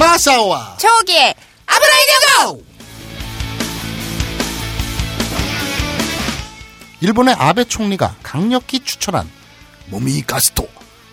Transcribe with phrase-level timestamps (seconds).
[0.00, 1.34] 마사오와 초기의
[1.66, 2.64] 아브라이디오
[7.02, 9.30] 일본의 아베 총리가 강력히 추천한
[9.88, 10.66] 모미 가스토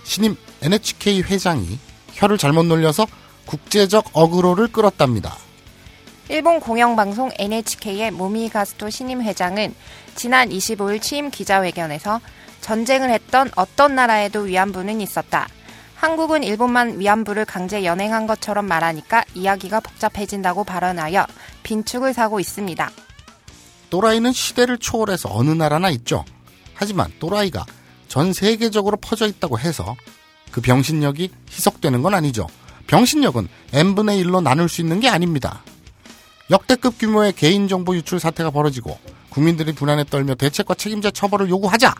[0.06, 1.78] 신임 NHK 회장이
[2.14, 3.08] 혀를 잘못 놀려서
[3.46, 5.36] 국제적 어그로를 끌었답니다.
[6.30, 9.76] 일본 공영방송 NHK의 모미 가스토 신임 회장은
[10.16, 12.22] 지난 25일 취임 기자회견에서
[12.62, 15.50] 전쟁을 했던 어떤 나라에도 위안부는 있었다.
[15.98, 21.26] 한국은 일본만 위안부를 강제 연행한 것처럼 말하니까 이야기가 복잡해진다고 발언하여
[21.64, 22.92] 빈축을 사고 있습니다.
[23.90, 26.24] 또라이는 시대를 초월해서 어느 나라나 있죠.
[26.76, 27.66] 하지만 또라이가
[28.08, 29.96] 전 세계적으로 퍼져 있다고 해서
[30.52, 32.48] 그 병신력이 희석되는 건 아니죠.
[32.86, 35.64] 병신력은 n분의 1로 나눌 수 있는 게 아닙니다.
[36.52, 39.00] 역대급 규모의 개인정보 유출 사태가 벌어지고
[39.30, 41.94] 국민들이 불안에 떨며 대책과 책임자 처벌을 요구하자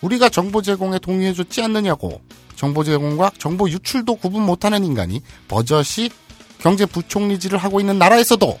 [0.00, 2.20] 우리가 정보 제공에 동의해줬지 않느냐고
[2.56, 6.10] 정보 제공과 정보 유출도 구분 못하는 인간이 버젓이
[6.58, 8.58] 경제부총리질을 하고 있는 나라에서도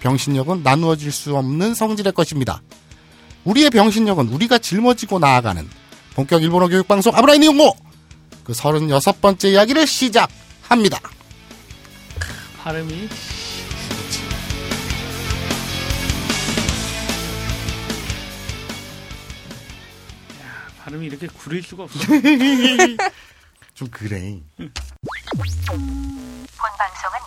[0.00, 2.62] 병신력은 나누어질 수 없는 성질의 것입니다.
[3.44, 5.68] 우리의 병신력은 우리가 짊어지고 나아가는
[6.14, 7.76] 본격 일본어 교육방송 아브라인 이용고
[8.44, 11.00] 그 36번째 이야기를 시작합니다.
[12.62, 13.08] 발음이
[20.90, 21.98] 발음이 이렇게 구릴 수가 없어.
[23.74, 24.40] 좀 그래.
[24.56, 24.66] 본
[26.78, 27.18] 방송은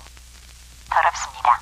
[0.89, 1.61] 더럽습니다.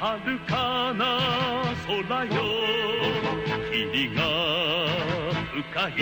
[0.00, 1.20] 遥かな
[1.86, 2.32] 空よ。
[3.70, 4.22] 霧が
[5.52, 5.92] 深い。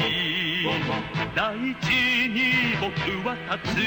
[1.35, 2.95] 大地に僕
[3.27, 3.77] は立つ。
[3.77, 3.83] 燃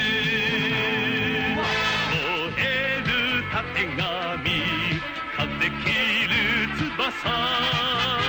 [2.58, 2.60] え
[3.06, 3.10] る
[3.50, 4.50] たてがみ
[5.34, 6.36] 風切る
[6.76, 8.21] 翼。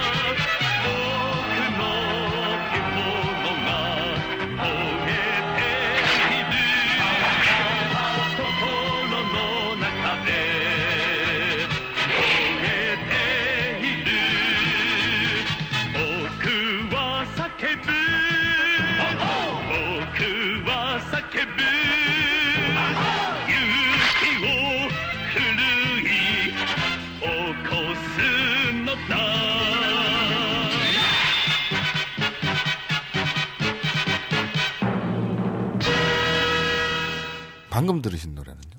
[37.73, 38.77] 방금 들으신 노래는요.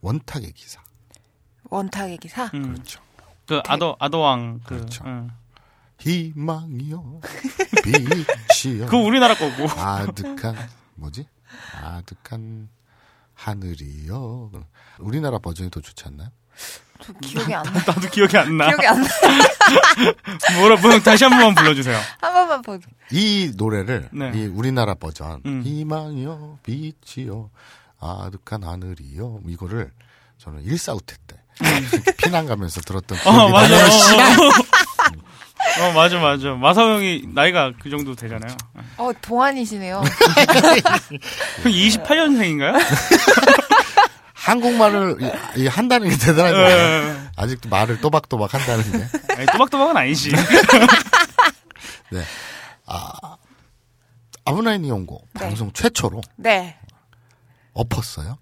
[0.00, 0.82] 원탁의 기사.
[1.70, 2.46] 원탁의 기사.
[2.54, 3.00] 음, 그렇죠.
[3.46, 5.04] 그 아도 아도왕 그 그렇죠.
[5.06, 5.30] 응.
[6.00, 7.20] 희망이요.
[7.84, 8.86] 빛이요.
[8.86, 9.70] 그거 우리나라 거고.
[9.80, 10.56] 아득한
[10.96, 11.28] 뭐지?
[11.80, 12.68] 아득한
[13.34, 14.50] 하늘이요.
[14.98, 16.30] 우리나라 버전이 더 좋지 않나요?
[17.02, 17.72] 저 기억이 안 나.
[17.86, 18.66] 나도 기억이 안 나.
[18.68, 19.08] 기억이 안 나.
[20.58, 21.98] 뭐라 뭐 다시 한 번만 불러주세요.
[22.20, 22.86] 한 번만 보자.
[23.10, 24.32] 이 노래를 네.
[24.34, 25.62] 이 우리나라 버전 음.
[25.64, 27.50] 희망이요 빛이요
[28.00, 29.90] 아득한 하늘이요 이거를
[30.38, 31.36] 저는 일사후퇴 때
[32.16, 33.76] 피난 가면서 들었던 어 기억이 맞아.
[33.76, 34.48] 나요.
[35.80, 36.50] 어, 어 맞아 맞아.
[36.54, 38.56] 마사오 형이 나이가 그 정도 되잖아요.
[38.96, 40.02] 어, 동안이시네요.
[41.62, 42.74] 형 28년생인가요?
[44.52, 45.16] 한국말을
[45.56, 46.56] 이- 이 한다는 게 대단하죠.
[46.60, 47.30] 예.
[47.36, 49.34] 아직도 말을 또박또박 한다는 게.
[49.34, 50.30] 아니, 또박또박은 아니지.
[52.12, 52.22] 네.
[52.86, 53.36] 아,
[54.44, 55.40] 아브나인 이용고 네.
[55.46, 56.76] 방송 최초로 네.
[57.72, 58.36] 엎었어요.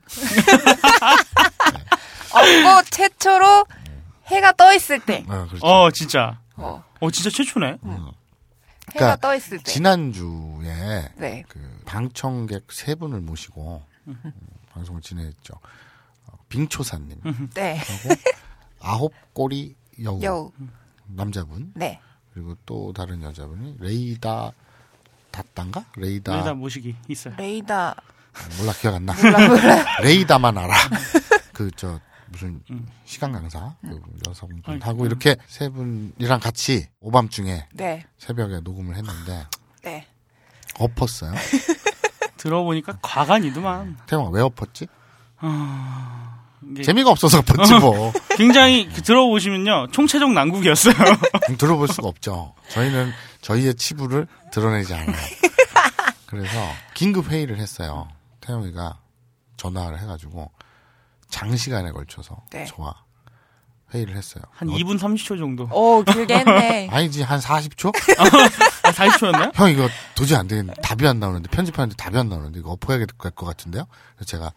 [2.32, 3.66] 없고 최초로
[4.26, 5.24] 해가 떠 있을 때.
[5.28, 5.64] 아, 그렇죠.
[5.66, 6.40] 어 진짜.
[6.56, 7.66] 어, 어 진짜 최초네.
[7.66, 8.12] 해가
[8.92, 9.64] 그러니까 떠 있을 때.
[9.64, 11.44] 지난주에 네.
[11.48, 14.32] 그 방청객 세 분을 모시고 음,
[14.72, 15.54] 방송을 진행했죠.
[16.50, 17.20] 어, 빙초사님
[17.54, 17.76] 네.
[17.78, 18.14] 하고
[18.80, 20.52] 아홉 꼬리 여우, 여우.
[21.06, 22.00] 남자분 네.
[22.32, 24.52] 그리고 또 다른 여자분이 레이다
[25.30, 27.34] 다딴가 레이다, 여기다 모시기 있어요.
[27.36, 27.94] 레이다.
[28.58, 29.14] 몰라 기억 안 나.
[29.14, 30.00] 몰라, 몰라.
[30.02, 30.74] 레이다만 알아.
[31.54, 32.00] 그 저
[32.30, 32.62] 무슨
[33.04, 38.06] 시간 강사 그 여성분하고 이렇게 세 분이랑 같이 오밤중에 네.
[38.18, 39.46] 새벽에 녹음을 했는데
[39.82, 40.06] 네.
[40.78, 41.32] 엎었어요.
[42.38, 43.98] 들어보니까 과간이더만.
[44.06, 44.84] 태영아 왜 엎었지?
[44.84, 45.50] 이게
[46.84, 48.12] 재미가 없어서 엎었지 뭐.
[48.36, 50.94] 굉장히 그 들어보시면요 총체적 난국이었어요.
[51.58, 52.54] 들어볼 수가 없죠.
[52.68, 55.16] 저희는 저희의 치부를 드러내지 않아요.
[56.26, 56.58] 그래서
[56.94, 58.08] 긴급 회의를 했어요.
[58.40, 58.98] 태영이가
[59.56, 60.50] 전화를 해가지고
[61.28, 62.64] 장시간에 걸쳐서 네.
[62.66, 62.94] 저와
[63.92, 64.44] 회의를 했어요.
[64.52, 65.68] 한 어, 2분 30초 정도.
[65.72, 66.88] 오, 길게 했네.
[66.92, 67.92] 아니지 한 40초?
[68.84, 69.50] 아, 40초였나요?
[69.54, 73.34] 형 이거 도저히 안 되겠는데 답이 안 나오는데 편집하는데 답이 안 나오는데 이거 엎어야 될것
[73.34, 73.86] 같은데요?
[74.14, 74.52] 그래서 제가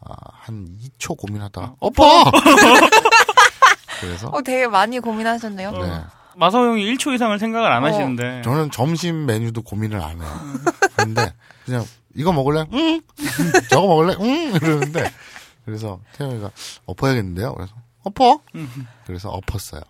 [0.00, 2.30] 아, 한 2초 고민하다가 엎어!
[4.00, 5.70] 그래서 어, 되게 많이 고민하셨네요.
[5.72, 6.00] 네.
[6.36, 7.86] 마서 형이 1초 이상을 생각을 안 어.
[7.86, 8.42] 하시는데.
[8.42, 10.40] 저는 점심 메뉴도 고민을 안 해요.
[10.96, 11.32] 그런데
[11.64, 11.84] 그냥
[12.14, 12.66] 이거 먹을래?
[12.72, 13.00] 응.
[13.70, 14.16] 저거 먹을래?
[14.20, 14.54] 응.
[14.54, 15.10] 이러는데
[15.64, 16.50] 그래서 태영이가
[16.84, 17.54] 엎어야겠는데요.
[17.54, 18.40] 그래서 엎어.
[19.06, 19.80] 그래서 엎었어요.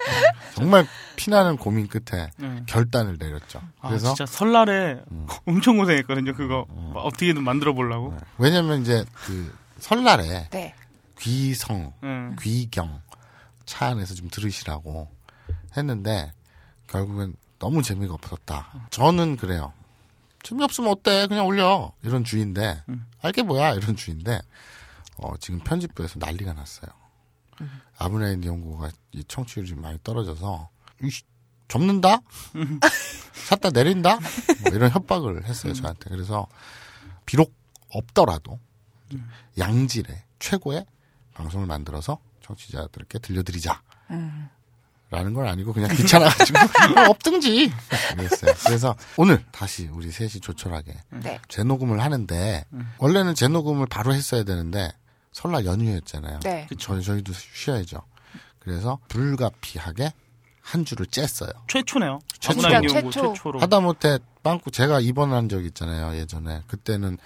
[0.00, 0.54] 음.
[0.54, 0.86] 정말
[1.16, 2.62] 피나는 고민 끝에 네.
[2.66, 3.60] 결단을 내렸죠.
[3.80, 4.14] 아, 그래서 음.
[4.14, 5.00] 진짜 설날에
[5.46, 6.34] 엄청 고생했거든요.
[6.34, 8.16] 그거 막 어떻게든 만들어 보려고.
[8.38, 10.74] 왜냐면 이제 그 설날에 네.
[11.18, 12.36] 귀성, 응.
[12.40, 13.00] 귀경
[13.66, 15.08] 차 안에서 좀 들으시라고
[15.76, 16.32] 했는데
[16.86, 18.86] 결국엔 너무 재미가 없었다.
[18.90, 19.72] 저는 그래요.
[20.42, 21.26] 재미없으면 어때?
[21.26, 21.92] 그냥 올려.
[22.02, 22.82] 이런 주인데
[23.20, 23.74] 알게 뭐야?
[23.74, 24.40] 이런 주인데
[25.16, 26.88] 어, 지금 편집부에서 난리가 났어요.
[27.98, 30.68] 아브라인 연구가 이 청취율이 많이 떨어져서
[31.02, 31.22] 이씨,
[31.68, 32.20] 접는다?
[33.48, 34.18] 샀다 내린다?
[34.64, 36.10] 뭐 이런 협박을 했어요 저한테.
[36.10, 36.46] 그래서
[37.26, 37.54] 비록
[37.90, 38.58] 없더라도
[39.58, 40.86] 양질의 최고의
[41.34, 43.82] 방송을 만들어서 청취자들께 들려드리자.
[45.10, 47.72] 라는 건 아니고 그냥 귀찮아가지고 어, 없든지
[48.14, 48.52] 그랬어요.
[48.66, 51.40] 그래서 오늘 다시 우리 셋이 조촐하게 네.
[51.48, 52.64] 재녹음을 하는데
[52.98, 54.92] 원래는 재녹음을 바로 했어야 되는데
[55.38, 56.40] 설날 연휴였잖아요.
[56.40, 56.66] 네.
[56.80, 58.02] 저희 저희도 쉬어야죠.
[58.58, 60.12] 그래서 불가피하게
[60.60, 61.52] 한 주를 짰어요.
[61.68, 62.18] 최초네요.
[62.40, 62.60] 최초.
[62.88, 63.10] 최초.
[63.34, 63.60] 최초로.
[63.60, 66.16] 하다못해 빵꾸 제가 입원한 적 있잖아요.
[66.18, 67.18] 예전에 그때는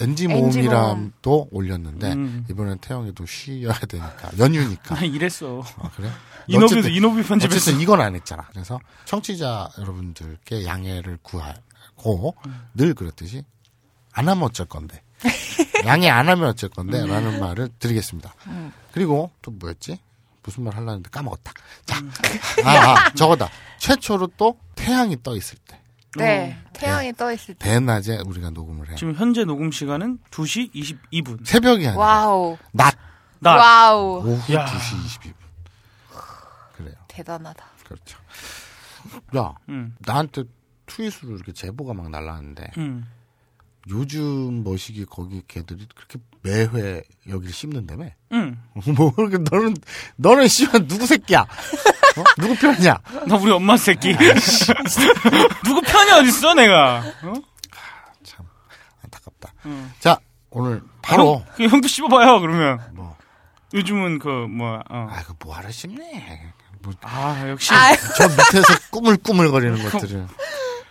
[0.00, 2.44] NG 모음이람도 올렸는데 음.
[2.50, 4.96] 이번엔 태영이도 쉬어야 되니까 연휴니까.
[4.96, 5.62] 나 이랬어.
[5.78, 6.10] 아, 그래?
[6.48, 7.56] 이노비도 이노비 편집했어.
[7.56, 8.42] 어쨌든 이건 안 했잖아.
[8.50, 12.34] 그래서 청취자 여러분들께 양해를 구하고
[12.74, 13.44] 늘 그렇듯이
[14.12, 15.00] 안 하면 어쩔 건데
[15.86, 18.34] 양해 안 하면 어쩔 건데 라는 말을 드리겠습니다.
[18.92, 19.98] 그리고 또 뭐였지?
[20.42, 21.52] 무슨 말 하려는데 까먹었다.
[21.86, 21.98] 자,
[22.64, 22.70] 아,
[23.06, 23.48] 아, 저거다.
[23.78, 25.80] 최초로 또 태양이 떠 있을 때.
[26.16, 26.58] 네.
[26.72, 27.68] 태양이 떠 있을 때.
[27.68, 28.96] 대낮에 우리가 녹음을 해요.
[28.96, 31.46] 지금 현재 녹음 시간은 2시 22분.
[31.46, 32.58] 새벽이 아니라 wow.
[32.72, 34.26] 낮나 wow.
[34.26, 34.66] 오후 야.
[34.66, 35.34] 2시 22분.
[36.76, 36.94] 그래요.
[37.08, 37.64] 대단하다.
[37.84, 38.18] 그렇죠.
[39.36, 39.94] 야, 응.
[40.00, 40.44] 나한테
[40.86, 43.06] 트윗으로 이렇게 제보가 막 날라왔는데 응.
[43.90, 48.06] 요즘 머시기 거기 걔들이 그렇게 매회 여기를 씹는다며?
[48.32, 48.58] 응.
[48.96, 49.74] 뭐 그렇게 너는
[50.16, 51.40] 너는 씨발 누구 새끼야?
[51.40, 52.24] 어?
[52.38, 53.00] 누구 편이야?
[53.26, 54.16] 나 우리 엄마 새끼.
[55.64, 56.98] 누구 편이 어딨어, 내가.
[57.22, 57.32] 어?
[58.22, 58.46] 참
[59.04, 59.54] 안타깝다.
[59.66, 59.92] 응.
[59.98, 60.18] 자
[60.50, 62.80] 오늘 바로 형, 그 형도 씹어봐요, 그러면.
[62.92, 63.16] 뭐
[63.74, 65.08] 요즘은 그, 뭐, 어.
[65.10, 66.52] 아이고 뭐하러 씹네?
[66.82, 67.70] 뭐, 아, 역시.
[68.18, 70.26] 저 밑에서 꾸물꾸물거리는 것들을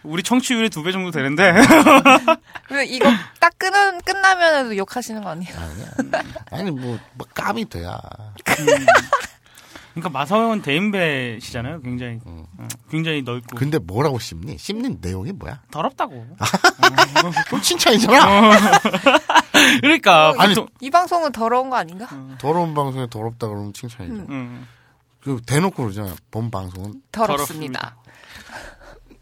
[0.04, 1.54] 우리 청취율이 두 배 정도 되는데.
[2.68, 5.54] 그리고 이거 딱 끊은, 끝나면은 욕하시는 거 아니에요?
[5.58, 6.24] 아니야.
[6.52, 8.00] 아니 뭐, 뭐 까미 돼야.
[9.94, 12.20] 그러니까 마사오는 대인배시잖아요, 굉장히.
[12.26, 12.46] 어,
[12.90, 13.58] 굉장히 넓고.
[13.58, 14.58] 근데 뭐라고 씹니?
[14.58, 15.62] 씹는 내용이 뭐야?
[15.70, 16.26] 더럽다고.
[17.48, 18.80] 그럼 칭찬이잖아.
[19.82, 20.30] 그러니까.
[20.30, 22.08] 어, 아니, 보통, 이 방송은 더러운 거 아닌가?
[22.40, 24.26] 더러운 방송에 더럽다 그러면 칭찬이죠.
[24.30, 24.66] 음.
[25.22, 26.16] 그 대놓고 그러잖아요.
[26.32, 27.98] 본 방송은 더럽습니다.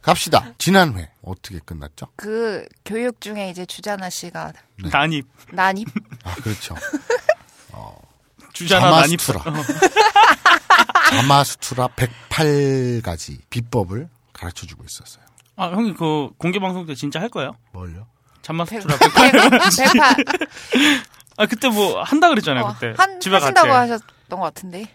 [0.01, 0.53] 갑시다.
[0.57, 2.07] 지난 회 어떻게 끝났죠?
[2.15, 4.53] 그 교육 중에 이제 주자나 씨가
[4.83, 4.89] 네.
[4.89, 5.27] 난입.
[5.51, 5.87] 난입
[6.23, 6.75] 아 그렇죠.
[8.53, 9.19] 주자나 난입.
[9.19, 9.63] 자마수투라.
[11.11, 15.23] 자마수투라 108가지 비법을 가르쳐 주고 있었어요.
[15.55, 17.55] 아, 형님 그 공개 방송 때 진짜 할 거예요?
[17.73, 18.07] 뭘요?
[18.41, 18.97] 잠마스투라.
[18.97, 19.21] 대파
[21.37, 22.93] 아, 그때 뭐 한다 그랬잖아요, 어, 그때.
[22.97, 23.35] 한, 집에.
[23.35, 24.93] 하신다고 하셨던 것 같은데.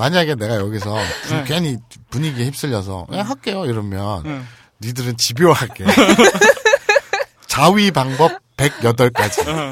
[0.00, 0.94] 만약에 내가 여기서
[1.26, 1.44] 분- 네.
[1.44, 1.76] 괜히
[2.08, 4.46] 분위기에 휩쓸려서 야, 할게요 이러면 응.
[4.80, 5.84] 니들은 집요하게
[7.46, 9.70] 자위 방법 108가지 어,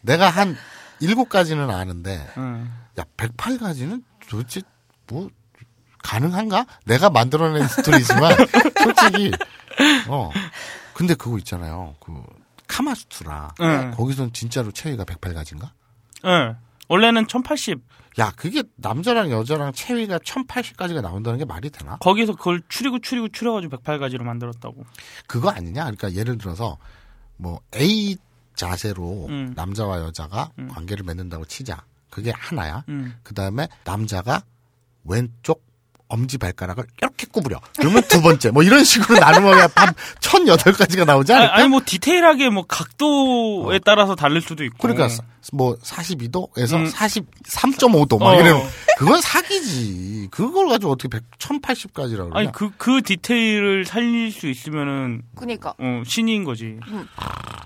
[0.00, 0.56] 내가 한
[1.02, 2.66] 7가지는 아는데 어.
[2.98, 4.62] 야 108가지는 도대체
[5.08, 5.28] 뭐
[6.02, 6.64] 가능한가?
[6.86, 8.34] 내가 만들어낸 스토리지만
[8.82, 9.30] 솔직히
[10.08, 10.30] 어
[10.94, 12.22] 근데 그거 있잖아요 그
[12.66, 13.54] 카마수트라.
[13.60, 13.90] 응.
[13.94, 15.68] 거기선 진짜로 체위가 108가지인가?
[16.24, 16.56] 응.
[16.88, 17.80] 원래는 1080.
[18.18, 21.96] 야, 그게 남자랑 여자랑 체위가 1080까지가 나온다는 게 말이 되나?
[21.96, 24.84] 거기서 그걸 추리고 추리고 추려가지고 108가지로 만들었다고.
[25.26, 25.82] 그거 아니냐?
[25.82, 26.78] 그러니까 예를 들어서
[27.36, 28.16] 뭐 A
[28.54, 29.52] 자세로 음.
[29.56, 31.84] 남자와 여자가 관계를 맺는다고 치자.
[32.08, 32.84] 그게 하나야.
[32.88, 33.16] 음.
[33.24, 34.42] 그 다음에 남자가
[35.04, 35.64] 왼쪽
[36.14, 37.60] 엄지 발가락을 이렇게 구부려.
[37.76, 38.50] 그러면 두 번째.
[38.50, 41.56] 뭐 이런 식으로 나누면 한 1008가지가 나오지 아니, 않을까?
[41.58, 44.76] 아니 뭐 디테일하게 뭐 각도에 따라서 다를 수도 있고.
[44.80, 46.90] 그러니까 사- 뭐 42도에서 음.
[46.90, 48.34] 43.5도 막 어.
[48.40, 48.62] 이러면
[48.96, 50.28] 그건 사기지.
[50.30, 52.32] 그걸 가지고 어떻게 100, 1080까지라고 그러냐?
[52.34, 55.74] 아니 그 그 디테일을 살릴 수 있으면은 그니까.
[55.78, 56.78] 어, 신인 거지.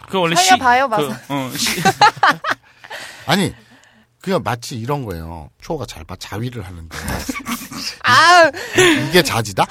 [0.09, 0.97] 그 원래 살려봐요, 시.
[1.29, 1.81] 그, 어, 시,
[3.27, 3.53] 아니
[4.21, 5.51] 그냥 마치 이런 거예요.
[5.61, 6.17] 초가 잘 봐.
[6.19, 6.89] 자위를 하는데
[8.05, 8.51] 아,
[9.09, 9.65] 이게 자지다?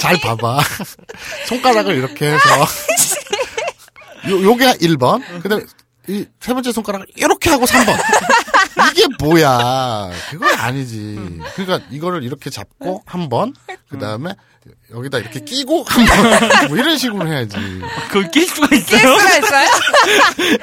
[0.00, 0.60] 잘 봐봐.
[1.48, 2.48] 손가락을 이렇게 해서
[4.28, 5.22] 요 요게 1번.
[5.42, 5.64] 그 다음에
[6.08, 7.96] 이세 번째 손가락을 이렇게 하고 3번.
[8.92, 10.10] 이게 뭐야?
[10.30, 11.40] 그건 아니지.
[11.56, 13.54] 그러니까 이거를 이렇게 잡고 한 번,
[13.88, 14.34] 그 다음에
[14.90, 17.56] 여기다 이렇게 끼고 한 번, 뭐 이런 식으로 해야지.
[18.08, 19.18] 그걸 낄 수가 있어요?
[19.18, 19.68] 수가 있어요?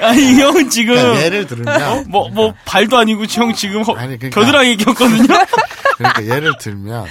[0.00, 4.40] 아니 이 형은 지금 그러니까 예를 들면 뭐뭐 발도 아니고 형 지금 허, 아니, 그러니까-
[4.40, 5.26] 겨드랑이 꼈거든요.
[5.98, 7.06] 그러니까 예를 들면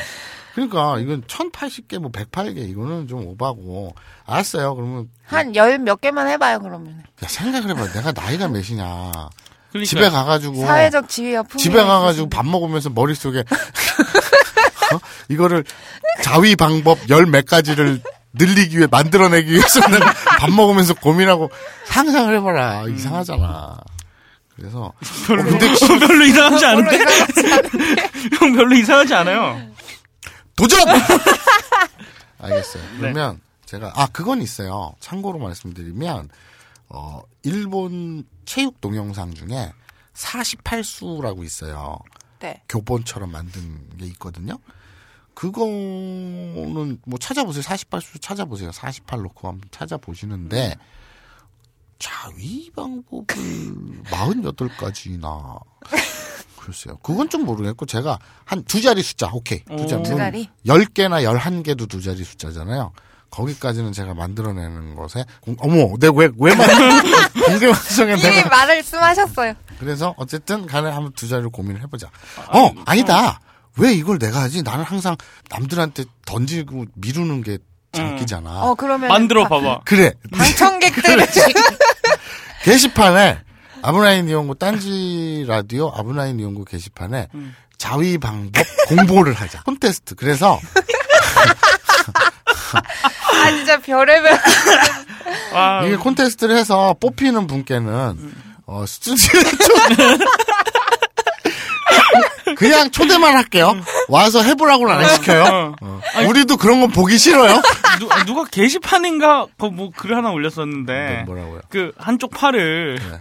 [0.56, 3.96] 그러니까 이건 1080개 뭐 108개 이거는 좀 오바고
[4.26, 4.76] 알았어요.
[4.76, 7.02] 그러면 한 열 몇 개만 해봐요, 그러면.
[7.24, 7.92] 야, 생각을 해봐.
[7.94, 9.12] 내가 나이가 몇이냐.
[9.74, 11.44] 그러니까 집에 가가지고 사회적 지위와.
[11.58, 13.40] 집에 가가지고 밥 먹으면서 머릿속에
[14.94, 15.00] 어?
[15.30, 15.64] 이거를
[16.22, 18.02] 자위 방법 열 몇 가지를
[18.34, 20.00] 늘리기 위해 만들어내기 위해서는
[20.40, 21.52] 밥 먹으면서 고민하고
[21.86, 23.78] 상상을 해봐라 이상하잖아.
[24.56, 24.94] 그래서
[25.28, 25.68] 별로 어, 근데
[26.00, 26.98] 별로 이상하지 않은데?
[28.40, 29.60] 형 별로 이상하지 않아요.
[30.56, 30.80] 도전!
[32.40, 32.84] 알겠어요.
[32.84, 32.98] 네.
[33.00, 34.94] 그러면 제가 아 그건 있어요.
[35.00, 36.30] 참고로 말씀드리면
[36.94, 39.74] 어 일본 체육 동영상 중에
[40.14, 41.98] 48수라고 있어요.
[42.40, 42.62] 네.
[42.70, 44.58] 교본처럼 만든 게 있거든요.
[45.34, 47.64] 그거는 뭐 찾아보세요.
[47.64, 48.72] 48수 찾아보세요.
[48.72, 50.76] 48 놓고 한번 찾아보시는데
[51.98, 53.26] 자위 방법을
[54.04, 55.60] 48가지나
[56.60, 56.98] 글쎄요.
[57.02, 59.64] 그건 좀 모르겠고 제가 한 두 자리 숫자 오케이.
[59.66, 60.04] 두 자리.
[60.04, 60.50] 두 자리?
[60.66, 62.94] 10개나 11개도 두 자리 숫자잖아요.
[63.34, 66.32] 거기까지는 제가 만들어내는 것에 공- 어머 내가 왜왜
[67.46, 69.54] 공개 방송에 이미 내가 말씀하셨어요.
[69.80, 72.10] 그래서 어쨌든 간에 한번 두 자리를 고민을 해보자.
[72.50, 73.40] 어, 아니다.
[73.78, 74.62] 왜 이걸 내가 하지?
[74.62, 75.16] 나는 항상
[75.50, 77.58] 남들한테 던지고 미루는 게
[77.92, 78.50] 장기잖아.
[78.66, 79.10] 어, 그러면.
[79.10, 79.82] 만들어 봐봐.
[79.86, 80.14] 그래.
[80.32, 81.26] 방청객들을
[82.64, 83.40] 게시판에
[83.82, 87.28] 아브라인 이용구 딴지 라디오 아브라인 이용구 게시판에
[87.80, 89.64] 자위 방법 공보를 하자.
[89.64, 90.14] 콘테스트.
[90.16, 90.60] 그래서
[93.44, 94.32] 아, 진짜 별의별.
[95.54, 98.34] 아, 이게 콘테스트를 해서 뽑히는 분께는
[98.66, 100.18] 어 스튜디오에 좀
[102.56, 103.76] 그냥 초대만 할게요.
[104.10, 105.76] 와서 해보라고는 안 시켜요.
[105.82, 106.00] 어.
[106.28, 107.62] 우리도 그런 건 보기 싫어요.
[108.00, 111.62] 누, 누가 게시판인가 그뭐글 하나 올렸었는데 뭐, 뭐라고요?
[111.70, 113.20] 그 한쪽 팔을 네.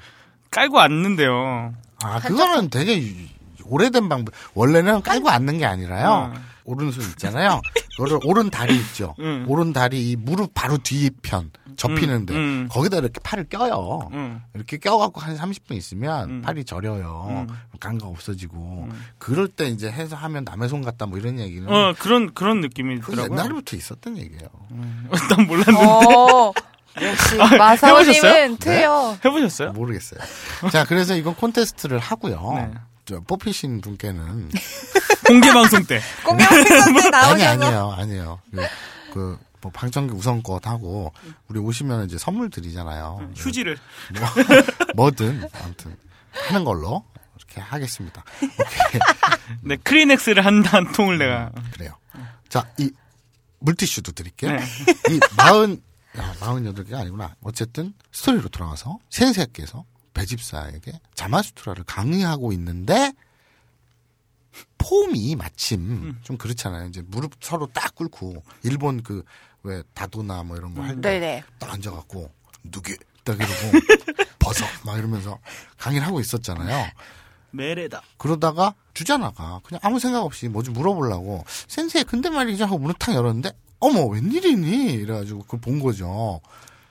[0.50, 1.73] 깔고 앉는데요.
[2.02, 3.14] 아 그거는 되게 유-
[3.64, 4.35] 오래된 방법.
[4.55, 6.33] 원래는 깔고 앉는 게 아니라요.
[6.35, 6.45] 음.
[6.64, 7.61] 오른손 있잖아요.
[7.96, 9.14] 그거를 오른 다리 있죠.
[9.20, 9.44] 음.
[9.49, 12.68] 오른 다리 이 무릎 바로 뒤편 접히는데 음, 음.
[12.70, 14.08] 거기다 이렇게 팔을 껴요.
[14.12, 14.40] 음.
[14.54, 16.42] 이렇게 껴갖고 한 30분 있으면 음.
[16.42, 17.46] 팔이 저려요.
[17.80, 18.88] 감각 없어지고.
[19.18, 22.66] 그럴 때 이제 해서 하면 남의 손 같다 뭐 이런 얘기는 어 그런 그런 그
[22.66, 23.38] 느낌이더라고요.
[23.38, 24.49] 옛날부터 있었던 얘기예요.
[25.30, 26.52] 난 몰랐는데 어.
[27.00, 28.56] 역시 마사오님은 해보셨어요?
[28.56, 29.18] 트요.
[29.25, 29.72] 해보셨어요?
[29.72, 30.20] 모르겠어요.
[30.70, 32.52] 자, 그래서 이건 콘테스트를 하고요.
[32.54, 32.70] 네.
[33.12, 34.50] 저 뽑히신 분께는
[35.26, 36.00] 공개 방송 때.
[36.25, 37.45] 공명선때 아니 나오셔서.
[37.45, 38.40] 아니에요, 아니에요.
[38.50, 38.62] 그,
[39.12, 41.12] 그, 뭐 방청객 우선권 하고
[41.49, 43.31] 우리 오시면 이제 선물 드리잖아요.
[43.37, 43.78] 휴지를
[44.19, 44.28] 뭐,
[45.11, 45.97] 뭐든 아무튼
[46.33, 47.04] 하는 걸로
[47.37, 48.25] 이렇게 하겠습니다.
[48.42, 49.00] 오케이.
[49.62, 51.92] 네 크리넥스를 한 한 통을 내가 그래요.
[52.49, 52.90] 자, 이
[53.61, 54.50] 물티슈도 드릴게요.
[54.52, 54.64] 네.
[55.11, 55.81] 이 마흔,
[56.19, 57.37] 야, 마흔여덟 개가 아니구나.
[57.42, 63.12] 어쨌든 스토리로 돌아가서 센세께서 배집사에게 자마수트라를 강의하고 있는데
[64.78, 66.19] 폼이 마침 음.
[66.23, 66.88] 좀 그렇잖아요.
[66.88, 69.25] 이제 무릎 서로 딱 꿇고 일본 그
[69.64, 71.45] 왜 다도나 뭐 이런 거 할 때.
[71.61, 72.28] 딱 앉아갖고
[72.64, 73.52] 누게 딱 이러고
[74.40, 75.38] 벗어 막 이러면서
[75.78, 76.90] 강의를 하고 있었잖아요.
[77.52, 78.02] 메레다.
[78.16, 83.14] 그러다가 주자나가 그냥 아무 생각 없이 뭐 좀 물어보려고 센세 근데 말이죠 하고 문을 탁
[83.14, 86.40] 열었는데 어머 웬일이니 이래가지고 그걸 본 거죠.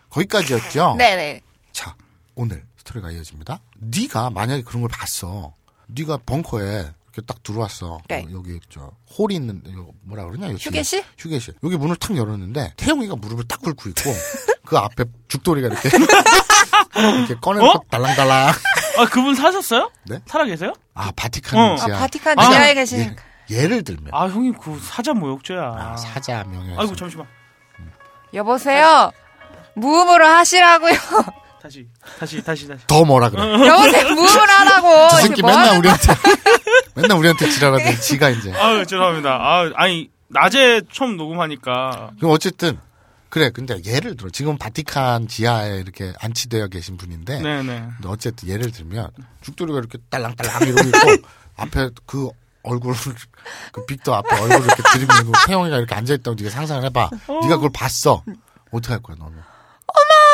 [0.10, 0.96] 거기까지였죠.
[0.98, 1.42] 네네.
[1.74, 1.94] 자
[2.36, 3.60] 오늘 스토리가 이어집니다.
[3.80, 5.54] 네가 만약에 그런 걸 봤어.
[5.88, 8.00] 네가 벙커에 이렇게 딱 들어왔어.
[8.08, 8.26] 네.
[8.26, 9.62] 어, 여기 저 홀이 있는
[10.02, 10.50] 뭐라 그러냐?
[10.50, 11.04] 여기 휴게실?
[11.18, 11.56] 휴게실.
[11.64, 14.14] 여기 문을 탁 열었는데 태용이가 무릎을 딱 꿇고 있고
[14.66, 15.90] 그 앞에 죽돌이가 이렇게
[17.18, 17.82] 이렇게 꺼내놓고 어?
[17.90, 18.54] 달랑달랑.
[18.98, 19.92] 아 그분 사셨어요?
[20.06, 20.20] 네?
[20.26, 20.74] 살아 계세요?
[20.94, 21.76] 아 바티칸 어.
[21.78, 21.98] 지하.
[21.98, 23.24] 아, 바티칸 아, 지하에 예, 계시니까.
[23.50, 25.62] 예를 들면 아 형님 그 사자 모욕죄야.
[25.62, 26.76] 아, 사자 명예.
[26.78, 27.26] 아이고 잠시만.
[28.34, 29.12] 여보세요?
[29.76, 30.94] 무음으로 하시라고요.
[31.62, 31.88] 다시
[32.20, 32.88] 다시 다시 다시.
[32.88, 33.42] 더 뭐라 그래.
[33.68, 34.10] 여보세요?
[34.16, 35.10] 무음을 하라고.
[35.10, 36.14] 저 새끼 뭐 맨날 우리한테
[36.96, 38.52] 맨날 우리한테 지랄하더니 지가 이제.
[38.54, 39.30] 아유 죄송합니다.
[39.30, 42.80] 아 아니 낮에 처음 녹음하니까 그럼 어쨌든
[43.30, 43.50] 그래.
[43.52, 47.64] 근데 예를 들어 지금 바티칸 지하에 이렇게 안치되어 계신 분인데 네네.
[47.98, 49.10] 근데 어쨌든 예를 들면
[49.42, 51.28] 죽돌이가 이렇게 딸랑딸랑 이러고 있고
[51.58, 52.30] 앞에 그
[52.64, 52.94] 얼굴
[53.72, 57.10] 그 빅터 앞에 얼굴 이렇게 들이밀고 태영이가 이렇게 앉아 있다고 네가 상상을 해봐.
[57.28, 58.24] 네가 그걸 봤어.
[58.72, 59.38] 어떻게 할 거야 너는?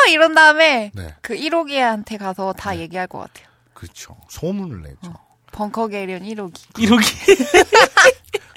[0.08, 3.46] 거 이런 다음에 네, 그 1호기한테 가서 다 얘기할 것 같아요.
[3.74, 4.16] 그렇죠.
[4.28, 5.14] 소문을 내죠.
[5.52, 6.78] 벙커 게리온 1호기.
[6.78, 7.06] 이렇게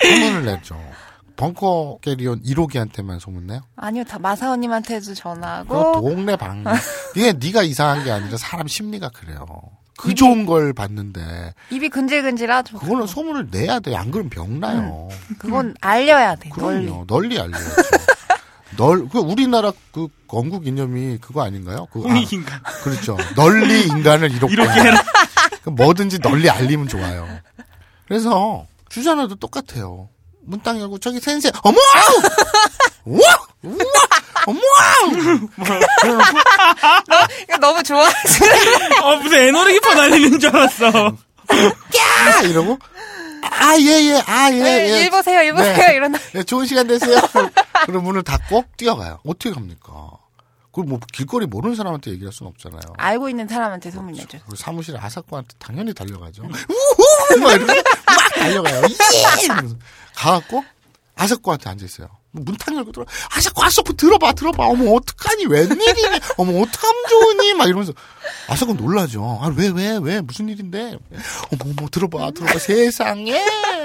[0.03, 0.77] 소문을 내죠.
[1.35, 3.61] 벙커 게리온 1호기한테만 소문내요?
[3.75, 6.01] 아니요, 다 마사오님한테도 전화하고.
[6.01, 6.63] 동네 방.
[7.15, 9.45] 이게 네가 이상한 게 아니라 사람 심리가 그래요.
[9.97, 12.79] 그 좋은 걸 봤는데 입이 근질근질하죠.
[12.79, 13.95] 그거는 소문을 내야 돼.
[13.95, 15.09] 안 그러면 병 나요.
[15.37, 16.49] 그건 알려야 돼.
[16.57, 16.87] 널리.
[16.87, 17.05] 그럼요.
[17.05, 17.69] 널리 알려야죠.
[18.77, 21.87] 널, 그 우리나라 그 건국 이념이 그거 아닌가요?
[21.91, 22.61] 그, 아, 홍익인간.
[22.83, 23.17] 그렇죠.
[23.35, 25.03] 널리 인간을 이롭게 이렇게 해라.
[25.63, 27.27] 그 뭐든지 널리 알리면 좋아요.
[28.07, 30.09] 그래서 주자나도 똑같아요.
[30.43, 31.77] 문딱 열고 저기 센세 어머
[33.05, 33.21] 우와
[33.63, 33.75] 우와
[34.47, 34.59] 어머
[36.01, 36.29] 그래놓고
[37.43, 38.39] 이거 너무 좋아하지.
[39.03, 40.87] 어 무슨 에너지기파 날리는 줄 알았어.
[41.51, 42.79] 야 이러고
[43.41, 45.01] 아 예 예 아 예 예.
[45.03, 45.75] 일 보세요, 일 보세요.
[45.75, 45.95] 네.
[45.95, 46.13] 이런.
[46.33, 47.19] 네, 좋은 시간 되세요.
[47.85, 49.19] 그럼 문을 닫고 뛰어가요.
[49.25, 50.11] 어떻게 갑니까?
[50.71, 52.93] 그걸 뭐 길거리 모르는 사람한테 얘기할 수는 없잖아요.
[52.97, 54.39] 알고 있는 사람한테 소문 내죠.
[54.49, 56.43] 그 사무실 아사코한테 당연히 달려가죠.
[56.43, 57.39] 우후!
[57.41, 58.81] 막 이러면서 막 달려가요.
[58.83, 59.75] 예!
[60.15, 60.63] 가갖고
[61.15, 62.07] 아사코한테 앉아 있어요.
[62.31, 63.05] 문탁 열고 들어.
[63.29, 64.65] 아사코, 아사코 들어봐, 들어봐.
[64.65, 65.45] 어머, 어떡하니?
[65.47, 66.19] 웬일이니?
[66.37, 67.53] 어머, 어떡하면 좋으니?
[67.53, 67.93] 막 이러면서.
[68.47, 69.39] 아사코 놀라죠.
[69.41, 70.21] 아, 왜, 왜, 왜?
[70.21, 70.97] 무슨 일인데?
[71.51, 72.59] 어머, 어머, 들어봐, 들어봐.
[72.59, 73.43] 세상에.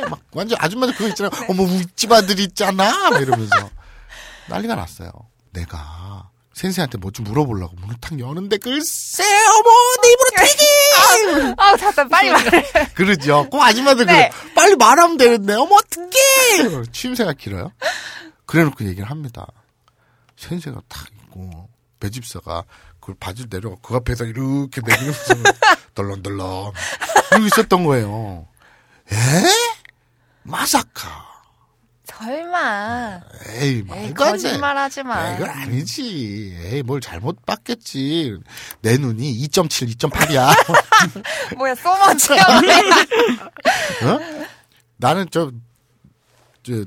[0.09, 1.31] 막 완전 아줌마들 그거 있잖아요.
[1.49, 3.11] 어머, 윗집 아들 있잖아.
[3.11, 3.71] 막 이러면서.
[4.49, 5.11] 난리가 났어요.
[5.53, 9.71] 내가 센세한테 뭐 좀 물어보려고 문을 탁 여는데 글쎄 어머
[10.03, 12.63] 내 입으로 되게 아우, 답답, 빨리 말해.
[12.95, 13.47] 그러죠.
[13.51, 14.31] 그 아줌마들 네.
[14.31, 14.53] 그래.
[14.55, 17.73] 빨리 말하면 되는데 어머 어떡해 취임새가 길어요.
[18.47, 19.47] 그래놓고 얘기를 합니다.
[20.37, 21.69] 센세가 탁 있고
[22.01, 22.65] 배집사가
[23.01, 25.35] 그걸 바지를 내려가 그 앞에서 이렇게 내리면서
[25.95, 26.73] 덜렁덜렁
[27.33, 28.47] 이러고 있었던 거예요.
[29.13, 29.17] 에?
[30.43, 31.37] 마사카.
[32.05, 33.21] 설마.
[33.59, 34.15] 에이, 말도 안 돼.
[34.15, 35.29] 거짓말 하지 마.
[35.29, 36.57] 에이, 이건 아니지.
[36.63, 38.39] 에이, 뭘 잘못 봤겠지.
[38.81, 41.57] 내 눈이 2.7, 2.8이야.
[41.59, 42.43] 뭐야, 소머치야.
[44.05, 44.21] 어?
[44.97, 45.53] 나는 저, 저,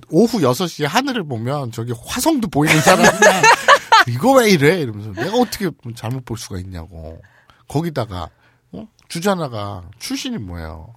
[0.10, 3.42] 오후 6시에 하늘을 보면 저기 화성도 보이는 사람이야.
[4.08, 4.80] 이거 왜 이래?
[4.80, 7.22] 이러면서 내가 어떻게 잘못 볼 수가 있냐고.
[7.68, 8.30] 거기다가,
[8.72, 8.88] 어?
[9.08, 10.94] 주자나가 출신이 뭐예요?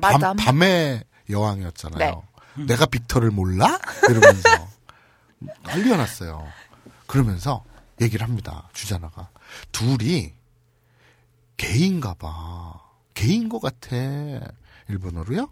[0.00, 0.36] 밤, 마담.
[0.36, 2.22] 밤의 여왕이었잖아요.
[2.56, 2.64] 네.
[2.64, 3.78] 내가 빅터를 몰라?
[4.08, 4.48] 이러면서
[5.64, 6.46] 난리가 났어요.
[7.06, 7.64] 그러면서
[8.00, 8.68] 얘기를 합니다.
[8.72, 9.28] 주자나가
[9.72, 10.32] 둘이
[11.56, 12.80] 게인가 봐.
[13.14, 13.96] 게인 것 같아.
[14.88, 15.50] 일본어로요?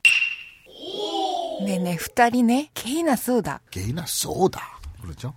[1.63, 2.71] 네네, 후다리네.
[2.75, 3.61] 케이나 쏘다.
[3.71, 4.81] 게이나 쏘다.
[5.01, 5.35] 그러죠?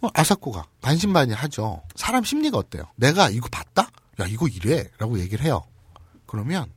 [0.00, 1.82] 어, 아사코가 반신반의 하죠.
[1.94, 2.84] 사람 심리가 어때요?
[2.96, 3.88] 내가 이거 봤다?
[4.20, 5.62] 야 이거 이래 라고 얘기를 해요.
[6.26, 6.70] 그러면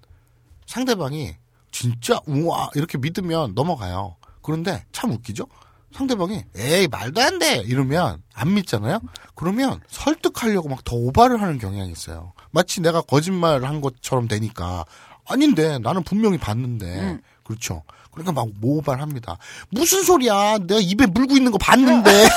[0.67, 1.35] 상대방이
[1.71, 4.15] 진짜 우와 이렇게 믿으면 넘어가요.
[4.41, 5.47] 그런데 참 웃기죠?
[5.93, 8.99] 상대방이 에이 말도 안 돼 이러면 안 믿잖아요.
[9.35, 12.33] 그러면 설득하려고 막 더 오바를 하는 경향이 있어요.
[12.51, 14.85] 마치 내가 거짓말을 한 것처럼 되니까
[15.27, 17.83] 아닌데 나는 분명히 봤는데 그렇죠.
[18.19, 19.37] 그러니까 막 모발합니다.
[19.69, 20.57] 무슨 소리야?
[20.59, 22.11] 내가 입에 물고 있는 거 봤는데.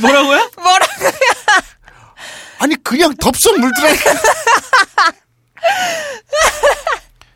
[0.00, 0.50] 뭐라고요?
[0.56, 0.86] 뭐라?
[2.58, 4.10] 아니 그냥 덥석 물더라니까.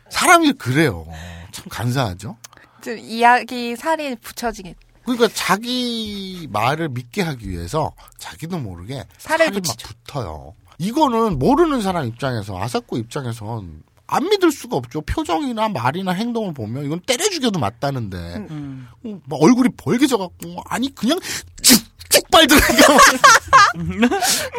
[0.09, 1.07] 사람이 그래요.
[1.51, 2.37] 참 간사하죠.
[2.83, 4.75] 좀 이야기 살이 붙여지게.
[5.03, 9.87] 그러니까 자기 말을 믿게 하기 위해서 자기도 모르게 살을 살이 막 붙이죠.
[9.87, 10.53] 붙어요.
[10.77, 15.01] 이거는 모르는 사람 입장에서 아사코 입장에선 안 믿을 수가 없죠.
[15.01, 18.17] 표정이나 말이나 행동을 보면 이건 때려 죽여도 맞다는데
[18.49, 18.87] 음.
[19.05, 21.19] 어, 막 얼굴이 벌개져 갖고 아니 그냥
[21.61, 22.97] 쭉쭉 빨더라니까.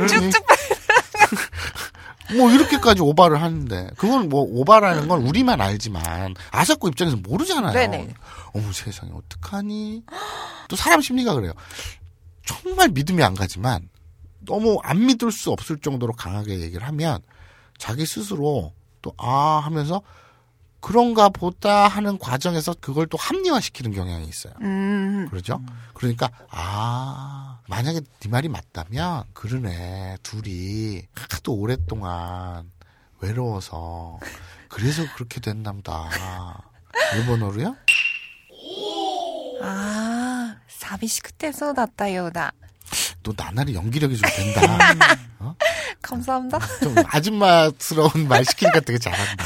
[0.09, 0.47] 쭉쭉
[2.37, 7.73] 뭐 이렇게까지 오바를 하는데 그건 뭐 오바라는 건 우리만 알지만 아사코 입장에서 모르잖아요.
[7.73, 8.15] 네네.
[8.55, 10.05] 어머 세상에 어떡하니?
[10.69, 11.53] 또 사람 심리가 그래요.
[12.47, 13.89] 정말 믿음이 안 가지만
[14.47, 17.21] 너무 안 믿을 수 없을 정도로 강하게 얘기를 하면
[17.79, 20.03] 자기 스스로 또 아 하면서
[20.81, 24.55] 그런가 보다 하는 과정에서 그걸 또 합리화시키는 경향이 있어요.
[24.63, 25.27] 음.
[25.31, 25.61] 그렇죠?
[25.95, 32.71] 그러니까 아 만약에 네 말이 맞다면 그러네 둘이 하도 오랫동안
[33.21, 34.19] 외로워서
[34.69, 36.09] 그래서 그렇게 된답다.
[37.15, 37.77] 일본어로요?
[39.63, 42.53] 아, 사비시크 때서 났다요다.
[43.23, 44.79] 너 나날이 연기력이 좀 된다.
[45.41, 45.55] 어?
[46.03, 46.59] 감사합니다.
[46.59, 49.45] 아, 좀 아줌마스러운 말 시키니까 되게 잘한다.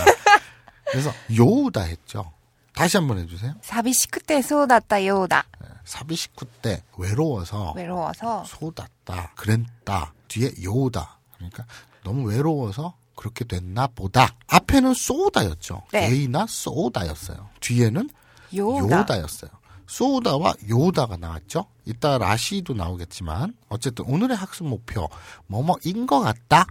[0.90, 2.32] 그래서 요다 했죠.
[2.74, 3.54] 다시 한번 해주세요.
[3.62, 5.44] 사비시크 때 소났다 요다.
[5.60, 11.64] 네, 사비시크 때 외로워서 외로워서 소났다 그랬다 뒤에 요다 그러니까
[12.02, 14.34] 너무 외로워서 그렇게 됐나 보다.
[14.48, 15.82] 앞에는 쏘다였죠.
[15.92, 16.08] 네.
[16.10, 17.48] 게이나 쏘다였어요.
[17.60, 18.10] 뒤에는
[18.56, 18.98] 요다.
[19.00, 19.50] 요다였어요.
[19.86, 21.66] 쏘다와 요다가 나왔죠.
[21.85, 25.09] 이따 라시도 나오겠지만 어쨌든 오늘의 학습 목표
[25.47, 26.66] 뭐뭐인 것 같다.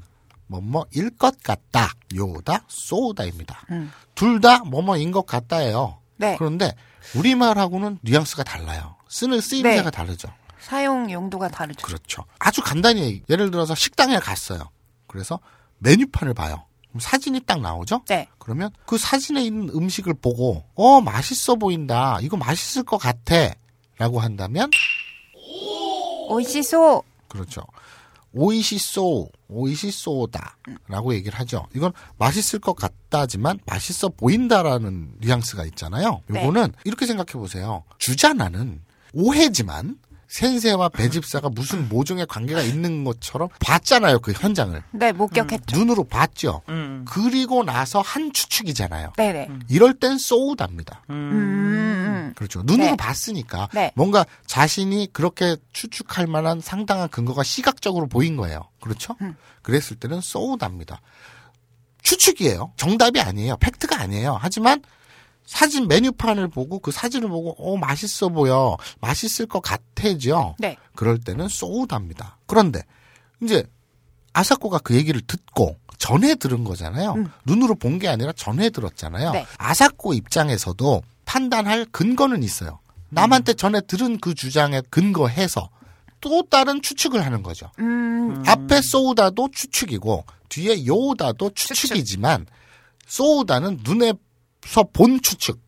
[0.47, 1.91] 뭐뭐일 것 같다.
[2.15, 3.65] 요다, 소다입니다.
[3.71, 3.91] 음.
[4.15, 5.99] 둘다 뭐뭐인 것 같다예요.
[6.17, 6.35] 네.
[6.37, 6.73] 그런데
[7.15, 8.95] 우리말하고는 뉘앙스가 달라요.
[9.09, 9.91] 쓰는 쓰임새가 네.
[9.91, 10.29] 다르죠.
[10.59, 11.85] 사용 용도가 다르죠.
[11.85, 12.23] 그렇죠.
[12.39, 14.69] 아주 간단히 예를 들어서 식당에 갔어요.
[15.07, 15.39] 그래서
[15.79, 16.65] 메뉴판을 봐요.
[16.89, 18.03] 그럼 사진이 딱 나오죠?
[18.07, 18.27] 네.
[18.37, 22.19] 그러면 그 사진에 있는 음식을 보고 어 맛있어 보인다.
[22.21, 23.53] 이거 맛있을 것 같아.
[23.97, 24.69] 라고 한다면
[26.29, 27.03] 오이시소.
[27.27, 27.61] 그렇죠.
[28.33, 30.57] 오이시소, 오이시소다.
[30.87, 31.67] 라고 얘기를 하죠.
[31.75, 36.21] 이건 맛있을 것 같다지만 맛있어 보인다라는 뉘앙스가 있잖아요.
[36.27, 36.41] 네.
[36.41, 37.83] 요거는 이렇게 생각해 보세요.
[37.99, 38.81] 주자나는
[39.13, 39.99] 오해지만
[40.33, 44.17] 센세와 배집사가 무슨 모종의 관계가 있는 것처럼 봤잖아요.
[44.19, 44.81] 그 현장을.
[44.89, 45.77] 네, 목격했죠.
[45.77, 46.63] 눈으로 봤죠.
[46.69, 47.05] 음.
[47.07, 49.13] 그리고 나서 한 추측이잖아요.
[49.15, 49.49] 네네.
[49.69, 51.03] 이럴 땐 쏘우답니다.
[51.11, 52.33] 음, 음.
[52.35, 52.63] 그렇죠.
[52.63, 52.95] 눈으로 네.
[52.97, 53.91] 봤으니까 네.
[53.93, 58.69] 뭔가 자신이 그렇게 추측할 만한 상당한 근거가 시각적으로 보인 거예요.
[58.81, 59.15] 그렇죠?
[59.21, 59.35] 음.
[59.61, 60.99] 그랬을 때는 쏘우답니다.
[62.01, 62.73] 추측이에요.
[62.75, 63.57] 정답이 아니에요.
[63.57, 64.39] 팩트가 아니에요.
[64.41, 64.81] 하지만
[65.45, 68.77] 사진 메뉴판을 보고 그 사진을 보고 어 맛있어 보여.
[69.01, 70.55] 맛있을 것 같아죠.
[70.59, 70.77] 네.
[70.95, 72.37] 그럴 때는 쏘우답니다.
[72.47, 72.81] 그런데
[73.41, 73.63] 이제
[74.33, 77.15] 아사코가 그 얘기를 듣고 전해 들은 거잖아요.
[77.45, 79.31] 눈으로 본 게 아니라 전해 들었잖아요.
[79.31, 79.45] 네.
[79.57, 82.79] 아사코 입장에서도 판단할 근거는 있어요.
[83.09, 85.69] 남한테 전해 들은 그 주장에 근거해서
[86.19, 87.69] 또 다른 추측을 하는 거죠.
[87.79, 92.47] 음, 앞에 쏘우다도 추측이고 뒤에 요우다도 추측이지만
[93.07, 94.17] 쏘우다는 눈에서
[94.93, 95.59] 본 추측,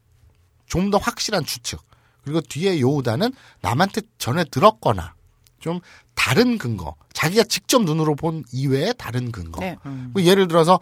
[0.68, 1.80] 좀 더 확실한 추측.
[2.24, 5.14] 그리고 뒤에 요우다는 남한테 전해 들었거나
[5.60, 5.80] 좀
[6.16, 9.60] 다른 근거, 자기가 직접 눈으로 본 이외의 다른 근거.
[9.62, 9.78] 네.
[9.84, 10.80] 뭐 예를 들어서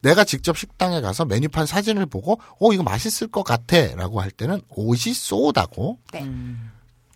[0.00, 5.12] 내가 직접 식당에 가서 메뉴판 사진을 보고 어 이거 맛있을 것 같아라고 할 때는 옷이
[5.14, 6.30] 쏘다고 네.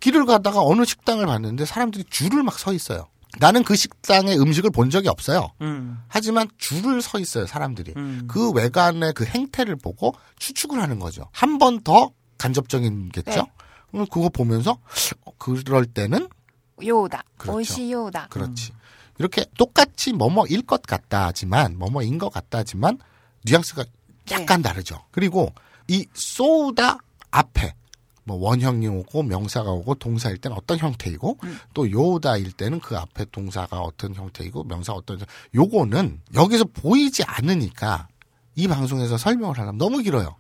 [0.00, 3.06] 길을 가다가 어느 식당을 봤는데 사람들이 줄을 막 서 있어요.
[3.38, 5.50] 나는 그 식당의 음식을 본 적이 없어요.
[5.60, 6.02] 음.
[6.08, 7.94] 하지만 줄을 서 있어요, 사람들이.
[7.96, 8.24] 음.
[8.28, 11.28] 그 외관의 그 행태를 보고 추측을 하는 거죠.
[11.32, 13.30] 한 번 더 간접적인겠죠?
[13.30, 13.42] 네.
[13.90, 14.78] 그럼 그거 보면서
[15.24, 16.28] 어, 그럴 때는
[16.82, 17.22] 요다.
[17.36, 17.56] 그렇죠.
[17.56, 18.28] 오이시 요다.
[18.30, 18.72] 그렇지.
[19.18, 22.98] 이렇게 똑같이 뭐뭐일 것 같다지만 뭐뭐인 것 같다지만
[23.44, 23.84] 뉘앙스가
[24.30, 25.04] 약간 다르죠.
[25.10, 25.52] 그리고
[25.88, 26.98] 이 쏘다
[27.30, 27.74] 앞에
[28.30, 31.38] 뭐 원형이 오고 명사가 오고 동사일 때는 어떤 형태이고
[31.74, 38.06] 또 요다일 때는 그 앞에 동사가 어떤 형태이고 명사가 어떤 형- 요거는 여기서 보이지 않으니까
[38.54, 40.36] 이 방송에서 설명을 하려면 너무 길어요.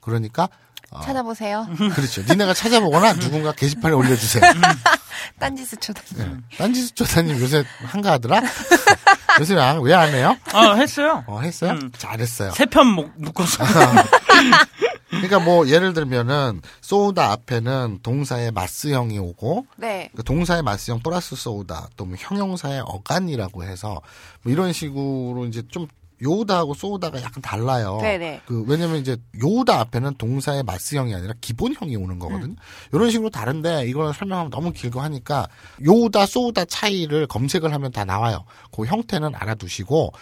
[0.00, 0.48] 그러니까
[0.90, 1.66] 어, 찾아보세요.
[1.94, 2.22] 그렇죠.
[2.22, 4.42] 니네가 찾아보거나 누군가 게시판에 올려주세요.
[5.38, 6.02] 딴지스 초다.
[6.16, 6.30] 네.
[6.58, 8.42] 딴지스 조사님 요새 한가하더라?
[9.40, 10.36] 요새 왜 안 해요?
[10.52, 11.24] 아, 했어요.
[11.26, 11.72] 어, 했어요?
[11.72, 11.90] 음.
[11.96, 12.50] 잘했어요.
[12.52, 13.64] 세 편 묶어서.
[15.12, 20.10] 그러니까 뭐 예를 들면은 쏘우다 앞에는 동사의 마스형이 오고 네.
[20.16, 24.00] 그 동사의 마스형 플러스 쏘우다 또 뭐 형용사의 어간이라고 해서
[24.42, 25.86] 뭐 이런 식으로 이제 좀
[26.22, 27.98] 요우다하고 쏘우다가 약간 달라요.
[28.00, 28.42] 네네.
[28.46, 32.54] 그 왜냐면 이제 요우다 앞에는 동사의 마스형이 아니라 기본형이 오는 거거든요.
[32.92, 35.48] 이런 식으로 다른데 이걸 설명하면 너무 길고 하니까
[35.84, 38.44] 요우다 쏘우다 차이를 검색을 하면 다 나와요.
[38.70, 40.12] 그 형태는 알아두시고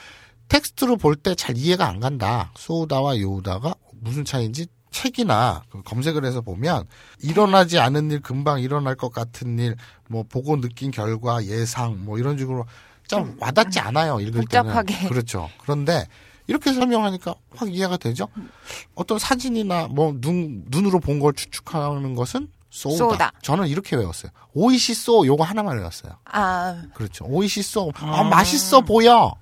[0.49, 2.51] 텍스트로 볼 때 잘 이해가 안 간다.
[2.57, 6.87] 쏘우다와 요우다가 무슨 차이인지 책이나 그 검색을 해서 보면
[7.21, 9.77] 일어나지 않은 일 금방 일어날 것 같은 일
[10.09, 12.67] 뭐 보고 느낀 결과 예상 뭐 이런 식으로
[13.07, 14.95] 좀 와닿지 않아요 읽을 복잡하게.
[14.95, 15.49] 때는 그렇죠.
[15.59, 16.05] 그런데
[16.49, 18.27] 이렇게 설명하니까 확 이해가 되죠?
[18.97, 22.97] 어떤 사진이나 뭐 눈 눈으로 본 걸 추측하는 것은 쏘다.
[22.97, 23.33] 쏘다.
[23.43, 24.33] 저는 이렇게 외웠어요.
[24.53, 26.13] 오이시 쏘 요거 하나만 외웠어요.
[26.25, 27.25] 아, 그렇죠.
[27.27, 29.17] 오이시 쏘 아, 맛있어 보여.
[29.17, 29.35] 어.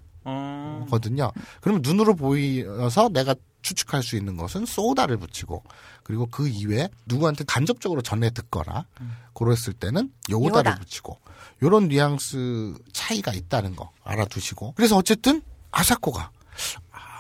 [0.90, 1.32] 거든요.
[1.60, 5.62] 그러면 눈으로 보여서 내가 추측할 수 있는 것은 소다를 붙이고
[6.02, 8.86] 그리고 그 이외에 누구한테 간접적으로 전해 듣거나
[9.34, 10.78] 그랬을 때는 요다를 요다.
[10.80, 11.18] 붙이고
[11.62, 16.30] 요런 뉘앙스 차이가 있다는 거 알아두시고 그래서 어쨌든 아사코가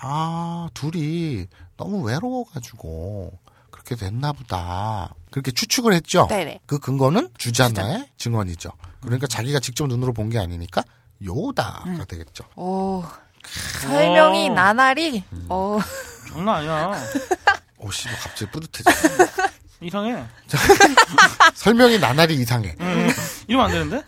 [0.00, 3.38] 아 둘이 너무 외로워가지고
[3.70, 6.26] 그렇게 됐나 보다 그렇게 추측을 했죠.
[6.28, 6.60] 네네.
[6.66, 8.70] 그 근거는 주자나의 증언이죠.
[9.00, 10.82] 그러니까 자기가 직접 눈으로 본 게 아니니까
[11.24, 12.44] 요다가 되겠죠.
[12.56, 13.04] 오.
[13.80, 14.52] 설명이 어.
[14.52, 15.78] 나날이, 어,
[16.28, 16.92] 장난 아니야.
[17.78, 18.90] 오, 씨, 갑자기 뿌듯해져.
[19.80, 20.24] 이상해.
[21.54, 22.74] 설명이 나날이 이상해.
[22.80, 23.10] 음,
[23.46, 24.02] 이러면 안 되는데?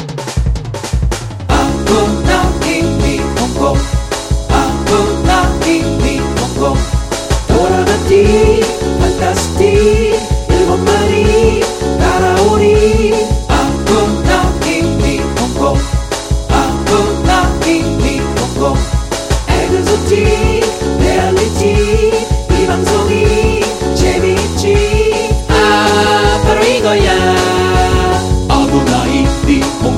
[7.49, 8.61] 돌아갔디
[9.01, 9.65] 판타스티
[10.51, 11.61] 일본말이
[11.99, 13.10] 따라오니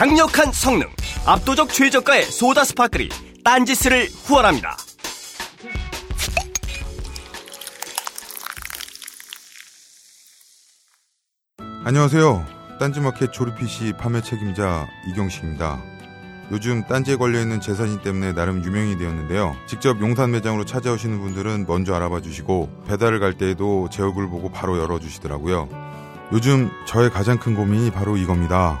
[0.00, 0.88] 강력한 성능,
[1.26, 3.10] 압도적 최저가의 소다 스파클이
[3.44, 4.74] 딴지스를 후원합니다.
[11.84, 12.46] 안녕하세요.
[12.78, 15.82] 딴지마켓 조립 PC 판매 책임자 이경식입니다.
[16.50, 19.54] 요즘 딴지에 걸려있는 재산이 때문에 나름 유명이 되었는데요.
[19.66, 24.78] 직접 용산 매장으로 찾아오시는 분들은 먼저 알아봐 주시고 배달을 갈 때에도 제 얼굴 보고 바로
[24.78, 25.68] 열어주시더라고요.
[26.32, 28.80] 요즘 저의 가장 큰 고민이 바로 이겁니다.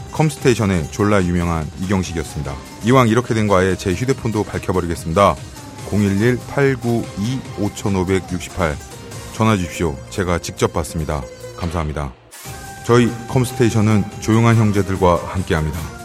[0.11, 2.53] 컴스테이션의 졸라 유명한 이경식이었습니다.
[2.85, 5.35] 이왕 이렇게 된 거 아예 제 휴대폰도 밝혀버리겠습니다.
[5.89, 8.75] 011-892-5568
[9.33, 9.97] 전화 주십시오.
[10.09, 11.21] 제가 직접 받습니다.
[11.57, 12.13] 감사합니다.
[12.85, 16.00] 저희 컴스테이션은 조용한 형제들과 함께합니다.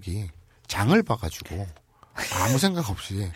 [0.00, 0.30] 유광석이
[0.66, 1.66] 장을 봐가지고
[2.42, 3.30] 아무 생각 없이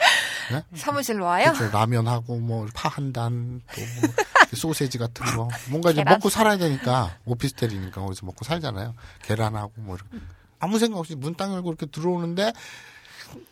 [0.51, 0.63] 네?
[0.75, 1.53] 사무실로 와요?
[1.53, 1.71] 그렇죠.
[1.77, 4.15] 라면하고 뭐 파 한 단, 또 뭐
[4.53, 6.15] 소세지 같은 거 뭔가 이제 계란.
[6.15, 8.95] 먹고 살아야 되니까 오피스텔이니까 거기서 먹고 살잖아요.
[9.23, 10.25] 계란하고 뭐 이렇게
[10.61, 12.53] 아무 생각 없이 문 땅 열고 이렇게 들어오는데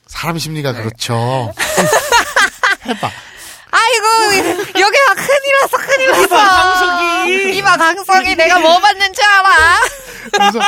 [0.07, 1.15] 사람 심리가 그렇죠.
[2.87, 3.11] 해봐.
[3.75, 4.07] 아이고,
[4.79, 6.25] 여기가 큰일 났어, 큰일 났어.
[6.25, 7.57] 이봐, 강석이.
[7.57, 8.37] 이봐, 강석이.
[8.37, 9.81] 내가 뭐 받는 줄 알아?
[10.33, 10.61] 그래서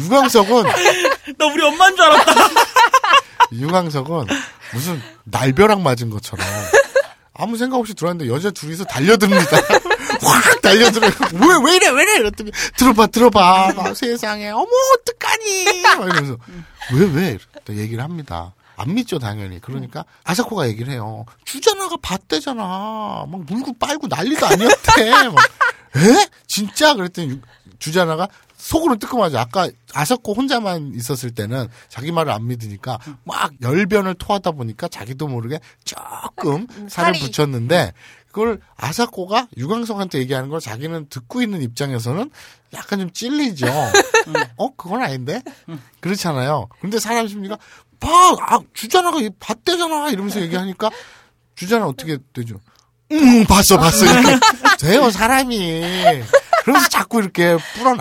[0.00, 0.62] 유광석은
[1.38, 2.32] 나 우리 엄마인 줄 알았다.
[3.52, 4.26] 유광석은
[4.74, 6.46] 무슨 날벼락 맞은 것처럼
[7.34, 9.56] 아무 생각 없이 들어왔는데 여자 둘이서 달려듭니다.
[10.22, 11.06] 확 달려들어.
[11.32, 12.16] 왜, 왜 이래, 왜 이래?
[12.16, 13.72] 이랬더니, 들어봐, 들어봐.
[13.76, 15.82] 막 세상에, 어머, 어떡하니?
[15.82, 16.36] 막 이러면서,
[16.92, 17.38] 왜, 왜?
[17.64, 18.52] 또 얘기를 합니다.
[18.78, 19.60] 안 믿죠, 당연히.
[19.60, 21.24] 그러니까, 아사코가 얘기를 해요.
[21.44, 22.62] 주자나가 봤대잖아.
[23.28, 25.10] 막 물고 빨고 난리도 아니었대.
[25.30, 25.36] 막,
[25.96, 26.28] 에?
[26.46, 26.94] 진짜?
[26.94, 27.40] 그랬더니, 유-
[27.80, 29.38] 주자나가 속으로 뜨끔하죠.
[29.38, 35.60] 아까 아사코 혼자만 있었을 때는 자기 말을 안 믿으니까 막 열변을 토하다 보니까 자기도 모르게
[35.84, 37.20] 조금 살을 살이.
[37.20, 37.92] 붙였는데
[38.26, 42.30] 그걸 아사코가 유광석한테 얘기하는 걸 자기는 듣고 있는 입장에서는
[42.74, 43.66] 약간 좀 찔리죠.
[44.58, 44.74] 어?
[44.76, 45.40] 그건 아닌데?
[46.00, 46.68] 그렇잖아요.
[46.80, 47.56] 근데 사람 심리가
[48.00, 48.08] 봐!
[48.40, 48.58] 아,
[49.20, 50.10] 이- 봤대잖아!
[50.10, 50.90] 이러면서 얘기하니까
[51.54, 52.60] 주자나 어떻게 되죠?
[53.10, 54.04] 응, 봤어, 봤어.
[54.04, 54.38] 이렇게
[54.78, 55.82] 돼요, 사람이.
[56.62, 57.56] 그러면서 자꾸 이렇게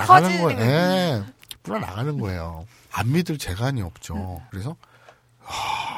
[0.05, 0.59] 퍼지는 거예요.
[0.61, 1.23] 예.
[1.63, 2.65] 뿌려나가는 거예요.
[2.91, 4.41] 안 믿을 재간이 없죠.
[4.51, 4.75] 그래서,
[5.39, 5.97] 하,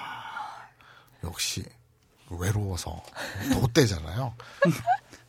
[1.24, 1.64] 역시,
[2.30, 3.02] 외로워서,
[3.54, 4.34] 도대잖아요.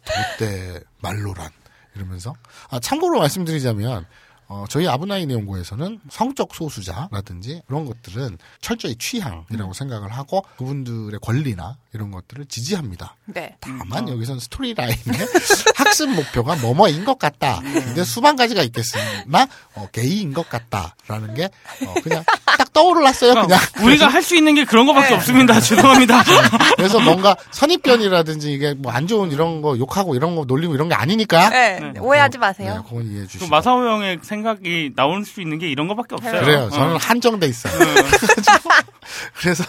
[0.05, 1.51] 도대 말로란.
[1.97, 2.35] 이러면서.
[2.71, 4.07] 아, 참고로 말씀드리자면,
[4.53, 12.11] 어, 저희 아브나인 연구에서는 성적 소수자라든지 그런 것들은 철저히 취향이라고 생각을 하고 그분들의 권리나 이런
[12.11, 13.15] 것들을 지지합니다.
[13.27, 13.57] 네.
[13.61, 14.97] 다만 여기선 스토리라인의
[15.77, 17.61] 학습 목표가 뭐뭐인 것 같다.
[17.63, 21.45] 근데 수만 가지가 있겠으나 어, 게이인 것 같다라는 게
[21.87, 22.25] 어, 그냥
[22.59, 23.35] 딱 떠올랐어요.
[23.35, 25.15] 그냥 우리가 할 수 있는 게 그런 거밖에 네.
[25.15, 25.59] 없습니다.
[25.63, 26.23] 죄송합니다.
[26.77, 30.95] 그래서 뭔가 선입견이라든지 이게 뭐 안 좋은 이런 거 욕하고 이런 거 놀리고 이런 게
[30.97, 31.79] 아니니까 네.
[31.95, 32.01] 네.
[32.01, 32.85] 오해하지 네, 마세요.
[32.89, 36.40] 그건 이해해 그 주시고 마사오 형의 생 각이 나올 수 있는 게 이런 거밖에 없어요.
[36.40, 36.59] 그래요.
[36.64, 36.70] 어.
[36.70, 37.72] 저는 한정돼 있어요.
[39.40, 39.64] 그래서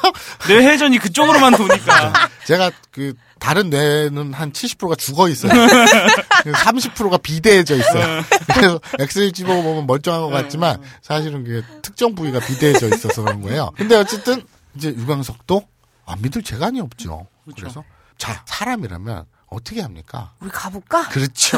[0.48, 2.14] 내 회전이 그쪽으로만 도니까.
[2.46, 5.52] 제가 그 다른 뇌는 한 70%가 죽어 있어요.
[6.46, 8.24] 30%가 비대해져 있어요.
[8.54, 13.72] 그래서 엑스레이 찍어보면 멀쩡한 것 같지만 사실은 그게 특정 부위가 비대해져 있어서 그런 거예요.
[13.78, 14.44] 근데 어쨌든
[14.76, 15.64] 이제 유광석도
[16.06, 17.28] 안 믿을 재간이 없죠.
[17.58, 17.84] 그래서
[18.18, 20.34] 자 사람이라면 어떻게 합니까?
[20.40, 21.10] 우리 가볼까?
[21.10, 21.58] 그렇죠.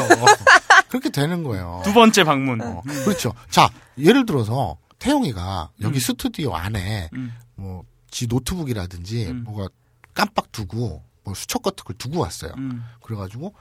[0.94, 1.82] 그렇게 되는 거예요.
[1.84, 2.62] 두 번째 방문.
[2.62, 3.34] 어, 그렇죠.
[3.50, 7.34] 자, 예를 들어서 태용이가 여기 스튜디오 안에 음.
[7.56, 9.42] 뭐지 노트북이라든지 음.
[9.42, 9.68] 뭐가
[10.14, 12.52] 깜빡 두고 뭐 수첩 같은 걸 두고 왔어요.
[12.58, 12.84] 음.
[13.02, 13.56] 그래가지고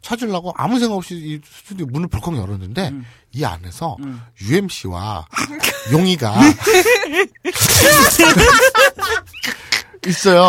[0.00, 3.04] 찾으려고 아무 생각 없이 이 스튜디오 문을 벌컥 열었는데 음.
[3.34, 4.22] 이 안에서 음.
[4.40, 5.26] UMC와
[5.92, 6.32] 용이가
[10.08, 10.48] 있어요.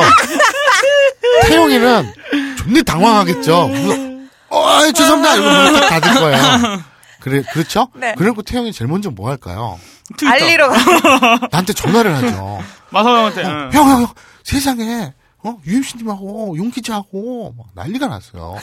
[1.49, 2.13] 태용이는
[2.57, 3.67] 존나 당황하겠죠.
[4.51, 5.35] 어, 죄송합니다.
[5.35, 6.83] 이러고 문을 딱 닫을 거예요.
[7.19, 7.87] 그래, 그렇죠?
[7.95, 8.15] 네.
[8.17, 9.79] 그리고 태용이 제일 먼저 뭐 할까요?
[10.17, 10.33] 트위터.
[10.33, 11.47] 알리러 가.
[11.51, 12.59] 나한테 전화를 하죠.
[12.89, 13.43] 마사오 형한테.
[13.43, 13.69] 어, 응.
[13.73, 14.07] 형, 형, 형,
[14.43, 18.55] 세상에, 어, UMC님하고 용 기자하고 막 난리가 났어요.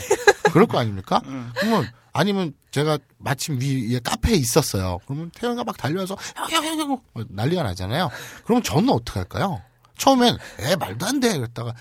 [0.53, 1.21] 그럴 거 아닙니까?
[1.27, 1.51] 응.
[1.57, 4.99] 그러면, 아니면 제가 마침 위에 카페에 있었어요.
[5.07, 8.11] 그러면 태영이가 막 달려와서, 형, 형, 형, 형, 뭐 난리가 나잖아요.
[8.45, 9.63] 그러면 저는 어떻게 할까요?
[9.97, 11.37] 처음엔, 에, 말도 안 돼.
[11.37, 11.75] 그랬다가,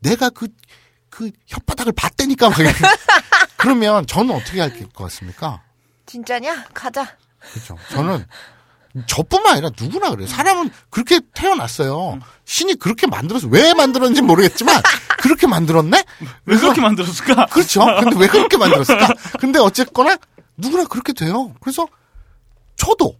[0.00, 0.48] 내가 그,
[1.10, 2.48] 그 혓바닥을 봤다니까.
[2.50, 2.58] 막.
[3.56, 5.62] 그러면 저는 어떻게 할 것 같습니까?
[6.06, 6.66] 진짜냐?
[6.72, 7.16] 가자.
[7.52, 7.76] 그렇죠.
[7.90, 8.24] 저는
[9.06, 10.26] 저뿐만 아니라 누구나 그래요.
[10.26, 12.18] 사람은 그렇게 태어났어요.
[12.44, 14.82] 신이 그렇게 만들어서 왜 만들었는지 모르겠지만
[15.20, 16.04] 그렇게 만들었네.
[16.46, 17.46] 왜 그렇게 만들었을까?
[17.46, 17.80] 그렇죠.
[18.00, 19.08] 근데 왜 그렇게 만들었을까?
[19.38, 20.16] 근데 어쨌거나
[20.56, 21.54] 누구나 그렇게 돼요.
[21.60, 21.86] 그래서
[22.76, 23.16] 저도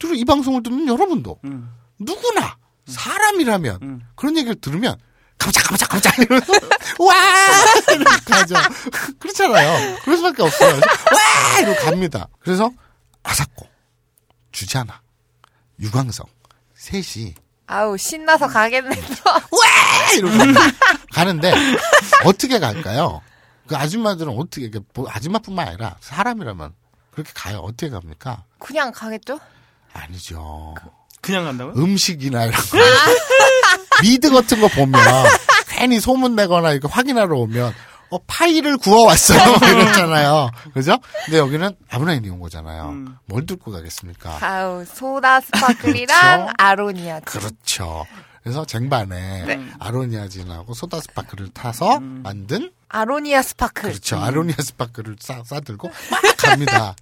[0.00, 1.70] 그리고 이 방송을 듣는 여러분도 음.
[1.98, 4.00] 누구나 사람이라면 음.
[4.16, 4.96] 그런 얘기를 들으면
[5.38, 6.52] 깜짝 깜짝 깜짝 이러면서
[6.98, 7.14] 와
[7.94, 8.54] 이렇게 하죠.
[9.18, 9.98] 그렇잖아요.
[10.02, 10.74] 그럴 수밖에 없어요.
[10.74, 12.28] 와 이러고 갑니다.
[12.40, 12.70] 그래서
[13.22, 13.68] 아사코,
[14.52, 15.00] 주자나,
[15.80, 16.28] 유광석
[16.74, 17.34] 셋이
[17.66, 18.94] 아우 신나서 가겠네.
[19.24, 19.30] 또.
[19.30, 20.36] 와 이러고.
[21.12, 21.52] 가는데
[22.24, 23.22] 어떻게 갈까요?
[23.66, 26.72] 그 아줌마들은 어떻게 이게 뭐 아줌마뿐만 아니라 사람이라면
[27.10, 27.58] 그렇게 가요.
[27.58, 28.44] 어떻게 갑니까?
[28.58, 29.40] 그냥 가겠죠?
[29.92, 30.74] 아니죠.
[31.20, 31.74] 그냥 간다고요?
[31.82, 32.78] 음식이나 이런 거.
[34.02, 35.00] 미드 같은 거 보면
[35.68, 37.72] 괜히 소문 내거나 이거 확인하러 오면
[38.10, 39.38] 어 파이를 구워왔어요
[39.72, 40.50] 이랬잖아요.
[40.74, 40.96] 그죠?
[41.24, 42.90] 근데 여기는 아부 라인이 온 거잖아요.
[42.90, 43.16] 음.
[43.26, 44.38] 뭘 듣고 가겠습니까?
[44.40, 46.52] 아우 소다 스파클이랑 그렇죠.
[46.56, 47.20] 아로니아.
[47.20, 48.06] 그렇죠.
[48.42, 49.66] 그래서 쟁반에 네.
[49.80, 52.20] 아로니아 진하고 소다 스파클을 타서 음.
[52.22, 53.90] 만든 아로니아 스파클.
[53.90, 54.18] 그렇죠.
[54.20, 56.94] 아로니아 스파클을 싸, 싸들고 막 갑니다.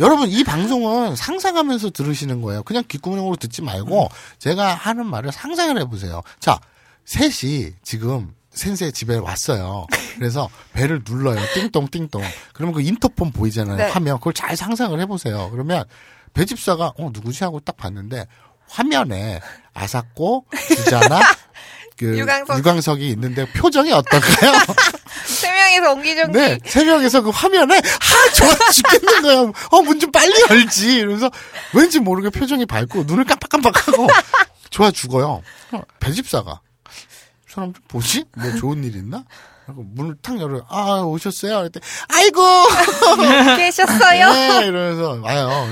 [0.00, 2.62] 여러분, 이 방송은 상상하면서 들으시는 거예요.
[2.62, 4.08] 그냥 귓구멍으로 듣지 말고
[4.38, 6.22] 제가 하는 말을 상상을 해보세요.
[6.38, 6.60] 자,
[7.04, 9.86] 셋이 지금 先生 집에 왔어요.
[10.16, 11.38] 그래서 배를 눌러요.
[11.54, 12.22] 띵동, 띵동.
[12.52, 13.76] 그러면 그 인터폰 보이잖아요.
[13.76, 13.88] 네.
[13.90, 14.18] 화면.
[14.18, 15.48] 그걸 잘 상상을 해보세요.
[15.50, 15.84] 그러면
[16.32, 17.42] 배집사가, 어, 누구지?
[17.44, 18.26] 하고 딱 봤는데
[18.68, 19.40] 화면에
[19.74, 20.44] 아사코,
[20.76, 21.20] 주자나,
[21.96, 22.58] 그 유광석.
[22.58, 24.52] 유광석이 있는데 표정이 어떨까요?
[25.24, 26.38] 세 명이서 옹기종기.
[26.38, 29.52] 네, 세 명에서 그 화면에 하 좋아 죽겠는 거야.
[29.70, 30.96] 어 문 좀 빨리 열지.
[30.98, 31.30] 이러면서
[31.74, 34.06] 왠지 모르게 표정이 밝고 눈을 깜빡깜빡하고
[34.70, 35.42] 좋아 죽어요.
[35.72, 38.24] 어, 배집사가 이 사람 좀 뭐지?
[38.36, 39.24] 뭐 좋은 일 있나?
[39.66, 40.62] 하고 문을 탁 열어.
[40.68, 41.62] 아 오셨어요?
[41.62, 42.42] 그때 아이고
[43.56, 44.32] 계셨어요?
[44.32, 45.66] 네, 이러면서 와요.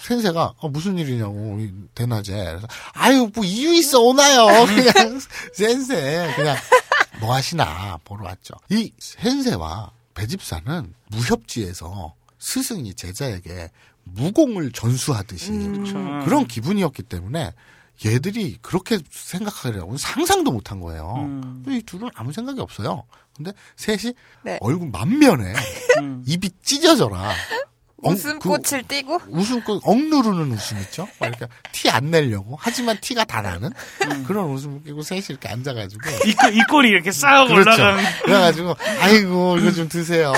[0.00, 5.18] 센세가 어, 무슨 일이냐고 이 대낮에 그래서 아유 뭐 이유 있어 오나요 그냥
[5.54, 6.54] 센세 그냥
[7.20, 13.70] 뭐 하시나 보러 왔죠 이 센세와 배집사는 무협지에서 스승이 제자에게
[14.04, 15.94] 무공을 전수하듯이 그렇죠.
[16.24, 17.52] 그런 기분이었기 때문에
[18.04, 21.14] 얘들이 그렇게 생각하려고 상상도 못한 거예요.
[21.16, 21.64] 음.
[21.68, 23.04] 이 둘은 아무 생각이 없어요.
[23.34, 24.12] 근데 셋이
[24.42, 24.58] 네.
[24.60, 25.54] 얼굴 만면에
[26.00, 26.22] 음.
[26.26, 27.32] 입이 찢어져라.
[28.06, 29.18] 엉- 웃음꽃을 띠고.
[29.18, 31.08] 그 웃음꽃 억누르는 웃음 있죠?
[31.18, 33.70] 막 이렇게 티안 내려고 하지만 티가 다 나는
[34.26, 37.70] 그런 웃음 끼고 셋이 이렇게 앉아가지고 이, 꼴- 이 꼴이 이렇게 싹 그렇죠.
[37.70, 38.04] 올라가는.
[38.24, 40.32] 그래가지고 아이고 이거 좀 드세요.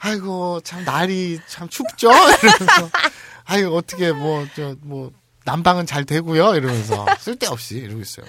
[0.00, 2.10] 아이고 참 날이 참 춥죠?
[2.10, 2.90] 이러면서
[3.44, 5.12] 아이고 어떻게 뭐 저뭐
[5.44, 8.26] 난방은 잘 되고요 이러면서 쓸데없이 이러고 있어요.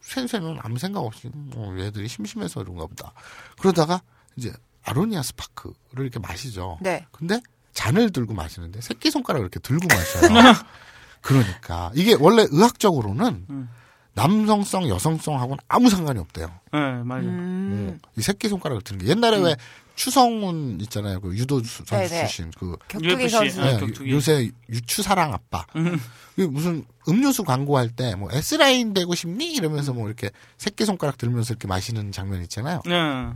[0.00, 3.12] 센세는 아무 생각 없이 뭐 얘들이 심심해서 그런가 보다.
[3.58, 4.02] 그러다가
[4.36, 4.52] 이제
[4.84, 6.78] 아로니아 스파크를 이렇게 마시죠.
[6.80, 7.04] 네.
[7.10, 7.40] 근데
[7.76, 10.54] 잔을 들고 마시는데 새끼 손가락을 이렇게 들고 마셔요.
[11.20, 13.68] 그러니까 이게 원래 의학적으로는 음.
[14.14, 16.46] 남성성, 여성성하고는 아무 상관이 없대요.
[16.72, 17.24] 네, 맞아요.
[17.24, 17.98] 음.
[18.16, 19.56] 이 새끼 손가락을 드는 게 옛날에 왜
[19.94, 21.20] 추성훈 있잖아요.
[21.20, 22.26] 그 유도 수- 선수 네네.
[22.26, 23.28] 출신 그 격투기.
[23.28, 23.60] 선수.
[23.60, 24.10] 네, 네, 격투기.
[24.10, 25.66] 요새 유추사랑 아빠.
[25.76, 26.00] 음.
[26.34, 29.52] 그 무슨 음료수 광고할 때 뭐 S라인 되고 싶니?
[29.54, 32.80] 이러면서 뭐 이렇게 새끼 손가락 들면서 이렇게 마시는 장면 있잖아요.
[32.86, 33.30] 네.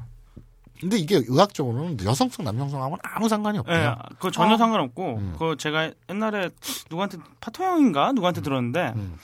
[0.81, 3.97] 근데 이게 의학적으로는 여성성, 남성성하고는 아무 상관이 예, 없대요.
[4.15, 4.57] 그거 전혀 어.
[4.57, 5.33] 상관없고, 음.
[5.35, 6.51] 그거 제가 옛날에
[6.91, 8.13] 누구한테, 파토 형인가?
[8.13, 9.19] 누구한테 들었는데, 음.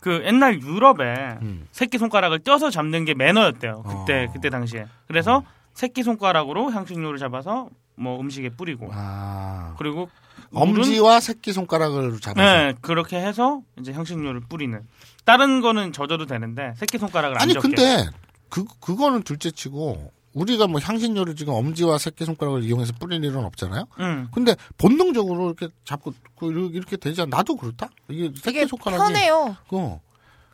[0.00, 1.66] 그 옛날 유럽에 음.
[1.72, 3.82] 새끼 손가락을 떼서 잡는 게 매너였대요.
[3.82, 4.32] 그때, 어.
[4.32, 4.86] 그때 당시에.
[5.06, 5.42] 그래서
[5.74, 9.74] 새끼 손가락으로 향신료를 잡아서 뭐 음식에 뿌리고, 아.
[9.78, 10.08] 그리고
[10.52, 14.80] 엄지와 새끼 손가락을 잡아서 네, 그렇게 해서 이제 향신료를 뿌리는.
[15.24, 17.68] 다른 거는 젖어도 되는데, 새끼 손가락을 안 아니 적게.
[17.68, 18.08] 근데
[18.48, 23.86] 그 그거는 둘째치고 우리가 뭐 향신료를 지금 엄지와 새끼 손가락을 이용해서 뿌릴 일은 없잖아요.
[24.00, 24.28] 응.
[24.32, 27.38] 근데 본능적으로 이렇게 잡고 그 이렇게- 이렇게 되잖아.
[27.38, 27.88] 나도 그렇다.
[28.10, 29.56] 이게 새끼 되게 손가락이 편해요.
[29.68, 29.98] 그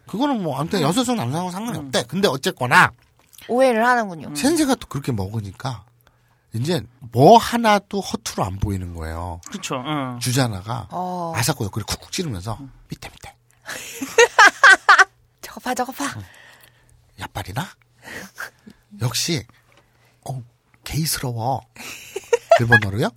[0.07, 1.87] 그거는 뭐 아무튼 여성성 남성하고 상관이 음.
[1.87, 2.05] 없대.
[2.05, 2.93] 근데 어쨌거나
[3.49, 4.35] 오해를 하는군요.
[4.37, 5.85] 센세가 또 그렇게 먹으니까
[6.55, 6.81] 이제
[7.11, 9.41] 뭐 하나도 허투루 안 보이는 거예요.
[9.51, 10.17] 그쵸, 응.
[10.21, 11.33] 주자나가 어.
[11.35, 12.71] 아사코 옆구리 쿡쿡 찌르면서 음.
[12.89, 13.35] 밑에 밑에
[15.41, 16.05] 저거 봐, 저거 봐.
[17.19, 17.67] 야빨이나?
[19.01, 19.45] 역시
[20.29, 20.43] 어
[20.85, 21.61] 게이스러워.
[22.61, 23.09] 일본어로요?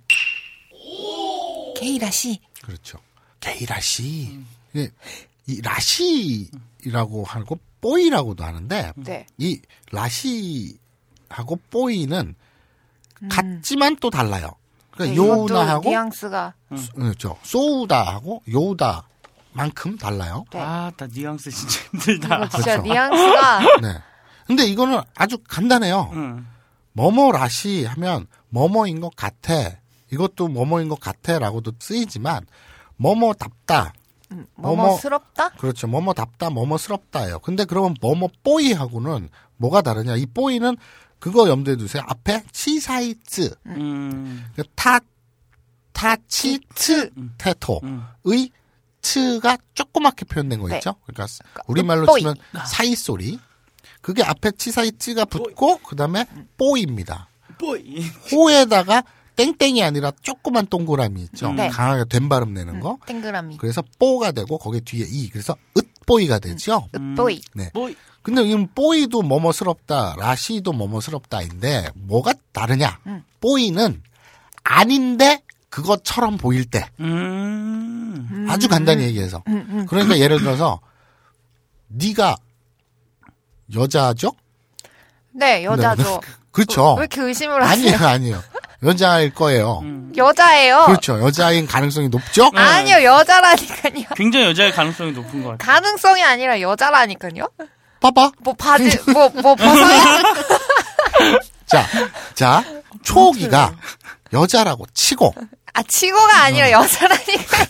[1.76, 2.40] 게이라시.
[2.62, 2.98] 그렇죠.
[3.40, 4.40] 게이라시.
[4.72, 4.90] 이게
[5.46, 9.26] 이 라시라고 하고 뽀이라고도 하는데 네.
[9.38, 9.60] 이
[9.92, 12.34] 라시하고 뽀이는
[13.30, 14.46] 같지만 또 달라요.
[14.46, 14.98] 음.
[14.98, 16.54] 네, 그러니까 이것도 요나하고 뉘앙스가.
[16.94, 17.38] 그렇죠.
[17.42, 20.44] 소우다하고 요우다만큼 달라요.
[20.50, 20.58] 네.
[20.58, 22.48] 아, 다 뉘앙스 진짜 힘들다.
[22.48, 22.82] 진짜 그렇죠.
[22.82, 23.60] 뉘앙스가.
[23.82, 23.98] 네.
[24.46, 26.10] 근데 이거는 아주 간단해요.
[26.14, 26.46] 응.
[26.96, 29.52] 뭐뭐 라시 하면 뭐뭐인 것 같아.
[30.10, 32.46] 이것도 뭐뭐인 것 같아라고도 쓰이지만
[32.96, 33.92] 뭐뭐답다.
[34.30, 35.50] 뭐뭐- 뭐뭐스럽다?
[35.50, 35.86] 그렇죠.
[35.86, 37.38] 뭐뭐답다, 뭐뭐스럽다예요.
[37.40, 40.16] 근데 그러면 뭐뭐 っぽい하고는 뭐가 다르냐?
[40.16, 40.76] 이 뽀이는
[41.18, 42.02] 그거 염두에 두세요.
[42.06, 44.44] 앞에 치사이츠, 음.
[44.54, 44.98] 그 타,
[45.92, 48.48] 타치트, 테토의 음.
[49.00, 50.76] つ가 조그맣게 표현된 거 네.
[50.76, 50.94] 있죠?
[51.06, 51.26] 그러니까
[51.66, 52.06] 우리말로.
[52.18, 52.34] 치면
[52.66, 53.38] 사이 소리.
[54.06, 57.28] 그게 앞에 치사이츠가 붙고 그 다음에 っぽい입니다.
[57.58, 58.04] 뽀이.
[58.30, 59.02] 호에다가
[59.34, 61.52] 땡땡이 아니라 조그만 동그라미 있죠.
[61.52, 61.68] 네.
[61.68, 62.98] 강하게 된 발음 내는 거.
[63.04, 63.56] 땡그라미.
[63.56, 66.86] 그래서 뽀가 되고 거기 뒤에 이 그래서 으뽀이가 되죠.
[66.94, 67.40] 읍보이.
[67.56, 67.70] 네.
[67.72, 67.96] 뽀이.
[68.22, 73.00] 근데 이건 뽀이도 뭐뭐스럽다, 라시도 뭐뭐스럽다인데 뭐가 다르냐?
[73.08, 73.24] 음.
[73.40, 74.00] 뽀이는
[74.62, 78.46] 아닌데 그것처럼 보일 때 음.
[78.48, 79.42] 아주 간단히 얘기해서
[79.88, 80.78] 그러니까 예를 들어서
[81.88, 82.36] 네가
[83.74, 84.32] 여자죠?
[85.32, 86.20] 네, 여자죠.
[86.50, 86.94] 그렇죠.
[86.94, 87.94] 왜 이렇게 의심을 하세요?
[87.94, 88.42] 아니에요, 아니에요.
[88.82, 89.82] 여자일 거예요.
[90.16, 90.84] 여자예요.
[90.86, 91.20] 그렇죠.
[91.20, 92.50] 여자인 가능성이 높죠?
[92.54, 94.04] 아니요, 여자라니까요.
[94.16, 95.58] 굉장히 여자의 가능성이 높은 것 같아요.
[95.74, 97.48] 가능성이 아니라 여자라니까요.
[98.00, 98.32] 봐봐.
[98.40, 100.22] 뭐 바지, 뭐, 뭐 벗어요?
[101.66, 101.84] 자,
[102.34, 102.64] 자,
[103.02, 103.74] 초기가
[104.32, 105.34] 여자라고 치고
[105.72, 107.66] 아, 치고가 아니라 여자라니까.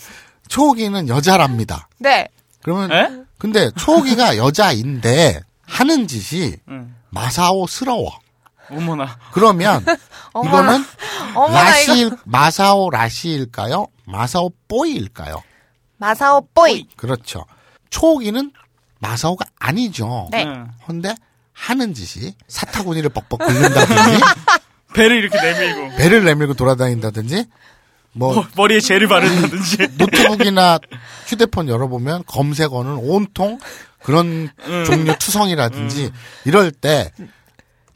[0.47, 1.89] 초기는 여자랍니다.
[1.97, 2.27] 네.
[2.63, 3.09] 그러면 에?
[3.37, 6.95] 근데 초기가 여자인데 하는 짓이 응.
[7.09, 8.19] 마사오스러워.
[8.69, 9.17] 어머나.
[9.31, 9.83] 그러면
[10.33, 10.59] 어머나.
[10.75, 10.85] 이거는
[11.35, 11.93] 어머나, 이거.
[11.93, 13.87] 라시 마사오 라시일까요?
[14.05, 15.41] 마사오 뽀이일까요?
[15.97, 16.87] 마사오 뽀이.
[16.95, 17.45] 그렇죠.
[17.89, 18.51] 초기는
[18.99, 20.27] 마사오가 아니죠.
[20.31, 20.43] 네.
[20.45, 20.67] 응.
[20.85, 21.15] 근데
[21.53, 24.21] 하는 짓이 사타구니를 뻑뻑 긁는다든지
[24.93, 27.45] 배를 이렇게 내밀고 배를 내밀고 돌아다닌다든지
[28.13, 29.77] 뭐 머- 머리에 젤을 바른다든지.
[29.97, 30.79] 노트북이나
[31.27, 33.59] 휴대폰 열어보면 검색어는 온통
[34.03, 34.49] 그런
[34.85, 36.11] 종류 투성이라든지
[36.45, 37.11] 이럴 때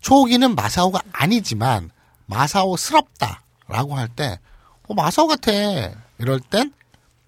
[0.01, 1.89] 초기는 마사오가 아니지만
[2.25, 4.39] 마사오스럽다라고 할 때
[4.87, 5.51] 어, 마사오 같아
[6.17, 6.73] 이럴 땐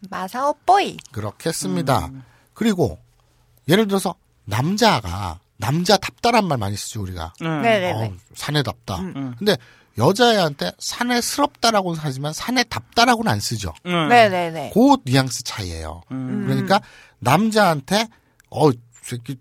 [0.10, 0.98] 마사오 뽀이.
[1.12, 2.10] 그렇게 씁니다.
[2.54, 3.00] 그리고
[3.70, 4.16] 예를 들어서
[4.46, 7.62] 남자가 남자답다란 말 많이 쓰죠 우리가 응.
[7.62, 8.08] 네네네.
[8.08, 8.98] 어, 사내답다.
[9.00, 9.36] 음.
[9.38, 9.56] 근데
[9.98, 13.74] 여자애한테 사내스럽다라고는 하지만 사내답다라고는 안 쓰죠.
[13.86, 14.10] 응.
[14.10, 14.72] 네네네.
[14.74, 16.02] 그 뉘앙스 차이예요.
[16.12, 16.44] 음.
[16.46, 16.82] 그러니까
[17.20, 18.08] 남자한테
[18.54, 19.38] 어 새끼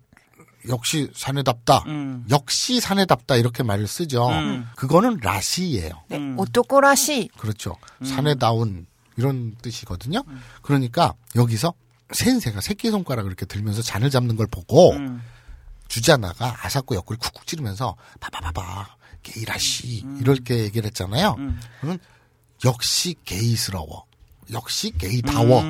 [0.69, 1.85] 역시 사내답다.
[1.87, 2.25] 음.
[2.31, 4.29] 역시 사내답다 이렇게 말을 쓰죠.
[4.29, 4.69] 음.
[4.77, 6.03] 그거는 라시예요.
[6.09, 6.17] 네.
[6.17, 6.39] 음.
[6.39, 7.31] 오토코라시.
[7.37, 7.77] 그렇죠.
[8.05, 8.87] 사내다운
[9.17, 10.25] 이런 뜻이거든요.
[10.63, 11.75] 그러니까 여기서
[12.13, 15.23] 센세가 새끼 손가락을 이렇게 들면서 잔을 잡는 걸 보고 음.
[15.89, 21.37] 주자나가 아사코 옆구리 쿡쿡 찌르면서 봐봐봐봐 ゲイらしい 이렇게 얘기를 했잖아요.
[21.39, 21.61] 음.
[21.81, 21.99] 그러면
[22.65, 24.05] 역시 게이스러워.
[24.53, 25.63] 역시 게이다워.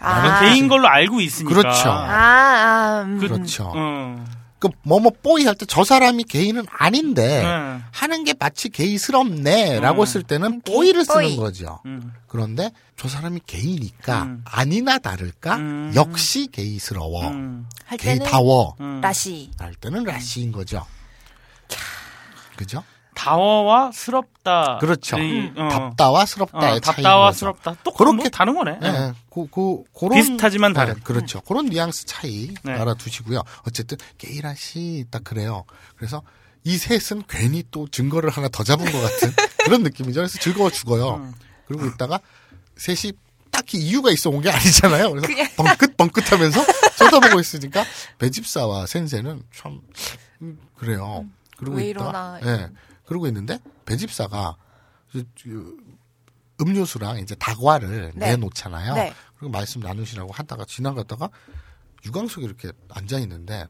[0.00, 0.06] 음.
[0.06, 0.40] 아.
[0.40, 1.54] 게인 걸로 알고 있으니까.
[1.54, 1.90] 그렇죠.
[1.90, 3.18] 아, 아, 음.
[3.18, 3.72] 그 렇죠.
[3.74, 4.26] 음.
[4.58, 7.82] 그그 뭐뭐 뽀이 할 때 저 사람이 게이는 아닌데 네.
[7.92, 10.06] 하는 게 마치 게이스럽네라고 음.
[10.06, 11.28] 쓸 때는 뽀이를 뽀이.
[11.30, 11.80] 쓰는 거죠.
[11.84, 12.12] 음.
[12.26, 14.44] 그런데 저 사람이 게이니까 음.
[14.46, 15.92] 아니나 다를까 음.
[15.94, 17.28] 역시 게이스러워.
[17.28, 17.66] 음.
[17.84, 19.00] 할 때는 게이다워 음.
[19.02, 19.50] 라시.
[19.58, 20.86] 할 때는 라시인 거죠.
[22.56, 22.82] 그죠?
[23.16, 24.78] 다워와 스럽다.
[24.78, 25.18] 그렇죠.
[25.18, 25.68] 이, 어.
[25.68, 27.32] 답다와 스럽다의 어, 차이인 답다와.
[27.32, 27.74] 스럽다.
[27.82, 28.78] 또 그렇게- 그렇게 다른 거네.
[28.82, 30.12] 예, 그, 그, 그런.
[30.20, 30.94] 비슷하지만 다른.
[30.94, 31.40] 네, 그렇죠.
[31.40, 32.72] 그런 뉘앙스 차이 네.
[32.72, 33.42] 알아두시고요.
[33.66, 35.64] 어쨌든, 게이라시 딱 그래요.
[35.96, 36.22] 그래서
[36.62, 39.32] 이 셋은 괜히 또 증거를 하나 더 잡은 것 같은
[39.64, 40.20] 그런 느낌이죠.
[40.20, 41.14] 그래서 즐거워 죽어요.
[41.16, 41.32] 음.
[41.66, 42.20] 그리고 있다가
[42.76, 43.12] 셋이
[43.50, 45.10] 딱히 이유가 있어 온 게 아니잖아요.
[45.10, 46.60] 그래서 그냥- 벙긋 벙긋 하면서
[46.98, 47.84] 쳐다보고 있으니까
[48.18, 49.80] 배집사와 센세는 참,
[50.42, 51.24] 음, 그래요.
[51.56, 52.38] 그리고 이러나.
[52.44, 52.68] 예.
[53.06, 54.56] 그러고 있는데 배집사가
[55.12, 55.76] 그- 그
[56.60, 58.30] 음료수랑 이제 다과를 네.
[58.30, 58.94] 내놓잖아요.
[58.94, 59.14] 네.
[59.38, 61.28] 그리고 말씀 나누시라고 하다가 지나가다가
[62.04, 63.66] 유광석이 이렇게 앉아 있는데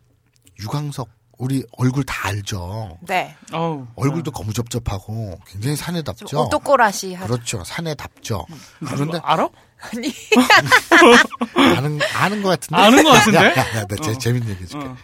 [0.61, 1.09] 유광석
[1.39, 2.99] 우리 얼굴 다 알죠.
[3.03, 3.37] 네.
[3.53, 3.87] 어우.
[3.97, 6.45] 얼굴도 거무접접하고 굉장히 사내답죠.
[6.45, 7.31] 오또꼬라시 하죠.
[7.33, 7.65] 그렇죠.
[7.65, 8.47] 사내답죠.
[8.79, 9.49] 그런데 그런데 알아?
[9.93, 10.11] 아니.
[11.77, 12.77] 아는 아는 것 같은데.
[12.83, 13.39] 아는 것 같은데?
[13.39, 14.19] 야, 야, 야, 나 재, 어.
[14.19, 14.87] 재밌는 얘기 해줄게.
[14.87, 14.97] 어.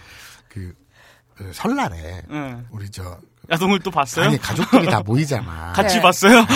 [0.49, 0.75] 그,
[1.37, 2.67] 그 설날에 응.
[2.71, 3.19] 우리 저
[3.51, 4.27] 야동을 또 봤어요?
[4.27, 5.73] 아니 가족들이 다 모이잖아.
[5.77, 6.03] 같이 네.
[6.03, 6.39] 봤어요?
[6.41, 6.47] 야,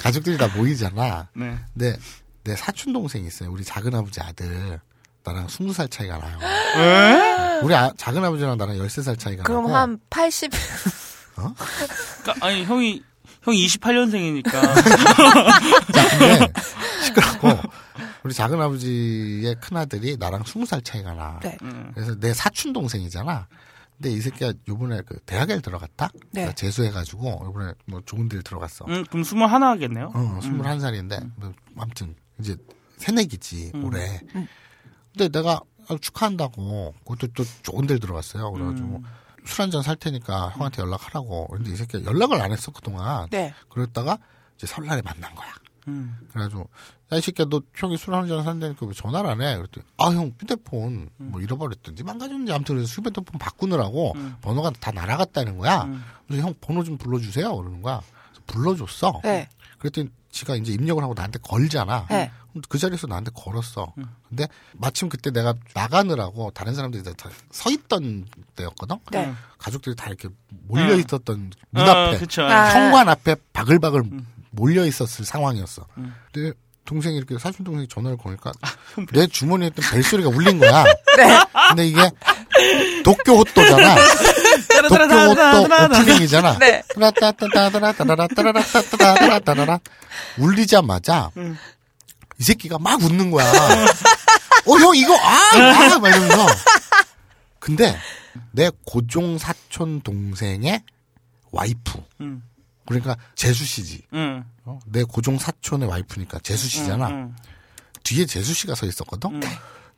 [0.00, 1.28] 가족들이 다 모이잖아.
[1.34, 1.58] 네.
[1.72, 1.96] 근데
[2.44, 3.50] 내 사촌 동생이 있어요.
[3.50, 4.80] 우리 작은 아버지 아들.
[5.24, 6.38] 나랑 20살 차이가 나요.
[6.76, 7.60] 에?
[7.62, 9.74] 우리 아- 작은 아버지랑 나랑 13살 차이가 그럼 나고.
[9.76, 10.50] 한 80.
[11.34, 13.02] 그러니까 아니 형이
[13.42, 16.52] 형이 28년생이니까 자, 근데
[17.04, 17.48] 시끄럽고
[18.24, 21.38] 우리 작은 아버지의 큰 아들이 나랑 20살 차이가 나.
[21.42, 21.56] 네.
[21.94, 23.46] 그래서 내 사촌 동생이잖아.
[23.96, 26.08] 근데 이 새끼가 요번에 그 대학에 들어갔다.
[26.14, 26.20] 네.
[26.32, 28.86] 그러니까 재수해가지고 요번에 뭐 좋은 데를 들어갔어.
[28.86, 30.10] 음, 그럼 스물 하나 하겠네요.
[30.14, 32.56] 어, 21살인데, 뭐, 아무튼, 이제,
[32.96, 34.20] 새내기지, 올해.
[35.12, 38.50] 근데 내가 아, 축하한다고, 그것도 또 좋은 데를 들어갔어요.
[38.52, 39.02] 그래가지고,
[39.44, 41.48] 술 한 잔 살 테니까 형한테 연락하라고.
[41.48, 43.28] 근데 이 새끼가 연락을 안 했어, 그동안.
[43.28, 43.52] 네.
[43.68, 44.18] 그랬다가,
[44.56, 45.52] 이제 설날에 만난 거야.
[45.88, 46.16] 음.
[46.32, 46.66] 그래가지고,
[47.12, 49.56] 야, 이 새끼야, 너 형이 술 한잔 산다니까 왜 전화를 안 해?
[49.56, 55.88] 그랬더니, 아, 형, 휴대폰, 뭐 잃어버렸든지, 망가졌는지, 아무튼 그래서 휴대폰 바꾸느라고, 번호가 다 날아갔다는 거야.
[56.26, 57.54] 그래서 형, 번호 좀 불러주세요.
[57.56, 58.00] 그러는 거야.
[58.30, 59.20] 그래서 불러줬어.
[59.22, 59.48] 네.
[59.78, 62.06] 그랬더니 지가 이제 입력을 하고 나한테 걸잖아.
[62.08, 62.30] 네.
[62.68, 63.92] 그 자리에서 나한테 걸었어.
[64.28, 68.26] 근데 마침 그때 내가 나가느라고 다른 사람들이 다 서 있던
[68.56, 68.96] 때였거든.
[69.12, 69.32] 네.
[69.58, 72.42] 가족들이 다 이렇게 몰려 있었던 문 어, 앞에 그쵸.
[72.42, 72.70] 아.
[72.70, 74.02] 현관 앞에 바글바글
[74.50, 75.86] 몰려 있었을 상황이었어.
[76.32, 76.52] 근데
[76.84, 78.52] 동생이 이렇게 사촌 동생이 전화를 걸니까
[79.12, 80.84] 내 주머니에 있던 벨소리가 울린 거야.
[81.16, 81.38] 네.
[81.68, 82.10] 근데 이게
[83.04, 83.94] 도쿄 호또잖아.
[84.88, 86.58] 도쿄 호또 오프닝이잖아.
[86.58, 86.82] 네.
[86.94, 89.80] 따라따따따라따라따라따라따라따라
[90.38, 91.56] 울리자마자 음.
[92.38, 93.44] 이 새끼가 막 웃는 거야.
[94.66, 96.08] 어 형 이거 아막 아!
[96.08, 96.46] 이러면서
[97.58, 97.96] 근데
[98.52, 100.82] 내 고종 사촌 동생의
[101.50, 101.98] 와이프.
[102.20, 102.42] 음.
[102.86, 104.02] 그러니까 재수 씨지.
[104.14, 104.44] 응.
[104.64, 104.78] 어?
[104.86, 107.08] 내 고종 사촌의 와이프니까 재수 씨잖아.
[107.08, 107.34] 응.
[108.02, 109.40] 뒤에 재수 씨가 서 있었거든.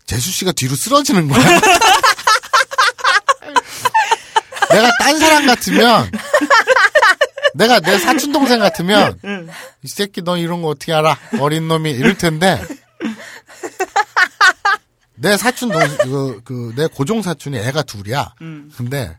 [0.07, 1.43] 재수 씨가 뒤로 쓰러지는 거야.
[4.71, 6.11] 내가 딴 사람 같으면
[7.55, 9.19] 내가 내 사촌 동생 같으면
[9.83, 11.17] 이 새끼 너 이런 거 어떻게 알아?
[11.41, 12.63] 어린 놈이 이럴 텐데
[15.15, 18.35] 내 사촌 동생 그그내 고종 사촌이 애가 둘이야.
[18.77, 19.17] 근데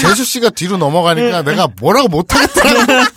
[0.00, 3.10] 재수 씨가 뒤로 넘어가니까 내가 뭐라고 못 하겠더라고.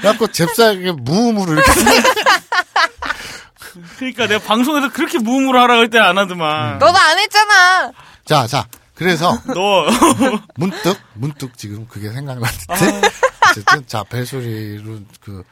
[0.00, 1.70] 그래갖고 잽싸게 무음으로 이렇게
[3.98, 6.78] 그러니까 내가 방송에서 그렇게 무음으로 하라 그럴 때안 하더만.
[6.78, 7.92] 너도 안 했잖아.
[8.24, 8.66] 자, 자.
[8.94, 9.86] 그래서 너.
[10.56, 13.10] 문득 문득 지금 그게 생각났는데
[13.50, 15.42] 어쨌든 자 벨소리로 그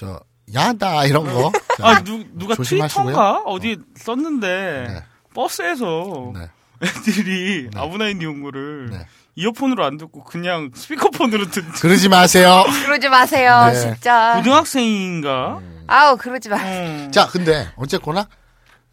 [0.00, 0.18] 저
[0.54, 3.04] 야다 이런 거 자, 아, 누, 누가 조심하시고요.
[3.04, 3.42] 트위터인가?
[3.44, 5.04] 어디 썼는데, 네.
[5.34, 6.48] 버스에서 네.
[6.82, 9.06] 애들이 아브나인 니온고를 네.
[9.36, 12.64] 이어폰으로 안 듣고 그냥 스피커폰으로 듣 그러지 마세요.
[12.84, 13.78] 그러지 마세요, 네.
[13.80, 14.34] 진짜.
[14.36, 15.60] 고등학생인가?
[15.86, 16.56] 아우, 그러지 마.
[16.56, 17.10] 음.
[17.12, 18.28] 자, 근데 어쨌거나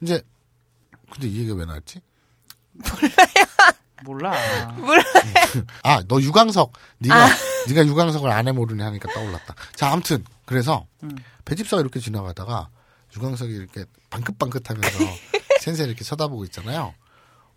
[0.01, 0.21] 이제
[1.11, 2.01] 근데 이 얘기가 왜 나왔지?
[4.03, 4.33] 몰라.
[5.83, 7.27] 아, 너 유광석 네가
[7.67, 9.55] 네가 유광석을 안 해 모르네 하니까 떠올랐다.
[9.75, 10.85] 자, 아무튼 그래서
[11.45, 12.69] 배집사가 이렇게 지나가다가
[13.15, 14.97] 유광석이 이렇게 방긋방긋하면서
[15.61, 16.93] 센세 이렇게 쳐다보고 있잖아요.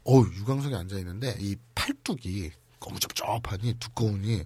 [0.04, 4.44] 어, 유광석이 앉아 있는데 이 팔뚝이 거무접접하니 두꺼우니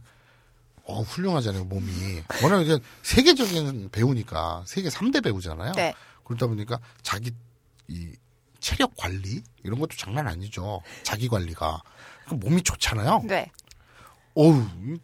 [0.86, 1.90] 어, 훌륭하잖아요, 몸이.
[2.42, 5.72] 워낙 이제 세계적인 배우니까 세계 3대 배우잖아요.
[5.72, 5.94] 네.
[6.24, 7.30] 그러다 보니까 자기
[7.88, 8.12] 이
[8.60, 10.82] 체력 관리 이런 것도 장난 아니죠.
[11.02, 11.82] 자기 관리가
[12.28, 13.22] 그 몸이 좋잖아요.
[13.24, 13.50] 네.
[14.34, 14.98] 어우, 이,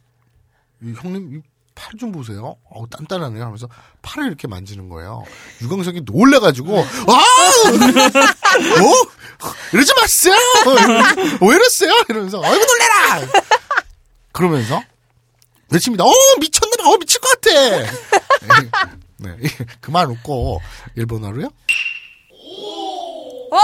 [0.82, 1.42] 이 형님 이
[1.80, 2.56] 팔 좀 보세요.
[2.70, 3.42] 어우, 단단하네요.
[3.42, 3.66] 하면서
[4.02, 5.24] 팔을 이렇게 만지는 거예요.
[5.62, 7.12] 유광석이 놀래가지고, 아!
[8.82, 9.46] 어?
[9.72, 10.34] 이러지 마세요!
[11.40, 11.90] 왜 이랬어요?
[12.10, 13.26] 이러면서, 아이고, 놀래라!
[14.32, 14.82] 그러면서,
[15.70, 16.04] 외칩니다.
[16.04, 16.90] 어, 미쳤나 봐.
[16.90, 17.50] 어, 미칠 것 같아!
[19.16, 19.36] 네,
[19.80, 20.60] 그만 웃고,
[20.96, 21.48] 일본어로요?
[23.52, 23.58] 어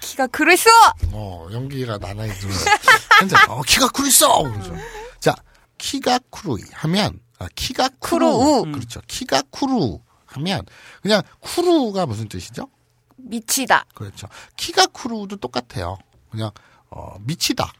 [0.00, 0.68] 키가 그랬어.
[1.12, 2.52] 어, 연기가 나나이 들어.
[3.20, 4.42] 현재, 어, 키가 있어!
[4.42, 4.76] 그러죠.
[5.20, 5.34] 자,
[5.78, 8.26] 키가 쿠루이 하면, 아, 키가 쿠루.
[8.26, 8.72] 쿠루우.
[8.72, 9.00] 그렇죠.
[9.06, 10.64] 키가 쿠루 하면,
[11.02, 12.68] 그냥 쿠루가 무슨 뜻이죠?
[13.16, 13.86] 미치다.
[13.94, 14.28] 그렇죠.
[14.56, 15.98] 키가 쿠루도 똑같아요.
[16.30, 16.50] 그냥,
[16.90, 17.72] 어, 미치다.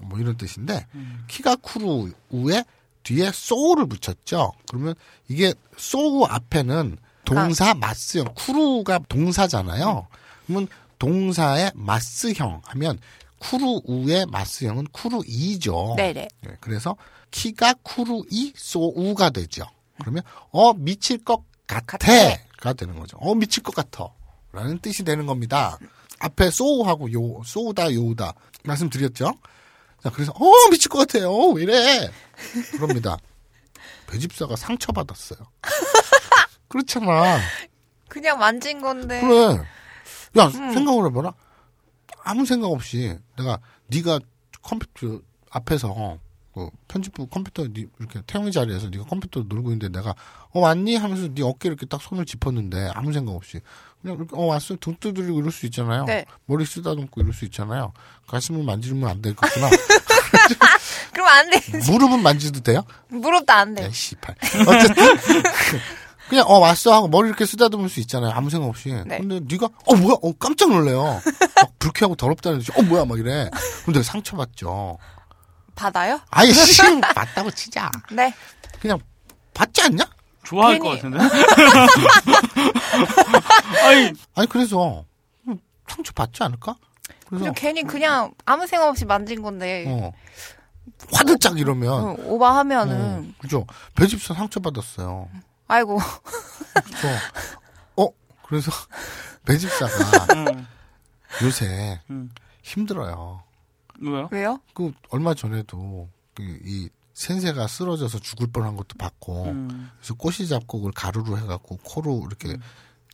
[0.00, 0.86] 뭐 이런 뜻인데,
[1.28, 2.64] 키가 쿠루에
[3.02, 4.52] 뒤에 소우를 붙였죠.
[4.68, 4.94] 그러면
[5.28, 10.06] 이게 소우 앞에는 동사 마스형, 쿠루가 동사잖아요.
[10.46, 12.98] 그러면 동사의 마스형 하면
[13.38, 15.94] 쿠루우의 마스형은 쿠루이죠.
[15.96, 16.28] 네네.
[16.42, 16.96] 네, 그래서
[17.30, 19.64] 키가 쿠루이 소우가 되죠.
[20.00, 23.16] 그러면 어 미칠 것 같아가 되는 거죠.
[23.18, 25.78] 어 미칠 것 같아라는 뜻이 되는 겁니다.
[26.20, 29.32] 앞에 소우하고 요 소우다 요우다 말씀드렸죠.
[30.02, 31.32] 자 그래서 어 미칠 것 같아요.
[31.50, 32.10] 왜 이래?
[32.72, 33.16] 그럽니다.
[34.06, 35.38] 배집사가 상처 받았어요.
[36.68, 37.38] 그렇잖아.
[38.08, 39.20] 그냥 만진 건데.
[39.20, 39.62] 그래.
[40.38, 41.32] 야 생각을 해봐라.
[42.24, 44.20] 아무 생각 없이 내가 네가
[44.62, 45.20] 컴퓨터
[45.50, 46.18] 앞에서
[46.58, 50.12] 그 편집부 컴퓨터 네 이렇게 태영이 자리에서 네가 컴퓨터 놀고 있는데 내가
[50.50, 53.60] 어 왔니 하면서 네 어깨 이렇게 딱 손을 짚었는데 아무 생각 없이
[54.02, 56.04] 그냥 이렇게 어 왔어 등 두드리고 이럴 수 있잖아요.
[56.04, 56.24] 네.
[56.46, 57.92] 머리 쓰다듬고 이럴 수 있잖아요.
[58.26, 59.70] 가슴을 만지면 안 되겠구나.
[61.14, 61.60] 그럼 안 돼.
[61.86, 62.82] 무릎은 만지도 돼요?
[63.08, 63.84] 무릎도 안 돼.
[63.84, 64.34] 야, 씨발.
[64.66, 65.04] 어쨌든
[66.28, 68.32] 그냥 어 왔어 하고 머리 이렇게 쓰다듬을 수 있잖아요.
[68.32, 68.92] 아무 생각 없이.
[69.06, 69.18] 네.
[69.18, 70.16] 근데 네가 어 뭐야?
[70.22, 71.02] 어 깜짝 놀래요.
[71.04, 73.48] 막 불쾌하고 더럽다는 듯이 어 뭐야 막 이래.
[73.84, 74.98] 근데 상처받죠.
[75.78, 76.20] 받아요?
[76.30, 77.90] 아이 씨 맞다고 치자.
[78.10, 78.34] 네.
[78.80, 78.98] 그냥
[79.54, 80.04] 받지 않냐?
[80.44, 81.18] 좋아할 괜히- 것 같은데.
[83.86, 85.04] 아니 아니 그래서
[85.46, 85.58] 음,
[85.88, 86.76] 상처 받지 않을까?
[87.28, 89.84] 그래서 괜히 그냥 아무 생각 없이 만진 건데.
[89.86, 90.12] 어
[91.12, 93.66] 화들짝 이러면 어, 오바하면은 어, 그죠?
[93.94, 95.28] 배집사 상처 받았어요.
[95.68, 95.98] 아이고
[96.74, 97.08] 그래서
[97.96, 98.08] 어
[98.46, 98.70] 그래서
[99.46, 100.66] 배집사가 음,
[101.42, 102.30] 요새 음.
[102.62, 103.42] 힘들어요.
[104.00, 104.28] 왜요?
[104.30, 104.60] 왜요?
[104.74, 109.90] 그 얼마 전에도 그 이 센세가 쓰러져서 죽을 뻔한 것도 봤고 음.
[109.98, 112.56] 그래서 꼬시 잡고 그걸 가루로 해갖고 코로 이렇게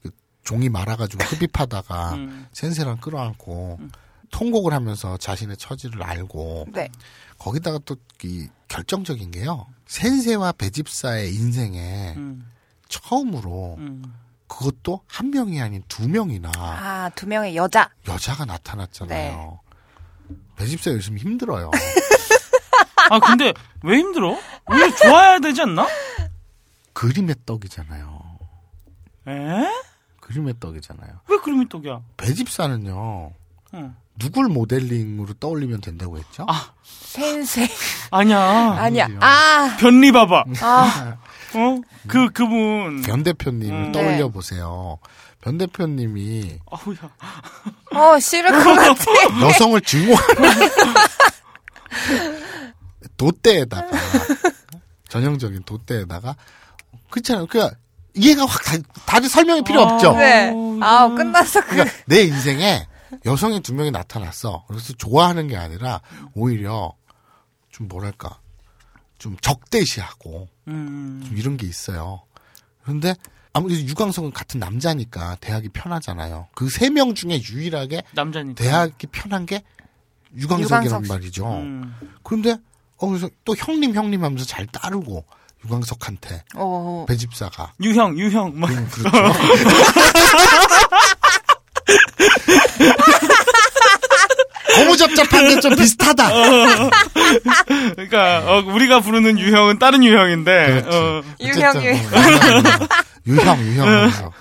[0.02, 0.10] 그
[0.42, 2.46] 종이 말아가지고 흡입하다가 음.
[2.52, 3.80] 센세랑 끌어안고
[4.30, 6.90] 통곡을 하면서 자신의 처지를 알고 네.
[7.38, 12.50] 거기다가 또 이 결정적인 게요 센세와 배집사의 인생에 음.
[12.88, 14.02] 처음으로 음.
[14.48, 17.90] 그것도 한 명이 아닌 두 명이나 아, 두 명의 여자.
[18.06, 19.60] 여자가 나타났잖아요.
[20.56, 21.70] 배집사 요즘 힘들어요.
[23.10, 23.52] 아 근데
[23.82, 24.36] 왜 힘들어?
[24.70, 25.86] 오히려 좋아야 되지 않나?
[26.92, 28.22] 그림의 떡이잖아요.
[29.28, 29.32] 에?
[30.20, 31.20] 그림의 떡이잖아요.
[31.28, 32.00] 왜 그림이 떡이야?
[32.16, 33.32] 배집사는요.
[33.74, 33.94] 응.
[34.16, 36.46] 누굴 모델링으로 떠올리면 된다고 했죠?
[36.48, 36.72] 아.
[36.84, 37.68] 센세.
[38.10, 38.40] 아니야.
[38.78, 39.08] 아니야.
[39.20, 40.44] 아, 변리 봐봐.
[40.62, 41.16] 아,
[41.54, 41.80] 어?
[42.06, 43.02] 그 그분.
[43.02, 43.92] 변 대표님을 음.
[43.92, 44.32] 떠올려 네.
[44.32, 44.98] 보세요.
[45.44, 46.96] 변 대표님이 아우야.
[47.92, 49.46] 어, 싫을 것 같아.
[49.46, 50.70] 여성을 증오하는
[53.18, 53.90] 돛대에다가
[55.10, 56.34] 전형적인 돛대에다가
[57.10, 57.46] 그렇잖아요.
[57.46, 57.72] 그냥
[58.14, 60.14] 이해가 확 다, 다들 설명이 필요 없죠.
[60.16, 60.48] 네.
[60.80, 61.14] 아우, 아.
[61.14, 61.60] 끝났어.
[61.60, 61.72] 그.
[61.72, 62.86] 그러니까 내 인생에
[63.26, 64.64] 여성이 두 명이 나타났어.
[64.66, 66.00] 그래서 좋아하는 게 아니라
[66.34, 66.94] 오히려
[67.70, 68.38] 좀 뭐랄까
[69.18, 71.22] 좀 적대시하고 음.
[71.26, 72.22] 좀 이런 게 있어요.
[72.82, 73.14] 그런데
[73.54, 76.48] 아무래도 유광석은 같은 남자니까 대하기 편하잖아요.
[76.54, 78.62] 그 세 명 중에 유일하게 남자니까.
[78.62, 79.62] 대하기 편한 게
[80.36, 81.14] 유광석이란 유광석.
[81.16, 81.46] 말이죠.
[81.60, 81.94] 음.
[82.24, 82.56] 그런데
[82.98, 85.24] 어 그래서 또 형님 형님 하면서 잘 따르고
[85.64, 89.16] 유광석한테 어, 배집사가 유형 유형 막 음, 그렇죠.
[94.74, 96.28] 고무잡잡한데 좀 비슷하다.
[97.94, 100.84] 그러니까 어, 우리가 부르는 유형은 다른 유형인데.
[100.86, 101.94] 어, 유형, 어쨌든
[103.26, 103.44] 유형.
[103.44, 104.32] 뭐, 유형 유형 하면서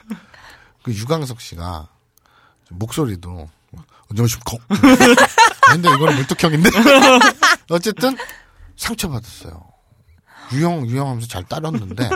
[0.83, 1.89] 그 유광석 씨가
[2.69, 3.49] 목소리도
[4.09, 4.57] 안녕하십니까.
[5.71, 6.69] 근데 이거는 물뚝형인데
[7.71, 8.17] 어쨌든
[8.75, 9.63] 상처 받았어요.
[10.51, 12.09] 유형 유형 하면서 잘 따랐는데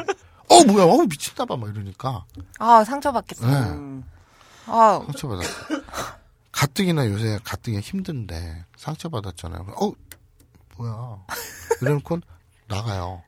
[0.50, 2.26] 어 뭐야 어 미친다봐 막 이러니까
[2.60, 3.48] 아, 상처받겠어.
[3.48, 4.04] 네, 음.
[4.66, 5.50] 아, 상처 받았어.
[6.52, 9.62] 가뜩이나 요새 가뜩이나 힘든데 상처 받았잖아요.
[9.80, 9.92] 어
[10.78, 11.18] 뭐야
[11.82, 12.20] 이래놓고
[12.68, 13.24] 나가요.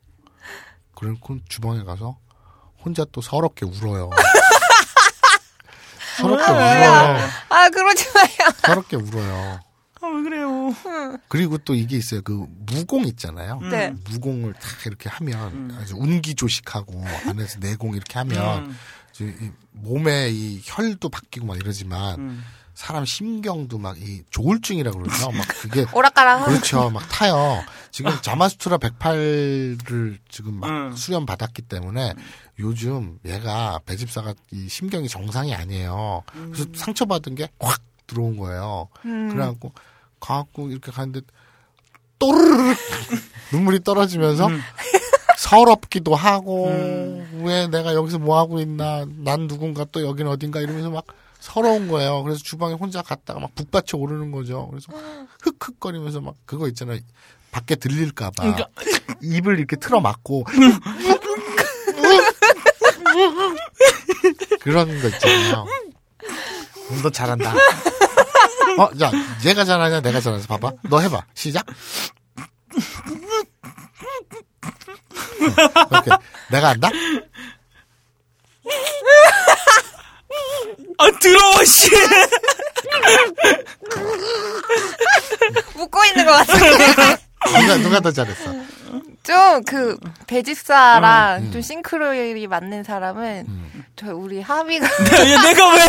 [0.96, 2.18] 그래놓고 주방에 가서
[2.84, 4.10] 혼자 또 서럽게 울어요.
[6.18, 7.18] 서럽게 울어요.
[7.50, 8.52] 아, 그러지 마요.
[8.64, 9.60] 서럽게 울어요.
[10.02, 10.74] 아, 왜 그래요?
[11.28, 12.22] 그리고 또 이게 있어요.
[12.22, 13.60] 그 무공 있잖아요.
[13.70, 13.94] 네.
[14.10, 18.76] 무공을 딱 이렇게 하면 아주 운기조식하고 안에서 내공 이렇게 하면
[19.22, 19.54] 음.
[19.72, 22.44] 몸에 이 혈도 바뀌고 막 이러지만 음.
[22.74, 25.32] 사람 심경도 막 이 조울증이라고 그러죠.
[25.32, 26.90] 막 그게 오락가락 그렇죠.
[26.90, 27.62] 막 타요.
[27.92, 30.96] 지금 자마스투라 108을 지금 막 음.
[30.96, 32.14] 수련 받았기 때문에
[32.60, 36.24] 요즘 얘가 배집사가 이 심경이 정상이 아니에요.
[36.52, 38.88] 그래서 상처받은 게 확 들어온 거예요.
[39.32, 39.72] 그래갖고
[40.20, 41.22] 가갖고 이렇게 가는데
[42.18, 42.74] 또르르
[43.54, 44.50] 눈물이 떨어지면서
[45.38, 46.68] 서럽기도 하고
[47.44, 51.06] 왜 내가 여기서 뭐 하고 있나 난 누군가 또 여긴 어딘가 이러면서 막
[51.40, 52.24] 서러운 거예요.
[52.24, 54.68] 그래서 주방에 혼자 갔다가 막 북받쳐 오르는 거죠.
[54.70, 54.88] 그래서
[55.44, 57.00] 흑흑거리면서 막 그거 있잖아요.
[57.52, 58.68] 밖에 들릴까봐 그러니까
[59.22, 60.44] 입을 이렇게 틀어 막고
[64.62, 65.66] 그런 거 있잖아요.
[66.92, 67.54] 음, 너 잘한다.
[68.78, 69.12] 어, 자,
[69.46, 70.46] 얘가 잘하냐, 내가 잘하냐.
[70.48, 70.72] 봐봐.
[70.90, 71.22] 너 해봐.
[71.34, 71.66] 시작.
[75.92, 76.12] 이렇게.
[76.52, 76.90] 내가 한다?
[80.98, 81.90] 아 더러워 씨.
[85.76, 86.78] 웃고 있는 것 같아요.
[87.62, 88.52] 누가, 누가 더 잘했어?
[89.24, 89.98] 좀 그
[90.28, 91.52] 배집사랑 음.
[91.52, 93.84] 좀 싱크로율이 맞는 사람은 음.
[93.96, 94.86] 저 우리 하미가
[95.32, 95.86] 야, 내가 왜?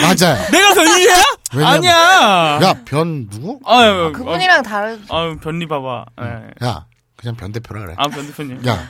[0.00, 0.50] 맞아요.
[0.50, 1.22] 내가 변이야?
[1.54, 2.58] 왜냐면- 아니야.
[2.62, 3.60] 야, 변 누구?
[3.66, 6.04] 아유, 그분이랑 다른 아유 변리 봐봐.
[6.22, 6.66] 예.
[6.66, 7.94] 야, 그냥 변 대표라 그래.
[7.98, 8.66] 아 변 대표님.
[8.66, 8.88] 야,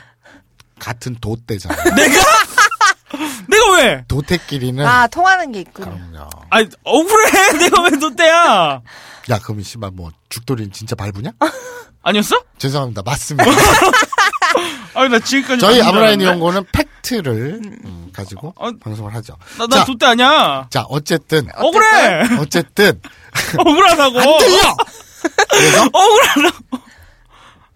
[0.79, 1.75] 같은 도대잖아.
[1.95, 2.21] 내가
[3.49, 4.05] 왜?
[4.09, 4.85] 도태끼리는.
[4.87, 5.87] 아 통하는 게 있군요.
[5.87, 6.29] 그럼요.
[6.51, 7.53] 아 억울해.
[7.59, 8.83] 내가 왜 너때야?
[9.31, 11.33] 야, 그럼 씨발 뭐 죽돌이는 진짜 밟으냐?
[12.03, 12.43] 아니었어?
[12.59, 13.03] 죄송합니다.
[13.03, 13.45] 맞습니다.
[14.95, 16.21] 아니 나 지금까지 저희 아브라인.
[16.21, 19.37] 연구는 팩트를 음, 가지고 어, 방송을 하죠.
[19.59, 20.67] 나, 나 자, 돛대 아니야.
[20.71, 22.37] 자, 어쨌든 억울해.
[22.41, 23.01] 어쨌든
[23.57, 24.19] 억울하다고.
[24.21, 24.77] 안 들려.
[25.49, 26.79] 그래서 억울하다고.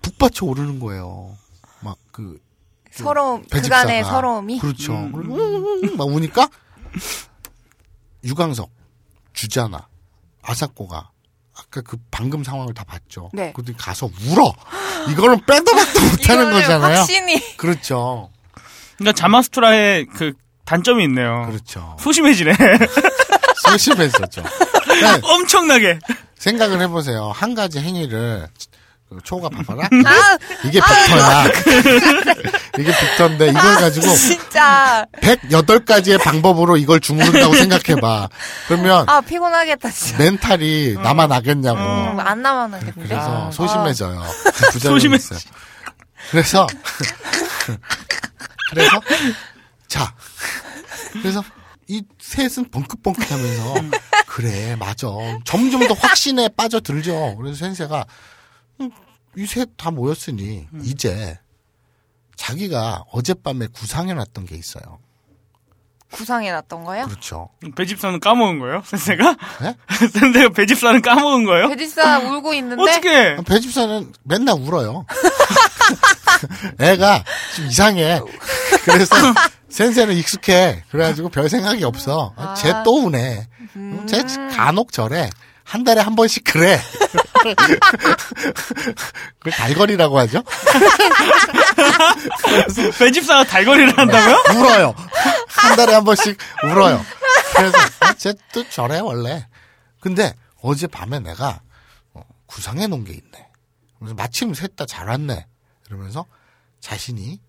[0.03, 1.37] 북받쳐 오르는 거예요.
[1.81, 2.39] 막 그
[3.05, 3.83] 서러움 배집사가.
[3.83, 4.93] 그간의 서러움이 그렇죠.
[4.93, 5.13] 음.
[5.85, 6.49] 음, 막 우니까
[8.25, 8.71] 유광석,
[9.33, 9.87] 주자나,
[10.43, 11.11] 아사코가
[11.59, 13.31] 아까 그 방금 상황을 다 봤죠.
[13.33, 13.53] 네.
[13.55, 14.53] 그때 가서 울어.
[15.11, 16.99] 이거는 빼도 박도 못하는 거잖아요.
[16.99, 18.31] 확신이 그렇죠.
[18.99, 20.33] 그러니까 자마스트라의 그
[20.65, 21.47] 단점이 있네요.
[21.49, 21.97] 그렇죠.
[22.01, 22.53] 소심해지네.
[23.69, 24.43] 소심했었죠.
[24.85, 25.99] 그러니까 엄청나게.
[26.39, 27.31] 생각을 해보세요.
[27.35, 28.47] 한 가지 행위를
[29.09, 29.89] 그 초가 봐봐라.
[30.05, 31.45] 아 이게 빅터야.
[32.79, 38.29] 이게 빅터인데 이걸 가지고 진짜 108가지의 방법으로 이걸 주무른다고 생각해봐.
[38.69, 41.79] 그러면 아 피곤하겠다 진짜 멘탈이 나만 나겠냐고.
[41.79, 43.51] 음, 안 남았는데 그래서 아.
[43.51, 44.23] 소심해져요.
[44.73, 45.17] 부작용이 소심해.
[45.17, 45.39] 있어요.
[46.31, 46.67] 그래서
[48.71, 49.01] 그래서
[49.89, 50.15] 자
[51.13, 51.43] 그래서
[51.89, 53.75] 이 셋은 벙긋벙긋하면서
[54.27, 55.07] 그래 맞아
[55.45, 57.37] 점점 더 확신에 빠져들죠.
[57.37, 58.05] 그래서 센세가
[58.81, 58.91] 음,
[59.37, 61.39] 이셋 다 모였으니 이제
[62.37, 64.99] 자기가 어젯밤에 구상해놨던 게 있어요.
[66.13, 67.07] 구상해놨던 거예요?
[67.07, 67.49] 그렇죠.
[67.77, 68.83] 배집사는 까먹은 거예요?
[68.87, 69.37] 센세가?
[69.63, 69.77] 네?
[70.09, 71.69] 센세가 배집사는 까먹은 거예요?
[71.69, 73.37] 배집사 울고 있는데 어떻게?
[73.45, 75.05] 배집사는 맨날 울어요.
[76.81, 77.25] 애가
[77.57, 78.21] 좀 이상해.
[78.85, 79.17] 그래서
[79.69, 80.85] 센세는 익숙해.
[80.91, 82.33] 그래가지고 별 생각이 없어.
[82.37, 82.55] 아.
[82.55, 83.49] 쟤또 우네.
[83.77, 84.07] 응?
[84.07, 84.23] 쟤
[84.55, 85.29] 간혹 저래.
[85.67, 86.81] 한 달에 한 번씩 그래.
[89.39, 90.43] 그걸 달거리라고 하죠?
[92.99, 94.45] 배집사가 달거리를 한다고요?
[94.61, 94.95] 울어요.
[95.49, 97.05] 한 달에 한 번씩 울어요.
[97.57, 99.47] 그래서 아, 쟤또 저래 원래.
[100.01, 101.61] 근데 어제 밤에 내가
[102.15, 103.49] 어, 구상해 놓은 게 있네.
[103.99, 105.47] 그래서 마침 셋 다 잘 왔네.
[105.89, 106.27] 이러면서
[106.81, 107.41] 자신이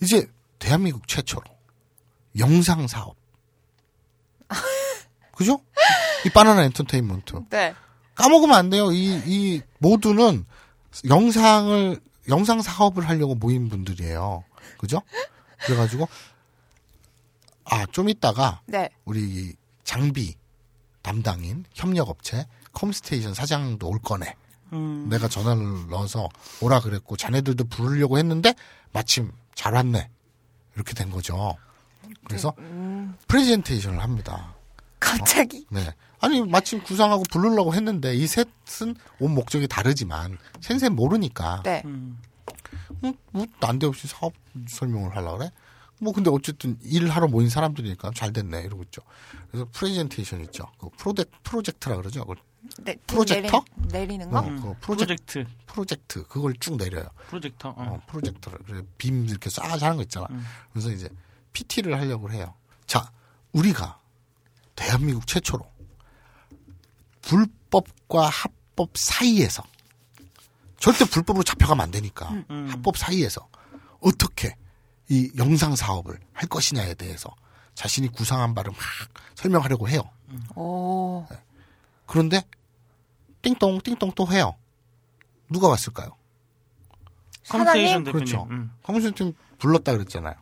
[0.00, 0.24] 이제
[0.60, 1.42] 대한민국 최초로
[2.38, 3.16] 영상 사업.
[5.34, 5.60] 그죠?
[6.24, 7.44] 이 바나나 엔터테인먼트.
[7.50, 7.74] 네
[8.20, 8.92] 까먹으면 안 돼요.
[8.92, 10.44] 이, 이 모두는
[11.08, 11.98] 영상을,
[12.28, 14.44] 영상 사업을 하려고 모인 분들이에요.
[14.76, 15.00] 그죠?
[15.64, 16.06] 그래가지고,
[17.64, 18.90] 아, 좀 있다가, 네.
[19.06, 19.54] 우리
[19.84, 20.34] 장비
[21.00, 24.34] 담당인 협력업체 컴스테이션 사장도 올 거네.
[24.74, 25.08] 음.
[25.08, 26.28] 내가 전화를 넣어서
[26.60, 28.54] 오라 그랬고, 자네들도 부르려고 했는데,
[28.92, 30.10] 마침 잘 왔네.
[30.74, 31.56] 이렇게 된 거죠.
[32.26, 32.54] 그래서,
[33.28, 34.54] 프레젠테이션을 합니다.
[34.98, 35.90] 갑자기 네.
[36.20, 42.18] 아니 마침 구상하고 부르려고 했는데 이 셋은 온 목적이 다르지만 先生 모르니까 네 음.
[43.04, 44.32] 음, 뭐 난데없이 사업
[44.68, 45.50] 설명을 하려 그래?
[46.00, 49.02] 뭐 근데 어쨌든 일하러 모인 사람들이니까 잘 됐네 이러고 있죠.
[49.50, 50.66] 그래서 프레젠테이션 있죠.
[50.78, 52.20] 그 프로젝 프로젝트라 그러죠.
[52.20, 52.36] 그걸
[52.78, 53.64] 네, 프로젝터?
[53.76, 54.38] 내리, 내리는 거?
[54.38, 55.44] 어, 그 프로젝트 프로젝트.
[55.66, 57.08] 프로젝트 그걸 쭉 내려요.
[57.28, 57.70] 프로젝터.
[57.70, 57.74] 어.
[57.76, 60.26] 어, 프로젝터를 그래 빔 이렇게 쏴 하는 거 있잖아.
[60.30, 60.44] 음.
[60.72, 61.08] 그래서 이제
[61.52, 62.54] PT를 하려고 해요.
[62.86, 63.10] 자,
[63.52, 63.98] 우리가
[64.76, 65.64] 대한민국 최초로
[67.22, 69.62] 불법과 합법 사이에서
[70.78, 72.68] 절대 불법으로 잡혀가면 안 되니까 음.
[72.70, 73.48] 합법 사이에서
[74.00, 74.56] 어떻게
[75.08, 77.34] 이 영상 사업을 할 것이냐에 대해서
[77.74, 78.80] 자신이 구상한 바를 막
[79.34, 80.02] 설명하려고 해요.
[80.54, 81.26] 오.
[82.06, 82.42] 그런데
[83.42, 84.56] 띵동 띵동 또 해요.
[85.50, 86.16] 누가 왔을까요?
[87.42, 88.04] 사장님?
[88.04, 88.46] 그렇죠.
[88.50, 88.70] 음.
[88.82, 90.34] 커뮤니티 불렀다 그랬잖아요.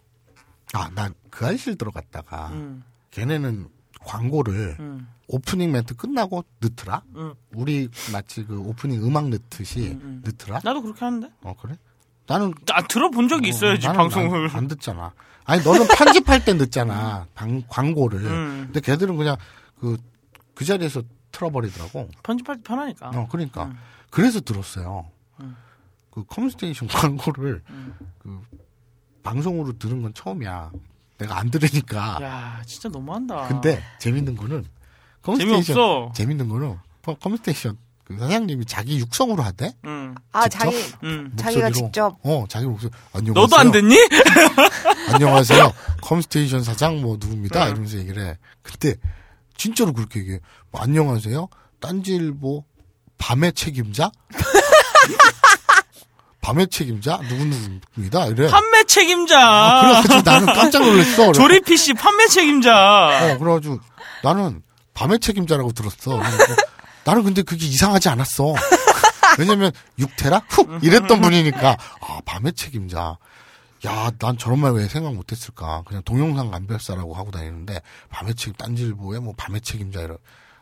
[0.75, 2.85] 아, 난그 아실 들어갔다가 음.
[3.11, 3.69] 걔네는
[4.01, 5.09] 광고를 음.
[5.29, 7.03] 오프닝 멘트 끝나고 넣더라.
[7.17, 7.35] 음.
[7.55, 10.23] 우리 마치 그 오프닝 음악 넣듯이 음, 음.
[10.25, 10.61] 넣더라.
[10.65, 11.31] 나도 그렇게 하는데.
[11.43, 11.75] 어 그래?
[12.27, 14.49] 나는 아 들어본 적이 있어야지 나는 방송을.
[14.51, 15.13] 안, 안 듣잖아.
[15.45, 17.27] 아니 너는 편집할 때 넣잖아.
[17.35, 18.21] 방, 광고를.
[18.25, 18.63] 음.
[18.67, 19.37] 근데 걔들은 그냥
[19.81, 22.09] 그그 자리에서 틀어버리더라고.
[22.23, 23.11] 편집할 때 편하니까.
[23.11, 23.79] 어 그러니까 음.
[24.11, 25.11] 그래서 들었어요.
[25.41, 25.57] 음.
[26.11, 27.95] 그 컴스테이션 광고를 음.
[28.19, 28.41] 그
[29.23, 30.71] 방송으로 들은 건 처음이야.
[31.19, 32.19] 내가 안 들으니까.
[32.23, 33.49] 야 진짜 너무한다.
[33.49, 34.65] 근데 재밌는 거는
[35.37, 36.13] 재미없어.
[36.15, 39.75] 재밌는 거는 컴- 컴스테이션 그 사장님이 자기 육성으로 하대.
[39.85, 40.15] 음.
[40.33, 40.49] 아?
[40.49, 41.33] 자기, 음.
[41.37, 41.73] 자기가 목소리로.
[41.89, 42.17] 직접.
[42.23, 43.43] 어 자기 목소리 안녕하세요.
[43.43, 43.97] 너도 안 됐니?
[45.13, 45.73] 안녕하세요.
[46.03, 47.65] 컴스테이션 사장 뭐 누굽니다.
[47.67, 47.71] 응.
[47.71, 48.39] 이러면서 얘기를 해.
[48.63, 48.95] 근데
[49.57, 50.41] 진짜로 그렇게 얘기해.
[50.71, 51.49] 뭐, 안녕하세요.
[51.81, 52.65] 딴지일보
[53.19, 54.11] 밤의 책임자?
[56.49, 57.19] 밤의 책임자?
[57.29, 58.27] 누구누구입니다.
[58.29, 58.49] 이래.
[58.49, 59.39] 판매 책임자.
[59.39, 61.33] 아, 그래가지고 나는 깜짝 놀랐어.
[61.33, 62.73] 조립 PC 판매 책임자.
[63.35, 63.79] 어, 그래가지고
[64.23, 64.63] 나는
[64.95, 66.19] 밤의 책임자라고 들었어.
[67.05, 68.55] 나는 근데 그게 이상하지 않았어.
[69.39, 70.43] 왜냐면 6테라?
[70.49, 70.83] 훅!
[70.83, 71.77] 이랬던 분이니까.
[72.01, 73.19] 아, 밤의 책임자.
[73.87, 75.83] 야, 난 저런 말 왜 생각 못 했을까.
[75.87, 80.17] 그냥 동영상 감별사라고 하고 다니는데, 밤의 책임, 딴질보에 뭐 밤의 책임자 이런.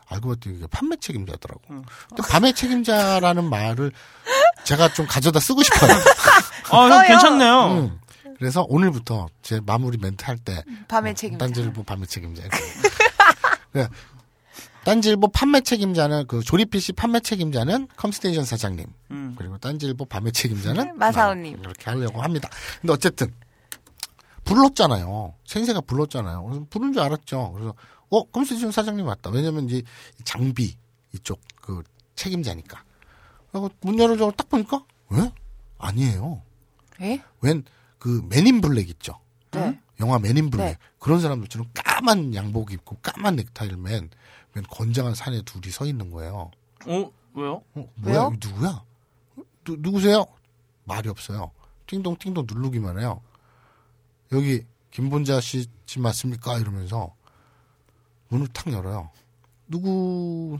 [0.08, 1.62] 알고 봤더니 이게 판매 책임자더라고.
[1.66, 3.90] 근데 밤의 책임자라는 말을
[4.64, 5.90] 제가 좀 가져다 쓰고 싶어요.
[6.72, 7.06] 아, 형.
[7.06, 7.66] 괜찮네요.
[7.72, 8.00] 음.
[8.38, 11.44] 그래서 오늘부터 제 마무리 멘트 할 때, 밤의 책임자.
[11.44, 12.42] 딴지일보 판매 책임자.
[13.72, 13.88] 그래.
[14.84, 19.34] 딴지일보 판매 책임자는 그 조립 PC 판매 책임자는 컴스테이션 사장님 음.
[19.36, 21.54] 그리고 딴지일보 판매 책임자는 마사오님.
[21.56, 21.60] 나.
[21.60, 22.48] 이렇게 하려고 합니다.
[22.80, 23.34] 근데 어쨌든
[24.44, 25.34] 불렀잖아요.
[25.44, 26.44] 先生가 불렀잖아요.
[26.44, 27.52] 그래서 부른 줄 알았죠.
[27.54, 27.74] 그래서
[28.10, 29.30] 어 컴스테이션 사장님 왔다.
[29.30, 29.82] 왜냐면 이제
[30.24, 30.76] 장비
[31.12, 31.82] 이쪽 그
[32.14, 32.84] 책임자니까.
[33.60, 35.30] 그리고 문 열어줘 딱 보니까 왜
[35.78, 36.42] 아니에요.
[37.00, 37.22] 예?
[37.40, 39.18] 왜 그 Men in Black 있죠.
[39.50, 39.78] 네.
[40.00, 40.76] 영화 맨인 블랙 네.
[40.98, 44.10] 그런 사람들처럼 까만 양복 입고 까만 넥타이를 맨,
[44.52, 46.50] 맨 건장한 산에 둘이 서 있는 거예요.
[46.86, 47.62] 어 왜요?
[47.74, 48.18] 어, 뭐야?
[48.18, 48.32] 왜요?
[48.40, 48.84] 누구야?
[49.64, 50.24] 누, 누구세요?
[50.84, 51.50] 말이 없어요.
[51.86, 53.20] 띵동 띵동 누르기만 해요.
[54.32, 56.58] 여기 김본자 씨 집 맞습니까?
[56.58, 57.14] 이러면서
[58.28, 59.10] 문을 탁 열어요.
[59.68, 60.58] 누구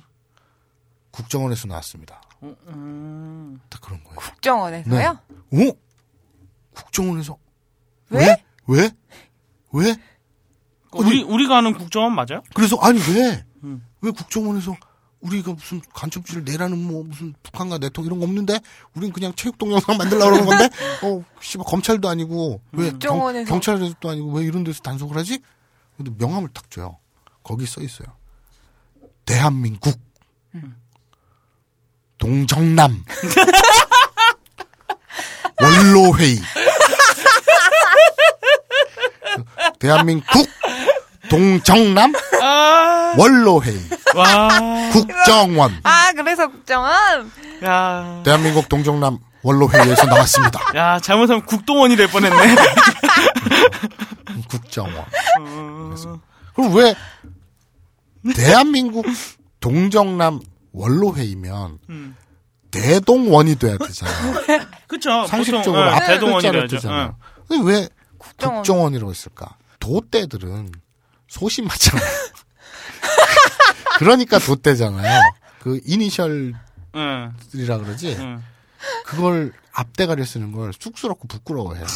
[1.10, 2.22] 국정원에서 나왔습니다.
[2.40, 3.60] 어, 음.
[3.68, 4.16] 딱 그런 거예요.
[4.16, 5.10] 국정원에서요?
[5.10, 5.72] 어?
[6.74, 7.38] 국정원에서
[8.10, 8.44] 왜?
[8.66, 8.90] 왜?
[9.72, 9.96] 왜?
[10.92, 12.42] 우리 우리가 아는 국정원 맞아요?
[12.54, 13.44] 그래서 아니 왜?
[13.64, 13.84] 음.
[14.00, 14.74] 왜 국정원에서
[15.20, 18.60] 우리가 무슨 간첩질을 내라는 뭐 무슨 북한과 내통 이런 거 없는데
[18.94, 20.68] 우린 그냥 체육 동영상 만들려고 그러는 건데
[21.02, 23.50] 어 씨발 검찰도 아니고 왜 국정원에서.
[23.50, 25.40] 경, 찰도 아니고 왜 이런 데서 단속을 하지?
[25.96, 26.98] 근데 명함을 딱 줘요.
[27.42, 28.08] 거기 써 있어요.
[29.24, 29.98] 대한민국
[32.18, 33.04] 동정남
[35.62, 36.38] 원로회의
[39.78, 40.48] 대한민국
[41.28, 42.12] 동정남
[42.42, 43.78] 아, 원로회의
[44.14, 44.48] 와,
[44.92, 47.30] 국정원 아, 그래서 국정원?
[47.64, 50.60] 야, 대한민국 동정남 원로회의에서 나왔습니다.
[50.74, 52.36] 야, 잘못하면 국동원이 될 뻔했네.
[54.50, 55.04] 국정원.
[55.40, 55.94] 어,
[56.54, 56.94] 그럼 왜
[58.34, 59.06] 대한민국
[59.60, 60.40] 동정남
[60.76, 62.16] 원로회의면 음.
[62.70, 64.34] 대동원이 돼야 되잖아요.
[64.86, 65.26] 그쵸.
[65.26, 66.76] 상식적으로 보통, 예, 앞에 대동원이 돼야죠.
[66.76, 67.16] 뜨잖아요.
[67.48, 68.56] 근데 왜 국정원.
[68.58, 69.56] 국정원이라고 했을까?
[69.80, 70.72] 도떼들은
[71.28, 72.06] 소신 맞잖아요.
[73.98, 75.20] 그러니까 도떼잖아요.
[75.60, 76.58] 그 이니셜이라
[76.96, 78.16] 응, 그러지.
[78.18, 78.42] 응.
[79.06, 81.86] 그걸 앞대가리 쓰는 걸 쑥스럽고 부끄러워해요.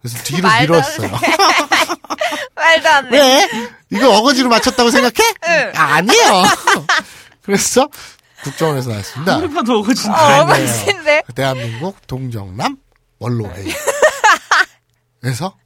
[0.00, 1.10] 그래서 뒤로 말도 안 밀었어요.
[2.54, 3.18] 말도 안 돼.
[3.18, 3.48] 왜?
[3.90, 5.34] 이거 어거지로 맞췄다고 생각해?
[5.48, 5.72] 응.
[5.74, 6.44] 아니에요.
[7.42, 7.88] 그래서
[8.42, 9.38] 국정원에서 나왔습니다.
[9.38, 10.42] 우리파도 오고 진짜.
[10.42, 10.60] 어, 네.
[10.64, 11.22] 멋진데?
[11.34, 12.76] 대한민국 동정남
[13.18, 13.72] 원로회의.
[15.20, 15.56] 그래서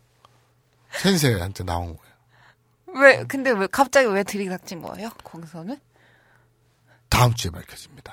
[0.93, 2.15] 센세한테 나온 거예요.
[2.97, 5.11] 왜, 근데 왜, 갑자기 왜 들이닥친 거예요?
[5.23, 5.79] 거기서는?
[7.09, 8.13] 다음 주에 밝혀집니다.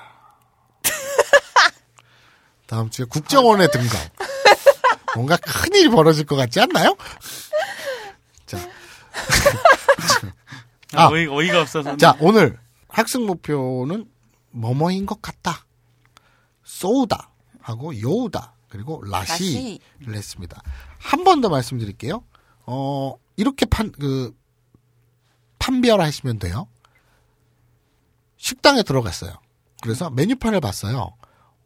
[2.66, 4.00] 다음 주에 국정원에 등장.
[5.14, 6.96] 뭔가 큰 일이 벌어질 것 같지 않나요?
[8.46, 8.58] 자,
[10.94, 11.08] 아, 아.
[11.08, 11.96] 어이, 어이가 없어서.
[11.96, 12.58] 자, 오늘
[12.88, 14.06] 학습 목표는
[14.52, 15.66] 뭐뭐인 것 같다.
[16.64, 17.30] 쏘우다
[17.60, 19.78] 하고 요우다 그리고 라시를
[20.14, 20.62] 했습니다.
[20.98, 22.22] 한 번 더 말씀드릴게요.
[22.64, 24.34] 어, 이렇게 판, 그,
[25.58, 26.68] 판별하시면 돼요.
[28.36, 29.32] 식당에 들어갔어요.
[29.80, 31.14] 그래서 메뉴판을 봤어요.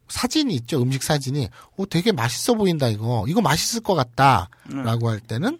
[0.08, 0.80] 사진이 있죠.
[0.80, 1.48] 음식 사진이.
[1.76, 3.24] 오, 되게 맛있어 보인다, 이거.
[3.28, 4.48] 이거 맛있을 것 같다.
[4.70, 4.82] 음.
[4.82, 5.58] 라고 할 때는,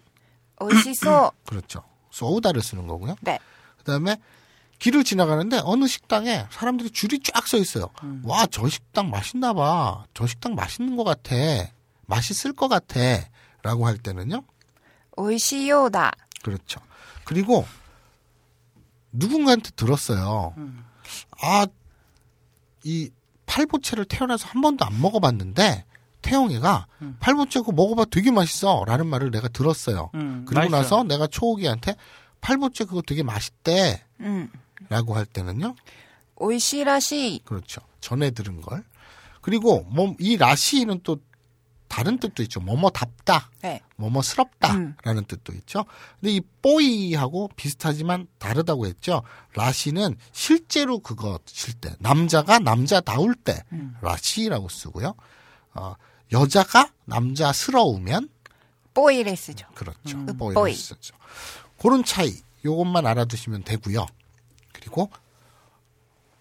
[0.59, 1.31] 오이시소.
[1.45, 1.83] 그렇죠.
[2.11, 3.15] 소우다를 쓰는 거고요.
[3.21, 3.37] 네.
[3.77, 4.17] 그 다음에
[4.79, 7.89] 길을 지나가는데 어느 식당에 사람들이 줄이 쫙 서 있어요.
[8.23, 10.05] 와, 저 식당 맛있나 봐.
[10.13, 11.35] 저 식당 맛있는 것 같아.
[12.05, 12.99] 맛있을 것 같아.
[13.63, 14.43] 라고 할 때는요.
[15.15, 16.11] 오이시요다.
[16.43, 16.79] 그렇죠.
[17.23, 17.65] 그리고
[19.11, 20.53] 누군가한테 들었어요.
[21.41, 21.65] 아,
[22.83, 23.09] 이
[23.45, 25.85] 팔보채를 태어나서 한 번도 안 먹어봤는데
[26.21, 26.87] 태영이가
[27.19, 30.11] 팔보채 그거 먹어봐 되게 맛있어 라는 말을 내가 들었어요.
[30.15, 30.81] 음, 그리고 맛있어요.
[30.81, 31.95] 나서 내가 초옥이한테
[32.41, 34.51] 팔보채 그거 되게 맛있대 음.
[34.89, 35.75] 라고 할 때는요.
[36.35, 37.41] 오이시라시.
[37.45, 37.81] 그렇죠.
[37.99, 38.83] 전에 들은 걸.
[39.41, 41.17] 그리고 뭐 이 라시는 또
[41.87, 42.59] 다른 뜻도 있죠.
[42.59, 43.49] 뭐뭐답다.
[43.61, 43.81] 네.
[43.95, 45.85] 뭐뭐스럽다라는 뜻도 있죠.
[46.19, 49.23] 근데 이 뽀이하고 비슷하지만 다르다고 했죠.
[49.53, 53.63] 라시는 실제로 그거 실 때, 남자가 남자다울 때
[54.01, 55.15] 라시라고 쓰고요.
[55.75, 55.95] 어,
[56.33, 58.29] 여자가 남자스러우면
[58.93, 59.65] 뽀이를 쓰죠.
[59.73, 60.17] 그렇죠.
[60.17, 60.25] 음.
[60.37, 60.73] 뽀이를 뽀이.
[60.75, 61.15] 쓰죠.
[61.79, 62.33] 그런 차이
[62.65, 64.05] 요것만 알아두시면 되고요.
[64.77, 65.11] 그리고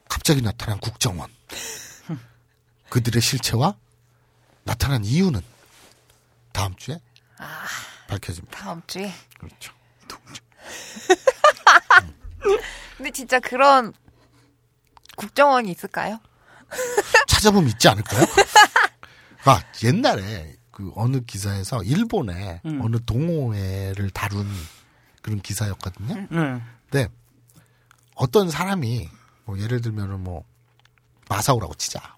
[0.08, 1.30] 갑자기 나타난 국정원
[2.90, 3.76] 그들의 실체와
[4.64, 5.40] 나타난 이유는
[6.52, 7.00] 다음 주에
[8.08, 8.58] 밝혀집니다.
[8.58, 9.12] 다음 주에.
[9.38, 9.72] 그렇죠.
[12.96, 13.92] 근데 진짜 그런
[15.16, 16.20] 국정원이 있을까요?
[17.28, 18.24] 찾아보면 있지 않을까요?
[19.44, 22.80] 아, 옛날에 그 어느 기사에서 일본의 음.
[22.82, 24.46] 어느 동호회를 다룬
[25.22, 26.26] 그런 기사였거든요.
[26.30, 26.62] 네.
[26.90, 27.08] 근데
[28.16, 29.08] 어떤 사람이
[29.44, 30.44] 뭐 예를 들면은 뭐
[31.28, 32.16] 마사오라고 치자.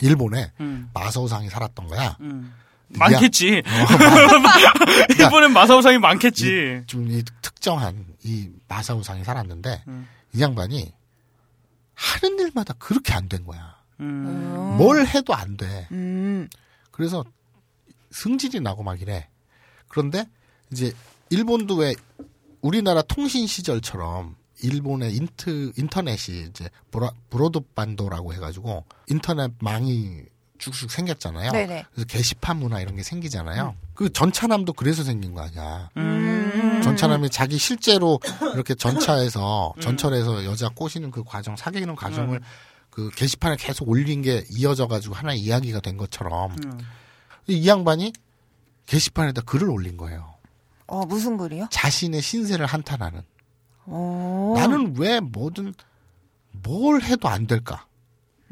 [0.00, 0.90] 일본에 음.
[0.92, 2.16] 마사오상이 살았던 거야.
[2.20, 2.52] 음.
[2.94, 3.62] 야- 많겠지.
[3.64, 3.70] 어,
[5.18, 6.82] 일본엔 마사오상이 많겠지.
[6.86, 10.08] 좀 이 특정한 이 마사오상이 살았는데 음.
[10.34, 10.92] 이 양반이
[11.94, 13.76] 하는 일마다 그렇게 안 된 거야.
[14.00, 14.74] 음.
[14.78, 15.86] 뭘 해도 안 돼.
[15.92, 16.48] 음.
[16.90, 17.24] 그래서
[18.10, 19.28] 승질이 나고 막 이래.
[19.88, 20.28] 그런데
[20.72, 20.92] 이제
[21.30, 21.94] 일본도 왜
[22.60, 30.22] 우리나라 통신 시절처럼 일본의 인트 인터넷이 이제 브라, 브로드반도라고 해가지고 인터넷망이
[30.58, 31.50] 쭉쭉 생겼잖아요.
[31.50, 31.84] 네네.
[31.92, 33.74] 그래서 게시판 문화 이런 게 생기잖아요.
[33.94, 35.90] 그 전차남도 그래서 생긴 거 아니야.
[35.96, 36.80] 음.
[36.82, 38.20] 전차남이 자기 실제로
[38.54, 42.40] 이렇게 전차에서 전철에서 여자 꼬시는 그 과정, 사귀는 과정을
[42.90, 46.78] 그 게시판에 계속 올린 게 이어져 가지고 하나의 이야기가 된 것처럼 음.
[47.46, 48.12] 이 양반이
[48.86, 50.34] 게시판에다 글을 올린 거예요.
[50.86, 51.68] 어, 무슨 글이요?
[51.70, 53.22] 자신의 신세를 한탄하는.
[53.86, 54.54] 오.
[54.56, 55.74] 나는 왜 뭐든
[56.62, 57.86] 뭘 해도 안 될까?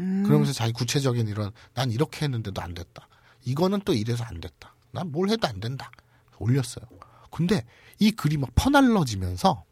[0.01, 0.23] 음.
[0.27, 3.09] 그러면서 자기 구체적인 이런 난 이렇게 했는데도 안 됐다.
[3.45, 4.75] 이거는 또 이래서 안 됐다.
[4.93, 5.91] 난 뭘 해도 안 된다.
[6.39, 6.85] 올렸어요.
[7.31, 7.65] 근데
[7.99, 9.65] 이 글이 막 퍼날러지면서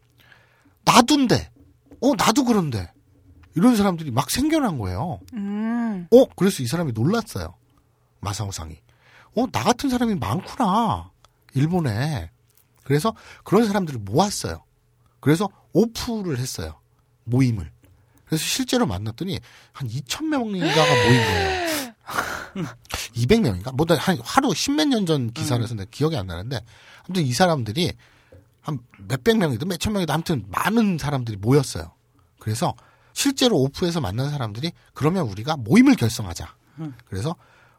[0.84, 1.50] 나도인데,
[2.00, 2.90] 어 나도 그런데
[3.54, 5.20] 이런 사람들이 막 생겨난 거예요.
[5.34, 6.06] 음.
[6.10, 7.54] 어 그래서 이 사람이 놀랐어요.
[8.20, 8.78] 마사오상이.
[9.36, 11.10] 어나 같은 사람이 많구나
[11.54, 12.30] 일본에.
[12.84, 14.64] 그래서 그런 사람들을 모았어요.
[15.20, 16.78] 그래서 오프를 했어요.
[17.24, 17.70] 모임을.
[18.24, 19.38] 그래서 실제로 만났더니
[19.72, 21.70] 한 2천 명인가가 모인 거예요.
[23.14, 23.74] 200명인가?
[23.74, 26.60] 뭐한 하루 십몇 년 전 기사라서 내가 기억이 안 나는데
[27.04, 27.92] 아무튼 이 사람들이
[28.62, 31.92] 한 몇백 명이든 몇천 명이든 아무튼 많은 사람들이 모였어요.
[32.38, 32.74] 그래서
[33.12, 36.54] 실제로 오프에서 만난 사람들이 그러면 우리가 모임을 결성하자.
[37.06, 37.36] 그래서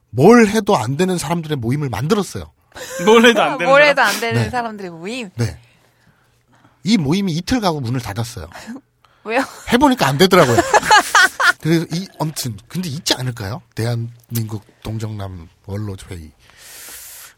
[0.10, 2.52] 뭘 해도 안 되는 사람들의 모임을 만들었어요.
[3.06, 3.90] 뭘 해도 안 되는 뭘 사람.
[3.90, 4.50] 해도 안 되는 네.
[4.50, 5.30] 사람들의 모임?
[5.36, 5.60] 네.
[6.84, 8.50] 이 모임이 이틀 가고 문을 닫았어요.
[9.24, 9.44] 왜요?
[9.72, 10.58] 해보니까 안 되더라고요.
[11.62, 13.62] 그래서 이 아무튼 근데 있지 않을까요?
[13.76, 16.32] 대한민국 동정남 원로조 회의.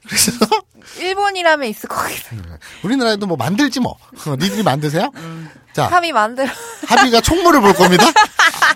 [0.08, 0.32] 그래서
[1.00, 2.42] 일본이라면 있을 것 같아요.
[2.84, 3.98] 우리나라에도 뭐 만들지 뭐.
[4.26, 5.12] 어, 니들이 만드세요?
[5.74, 6.48] 자 합의 만들어.
[6.88, 8.06] 합의가 총무를 볼 겁니다.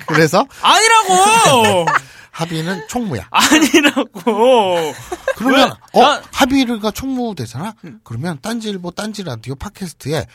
[0.08, 1.86] 그래서 아니라고!
[2.32, 3.28] 합의는 총무야.
[3.32, 4.94] 아니라고!
[5.38, 6.02] 그러면 왜?
[6.02, 7.74] 어 나- 합의가 총무 되잖아.
[8.04, 10.26] 그러면 딴지일보 딴지 라디오 팟캐스트에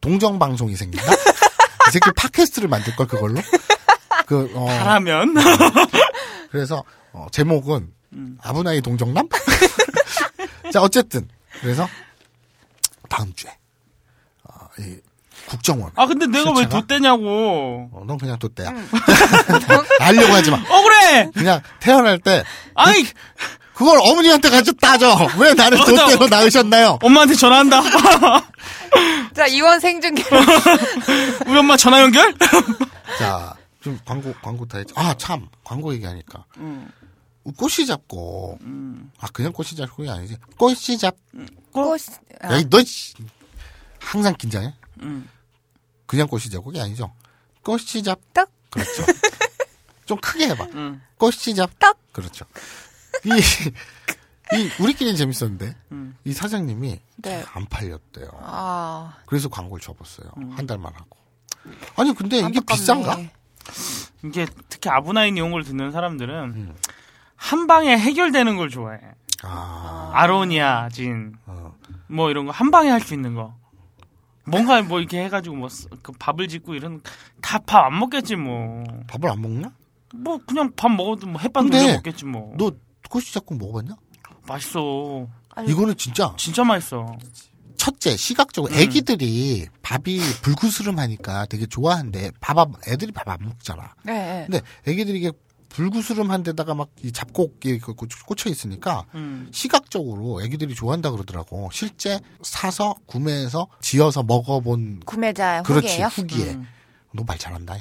[0.00, 1.12] 동정 방송이 생긴다.
[1.12, 3.40] 이 새끼 팟캐스트를 만들 걸 그걸로.
[4.26, 5.34] 그 어, 하라면?
[6.50, 6.82] 그래서
[7.12, 7.92] 어, 제목은
[8.42, 9.28] 아브나이 동정남.
[10.72, 11.28] 자 어쨌든
[11.60, 11.88] 그래서
[13.08, 13.50] 다음 주에
[14.44, 14.96] 어, 이
[15.48, 15.92] 국정원.
[15.94, 16.80] 아, 근데 내가 왜 실체가?
[16.80, 17.90] 돋대냐고.
[17.92, 18.68] 어, 넌 그냥 돛대야.
[20.00, 20.56] 알려고 하지 마.
[20.68, 21.30] 억울해!
[21.34, 22.42] 그냥 태어날 때
[22.74, 23.06] 아니,
[23.74, 25.16] 그걸 어머니한테 가서 따져.
[25.38, 25.78] 왜 나를.
[25.78, 26.98] 돛대로 낳으셨나요?
[27.00, 27.80] 엄마한테 전화한다.
[29.34, 30.22] 자, 이원 생중계.
[31.46, 32.34] 우리 엄마 전화 연결?
[33.18, 34.94] 자, 좀 광고, 광고 다 했죠.
[34.96, 35.48] 아, 참.
[35.64, 36.44] 광고 얘기하니까.
[37.56, 38.58] 꽃이 잡고,
[39.18, 40.36] 아, 그냥 꽃이 잡고 게 아니지.
[40.58, 41.16] 꽃이 잡,
[41.72, 42.00] 꽃,
[42.40, 43.14] 아, 야, 이 너, 씨.
[44.00, 44.74] 항상 긴장해?
[45.02, 45.28] 음.
[46.06, 47.12] 그냥 꽃이 잡고 게 아니죠.
[47.62, 48.50] 꽃이 잡, 떡?
[48.70, 49.04] 그렇죠.
[50.06, 50.64] 좀 크게 해봐.
[50.74, 51.02] 음.
[51.18, 52.46] 꽃시잡 딱 그렇죠.
[53.24, 53.30] 이,
[54.54, 56.16] 이 우리끼리는 재밌었는데 음.
[56.24, 57.44] 이 사장님이 네.
[57.52, 58.28] 안 팔렸대요.
[58.40, 60.30] 아, 그래서 광고를 접었어요.
[60.38, 60.50] 음.
[60.52, 61.16] 한 달만 하고.
[61.96, 62.78] 아니 근데 이게 안타깝네.
[62.78, 63.18] 비싼가?
[64.24, 66.76] 이게 특히 아브나인 이용을 듣는 사람들은 음.
[67.34, 69.00] 한 방에 해결되는 걸 좋아해.
[69.42, 71.74] 아, 아로니아 진, 어.
[72.08, 73.54] 뭐 이런 거 한 방에 할 수 있는 거.
[74.44, 77.02] 뭔가 뭐 이렇게 해가지고 뭐그 밥을 짓고 이런
[77.42, 78.84] 다 밥 안 먹겠지 뭐.
[79.08, 79.72] 밥을 안 먹나?
[80.14, 82.54] 뭐 그냥 밥 먹어도 뭐 햇반 돌려 먹겠지 뭐.
[82.56, 82.70] 너
[83.10, 83.96] 꽃시잡국 먹어봤냐?
[84.46, 85.26] 맛있어.
[85.50, 87.16] 아니, 이거는 진짜 진짜 맛있어.
[87.76, 88.78] 첫째 시각적으로 음.
[88.78, 92.32] 애기들이 밥이 불구스름하니까 되게 좋아한대.
[92.40, 93.94] 밥 안- 애들이 밥 안 먹잖아.
[94.02, 94.46] 네, 네.
[94.48, 95.32] 근데 애기들이 이게
[95.68, 99.48] 불구스름한 데다가 막 이 잡곡이 그 꽂- 꽂혀 있으니까 음.
[99.52, 101.68] 시각적으로 애기들이 좋아한다 그러더라고.
[101.72, 106.06] 실제 사서 구매해서 지어서 먹어본 구매자 그렇지 후기예요?
[106.06, 106.54] 후기에.
[106.54, 106.66] 음.
[107.12, 107.76] 너말 잘한다.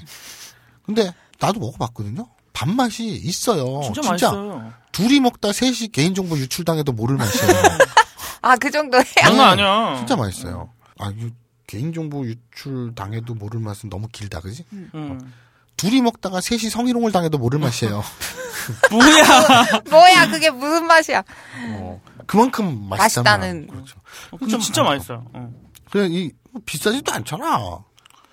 [0.83, 2.27] 근데 나도 먹어봤거든요.
[2.55, 3.81] 밥맛이 있어요.
[3.83, 4.73] 진짜, 진짜, 맛있어요.
[4.93, 7.51] 둘이 먹다 셋이 개인정보 유출당해도 모를 맛이에요.
[8.41, 9.03] 아, 그 정도예요?
[9.19, 9.95] 장난 아니야.
[9.97, 10.71] 진짜 맛있어요.
[10.97, 11.31] 아, 이
[11.67, 14.63] 개인정보 유출 당해도 모를 맛은 너무 길다, 그지?
[14.71, 15.33] 음.
[15.75, 18.01] 둘이 먹다가 셋이 성희롱을 당해도 모를 맛이에요.
[18.89, 19.81] 뭐야?
[19.91, 21.23] 뭐야, 그게 무슨 맛이야?
[21.71, 23.67] 어, 그만큼 맛있다는.
[23.67, 23.67] 맛있다는.
[23.67, 23.99] 그렇죠.
[24.31, 25.25] 근데 좀 진짜 안- 맛있어요.
[25.33, 25.51] 어.
[25.91, 26.31] 그래, 이,
[26.65, 27.79] 비싸지도 않잖아.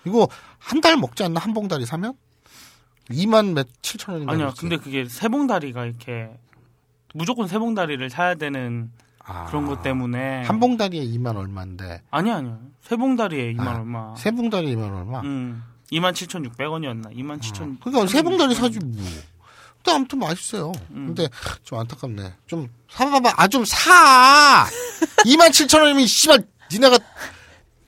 [0.06, 1.40] 이거 한 달 먹지 않나?
[1.40, 2.14] 한 봉다리 사면?
[3.10, 4.32] 2만 몇, 7천 원인가?
[4.32, 4.52] 아니야.
[4.58, 6.30] 근데 그게 세봉다리가 이렇게
[7.14, 8.90] 무조건 세봉다리를 사야 되는
[9.24, 12.58] 아, 그런 것 때문에 한 봉다리에 2만 얼마인데, 아니야 아니야.
[12.82, 14.14] 세봉다리에 2만 아, 얼마.
[14.16, 15.20] 세 봉다리에 2만 얼마?
[15.20, 15.62] 음.
[15.92, 17.12] 27,600원이었나?
[17.16, 17.78] 27,000.
[17.80, 18.96] 그러니까 세 봉다리 사지 뭐.
[19.76, 20.72] 근데 아무튼 맛있어요.
[20.92, 21.06] 음.
[21.14, 21.28] 근데
[21.64, 22.32] 좀 안타깝네.
[22.46, 23.34] 좀 사봐봐.
[23.36, 24.66] 아 좀 사.
[25.26, 27.04] 2만 7천 원이면 씨발 니네가 그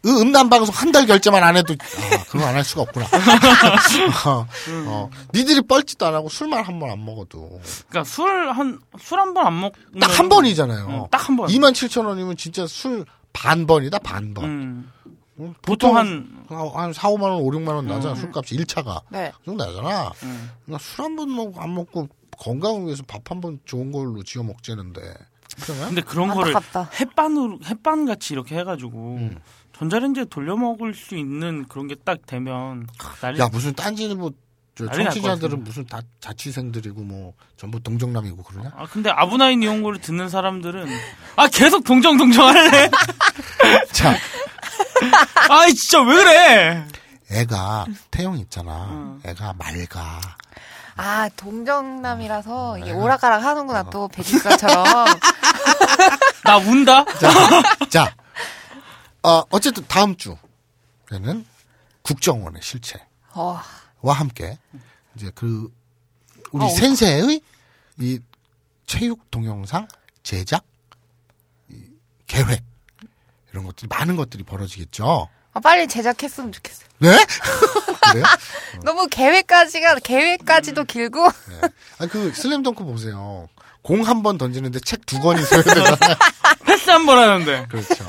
[0.06, 3.06] 음란 방송 한 달 결제만 안 해도 아, 그건 안 할 수가 없구나.
[4.26, 4.46] 어,
[4.86, 5.10] 어.
[5.32, 9.46] 니들이 뻘짓도 안 하고 술만 한 번 안 먹어도 그러니까 술 한 술 한 번
[9.46, 9.72] 안 먹.
[10.00, 10.86] 딱 한 번이잖아요.
[10.86, 11.48] 음, 딱한 번.
[11.48, 14.44] 2만 7천 원이면 진짜 술 반 번이다 반 번.
[14.44, 14.92] 음.
[15.40, 15.54] 응?
[15.62, 18.14] 보통 한 한 4, 5만 원, 5, 6만 원 나잖아.
[18.14, 18.20] 음.
[18.20, 19.00] 술값이 1차가.
[19.08, 19.32] 네.
[19.38, 20.12] 그 정도 나잖아.
[20.22, 20.50] 음.
[20.78, 25.00] 술한번안 먹고 건강을 위해서 밥 한 번 좋은 걸로 지어 먹자는데.
[25.62, 26.90] 그러면 근데 그런 거를 안타깝다.
[27.00, 29.38] 햇반으로 햇반 같이 이렇게 해가지고 음.
[29.78, 32.86] 전자레인지에 돌려 먹을 수 있는 그런 게 딱 되면
[33.20, 33.38] 난리.
[33.40, 34.30] 야 무슨 딴지일보
[34.76, 35.64] 저 난리 날것 청취자들은.
[35.64, 38.70] 무슨 다 자취생들이고 뭐 전부 동정남이고 그러냐?
[38.76, 40.86] 아 근데 아브나인 이용고를 듣는 사람들은
[41.36, 42.90] 아 계속 동정 동정 할래.
[43.92, 44.14] 자,
[45.48, 46.86] 아 진짜 왜 그래?
[47.30, 48.84] 애가 태영 있잖아.
[48.90, 49.20] 음.
[49.24, 50.20] 애가 맑아.
[50.96, 52.96] 아, 동정남이라서 이게 네.
[52.96, 54.84] 오락가락 하는구나, 또, 백일사처럼.
[56.44, 57.04] 나 운다.
[57.18, 57.30] 자,
[57.88, 58.14] 자,
[59.24, 61.46] 어, 어쨌든 다음 주에는
[62.02, 63.00] 국정원의 실체와
[63.34, 64.58] 어, 함께
[65.16, 65.72] 이제 그
[66.52, 67.40] 우리 어, 센세의
[68.00, 68.18] 이
[68.86, 69.88] 체육 동영상
[70.22, 70.62] 제작
[71.70, 71.76] 이
[72.26, 72.62] 계획
[73.52, 75.28] 이런 것들이 많은 것들이 벌어지겠죠.
[75.54, 76.88] 아, 빨리 제작했으면 좋겠어요.
[76.98, 77.16] 네?
[78.10, 78.24] 그래요?
[78.82, 81.60] 너무 계획까지가, 계획까지도 길고, 네.
[81.98, 83.48] 아니, 그 슬램덩크 보세요.
[83.82, 85.96] 공 한 번 던지는데 책 두 권이 써야 되잖아요.
[86.66, 88.04] 패스 한 번 하는데 그렇죠.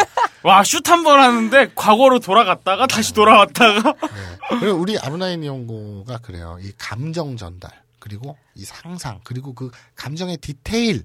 [0.45, 4.37] 와 슛 한 번 하는데 과거로 돌아갔다가 다시 돌아왔다가 네.
[4.59, 6.57] 그리고 우리 아브나인 연구가 그래요.
[6.61, 11.03] 이 감정 전달 그리고 이 상상 그리고 그 감정의 디테일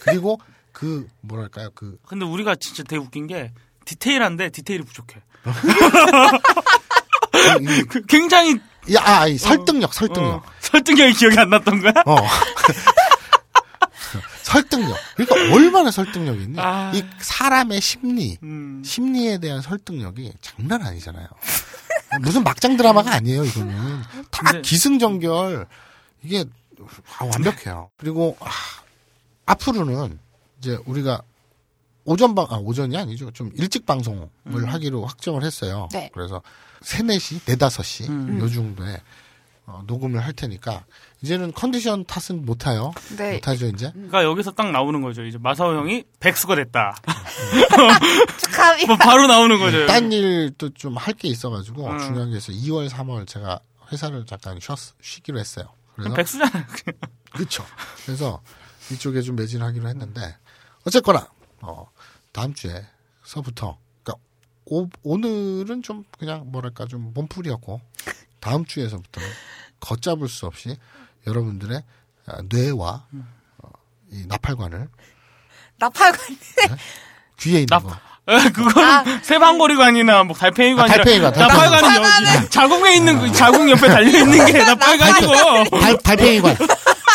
[0.00, 3.52] 그리고 그 뭐랄까요 그 근데 우리가 진짜 되게 웃긴 게
[3.84, 5.20] 디테일한데 디테일이 부족해.
[7.60, 10.34] 이- 그 굉장히 이- 아, 이 설득력, 설득력.
[10.36, 11.92] 어, 설득력이 기억이 안 났던 거야?
[12.06, 12.16] 어.
[14.52, 14.96] 설득력.
[15.14, 16.58] 그러니까 얼마나 설득력이 있니?
[16.58, 16.90] 아.
[16.94, 18.82] 이 사람의 심리, 음.
[18.84, 21.26] 심리에 대한 설득력이 장난 아니잖아요.
[22.22, 24.00] 무슨 막장 드라마가 아니에요, 이거는.
[24.30, 25.66] 다 근데- 기승전결.
[26.22, 26.44] 이게
[27.18, 27.90] 아, 완벽해요.
[27.98, 28.48] 그리고 아,
[29.46, 30.18] 앞으로는
[30.58, 31.22] 이제 우리가
[32.04, 33.30] 오전 방, 아, 오전이 아니죠.
[33.32, 34.28] 좀 일찍 방송을
[34.66, 35.88] 하기로 확정을 했어요.
[35.92, 36.10] 네.
[36.14, 36.40] 그래서
[36.80, 38.40] 3, 4시, 4, 5시 음.
[38.40, 39.00] 요 정도에
[39.70, 40.84] 어, 녹음을 할 테니까
[41.20, 42.92] 이제는 컨디션 탓은 못 타요.
[43.18, 43.34] 네.
[43.34, 43.90] 못 하죠, 이제.
[43.92, 45.24] 그러니까 여기서 딱 나오는 거죠.
[45.24, 46.96] 이제 마사오 형이 백수가 됐다.
[48.38, 48.86] 축하합니다.
[48.86, 49.86] 뭐 바로 나오는 거죠.
[49.86, 51.98] 딴 일도 좀 할 게 있어가지고 음.
[51.98, 52.56] 중요한 게 있어요.
[52.56, 53.60] 2월, 3월 제가
[53.92, 55.66] 회사를 잠깐 쉬었, 쉬기로 했어요.
[55.96, 56.64] 그래서 백수잖아요.
[57.32, 57.64] 그렇죠.
[58.06, 58.40] 그래서
[58.92, 60.36] 이쪽에 좀 매진하기로 했는데
[60.86, 61.28] 어쨌거나
[61.60, 61.90] 어,
[62.32, 64.24] 다음 주에서부터 그러니까
[64.66, 67.80] 오, 오늘은 좀 그냥 뭐랄까 좀 몸풀이였고
[68.40, 69.28] 다음 주에서부터는
[69.80, 70.76] 걷잡을 수 없이
[71.26, 71.82] 여러분들의
[72.26, 73.04] 아, 뇌와
[73.62, 73.68] 어,
[74.12, 74.88] 이 나팔관을
[75.78, 76.18] 나팔관.
[77.38, 77.96] 귀에 있는 나- 거
[78.52, 79.04] 그건 아.
[79.22, 84.52] 세방거리관이나 뭐 달팽이관이라 아, 달팽이관, 나팔관이 여- 자궁에 있는 그 자궁 옆에 달려 있는 게
[84.64, 86.56] 나팔관이고 달, 달팽이관.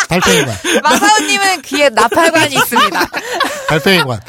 [0.08, 0.56] 달팽이관.
[0.82, 3.06] 마사오님은 귀에 나팔관이 있습니다.
[3.68, 4.20] 달팽이관.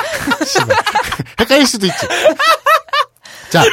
[1.40, 2.08] 헷갈릴 수도 있지.
[3.50, 3.64] 자,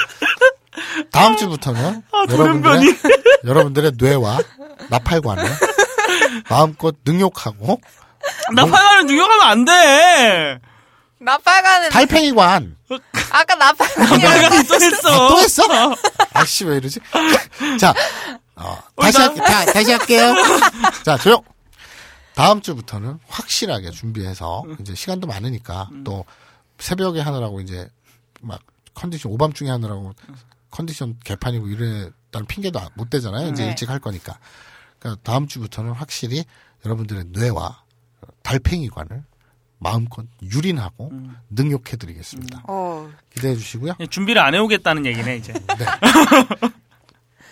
[1.10, 2.98] 다음 주부터는 아, 여러분들의,
[3.44, 4.38] 여러분들의 뇌와
[4.88, 5.44] 나팔관을
[6.48, 7.80] 마음껏 능욕하고
[8.54, 10.58] 나팔관을 누욕하면 안 돼.
[11.18, 12.76] 나팔관은 달팽이관
[13.30, 15.08] 아까 나팔관이 나팔관이 또 했어.
[15.08, 15.62] 아, 또 했어?
[16.32, 17.00] 아씨 왜 이러지?
[17.78, 17.94] 자,
[18.56, 20.34] 어, 다시 나- 할게, 다, 다시 할게요.
[21.04, 21.42] 자, 조용.
[22.34, 26.24] 다음 주부터는 확실하게 준비해서 이제 시간도 많으니까 또
[26.78, 27.88] 새벽에 하느라고 이제
[28.40, 28.60] 막
[28.94, 30.12] 컨디션 오밤중에 하느라고
[30.72, 33.48] 컨디션 개판이고 이랬다는 핑계도 못 대잖아요.
[33.50, 33.68] 이제 네.
[33.68, 34.38] 일찍 할 거니까.
[34.98, 36.44] 그러니까 다음 주부터는 확실히
[36.84, 37.84] 여러분들의 뇌와
[38.42, 39.22] 달팽이관을
[39.78, 41.12] 마음껏 유린하고
[41.50, 42.64] 능욕해드리겠습니다.
[42.68, 43.94] 어, 기대해 주시고요.
[44.10, 45.52] 준비를 안 해오겠다는 얘기네 이제.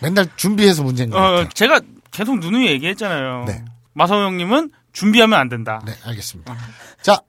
[0.01, 1.49] 맨날 준비해서 문제인 것 어, 같아요.
[1.51, 1.81] 제가
[2.11, 3.45] 계속 누누이 얘기했잖아요.
[3.47, 3.65] 네.
[3.93, 5.83] 마사오 형님은 준비하면 안 된다.
[5.85, 6.57] 네, 알겠습니다.
[7.03, 7.21] 자,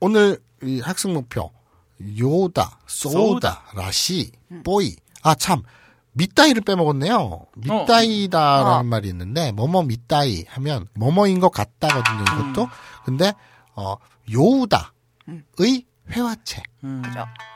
[0.00, 1.52] 오늘 이 학습 목표
[2.18, 4.32] 요다, 소다, 라시,
[4.64, 4.96] 뽀이.
[5.26, 5.62] 아 참,
[6.12, 7.46] 밑다이를 빼먹었네요.
[7.56, 8.82] 밑다이다라는 어.
[8.84, 12.22] 말이 있는데 뭐뭐 밑다이 하면 뭐뭐인 것 같다거든요.
[12.22, 12.68] 이것도.
[13.04, 13.32] 근데
[13.74, 13.96] 어
[14.32, 16.62] 요우다의 회화체.
[16.84, 17.02] 음.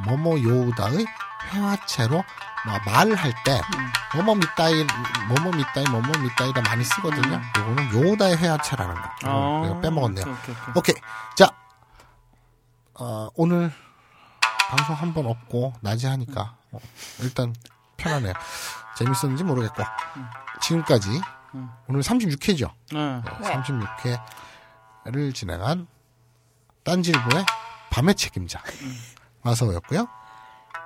[0.05, 1.07] 뭐뭐 요우다의
[1.53, 2.17] 회화체로
[2.67, 3.61] 뭐 말을 할 때
[4.17, 4.85] 뭐뭐 밑다이
[5.29, 7.41] 뭐뭐 밑다이 뭐뭐 밑다이다 많이 쓰거든요.
[7.57, 9.01] 요거는 요우다의 회화체라는 거.
[9.27, 10.25] 어, 빼먹었네요.
[10.25, 10.73] 오케이, 오케이, 오케이.
[10.77, 10.95] 오케이.
[11.37, 11.49] 자,
[12.95, 13.73] 어, 오늘
[14.69, 16.60] 방송 한 번 없고 낮에 하니까 어,
[17.21, 17.55] 일단
[17.97, 18.33] 편하네요.
[18.97, 19.83] 재밌었는지 모르겠고
[20.63, 21.21] 지금까지
[21.89, 22.71] 오늘 36회죠.
[22.93, 23.23] 네.
[23.41, 24.23] 네.
[25.05, 25.87] 36회를 진행한
[26.85, 27.47] 딴질보의
[27.91, 28.63] 밤의 책임자
[29.43, 30.07] 마서였고요.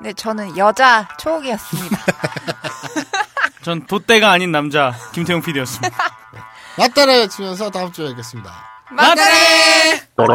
[0.00, 1.98] 네, 저는 여자 초옥이었습니다.
[3.62, 5.96] 전 돛대가 아닌 남자 김태용 PD였습니다.
[6.76, 8.52] 맞다래 치면서 다음 주에 뵙겠습니다.
[8.90, 10.28] 맞네!幻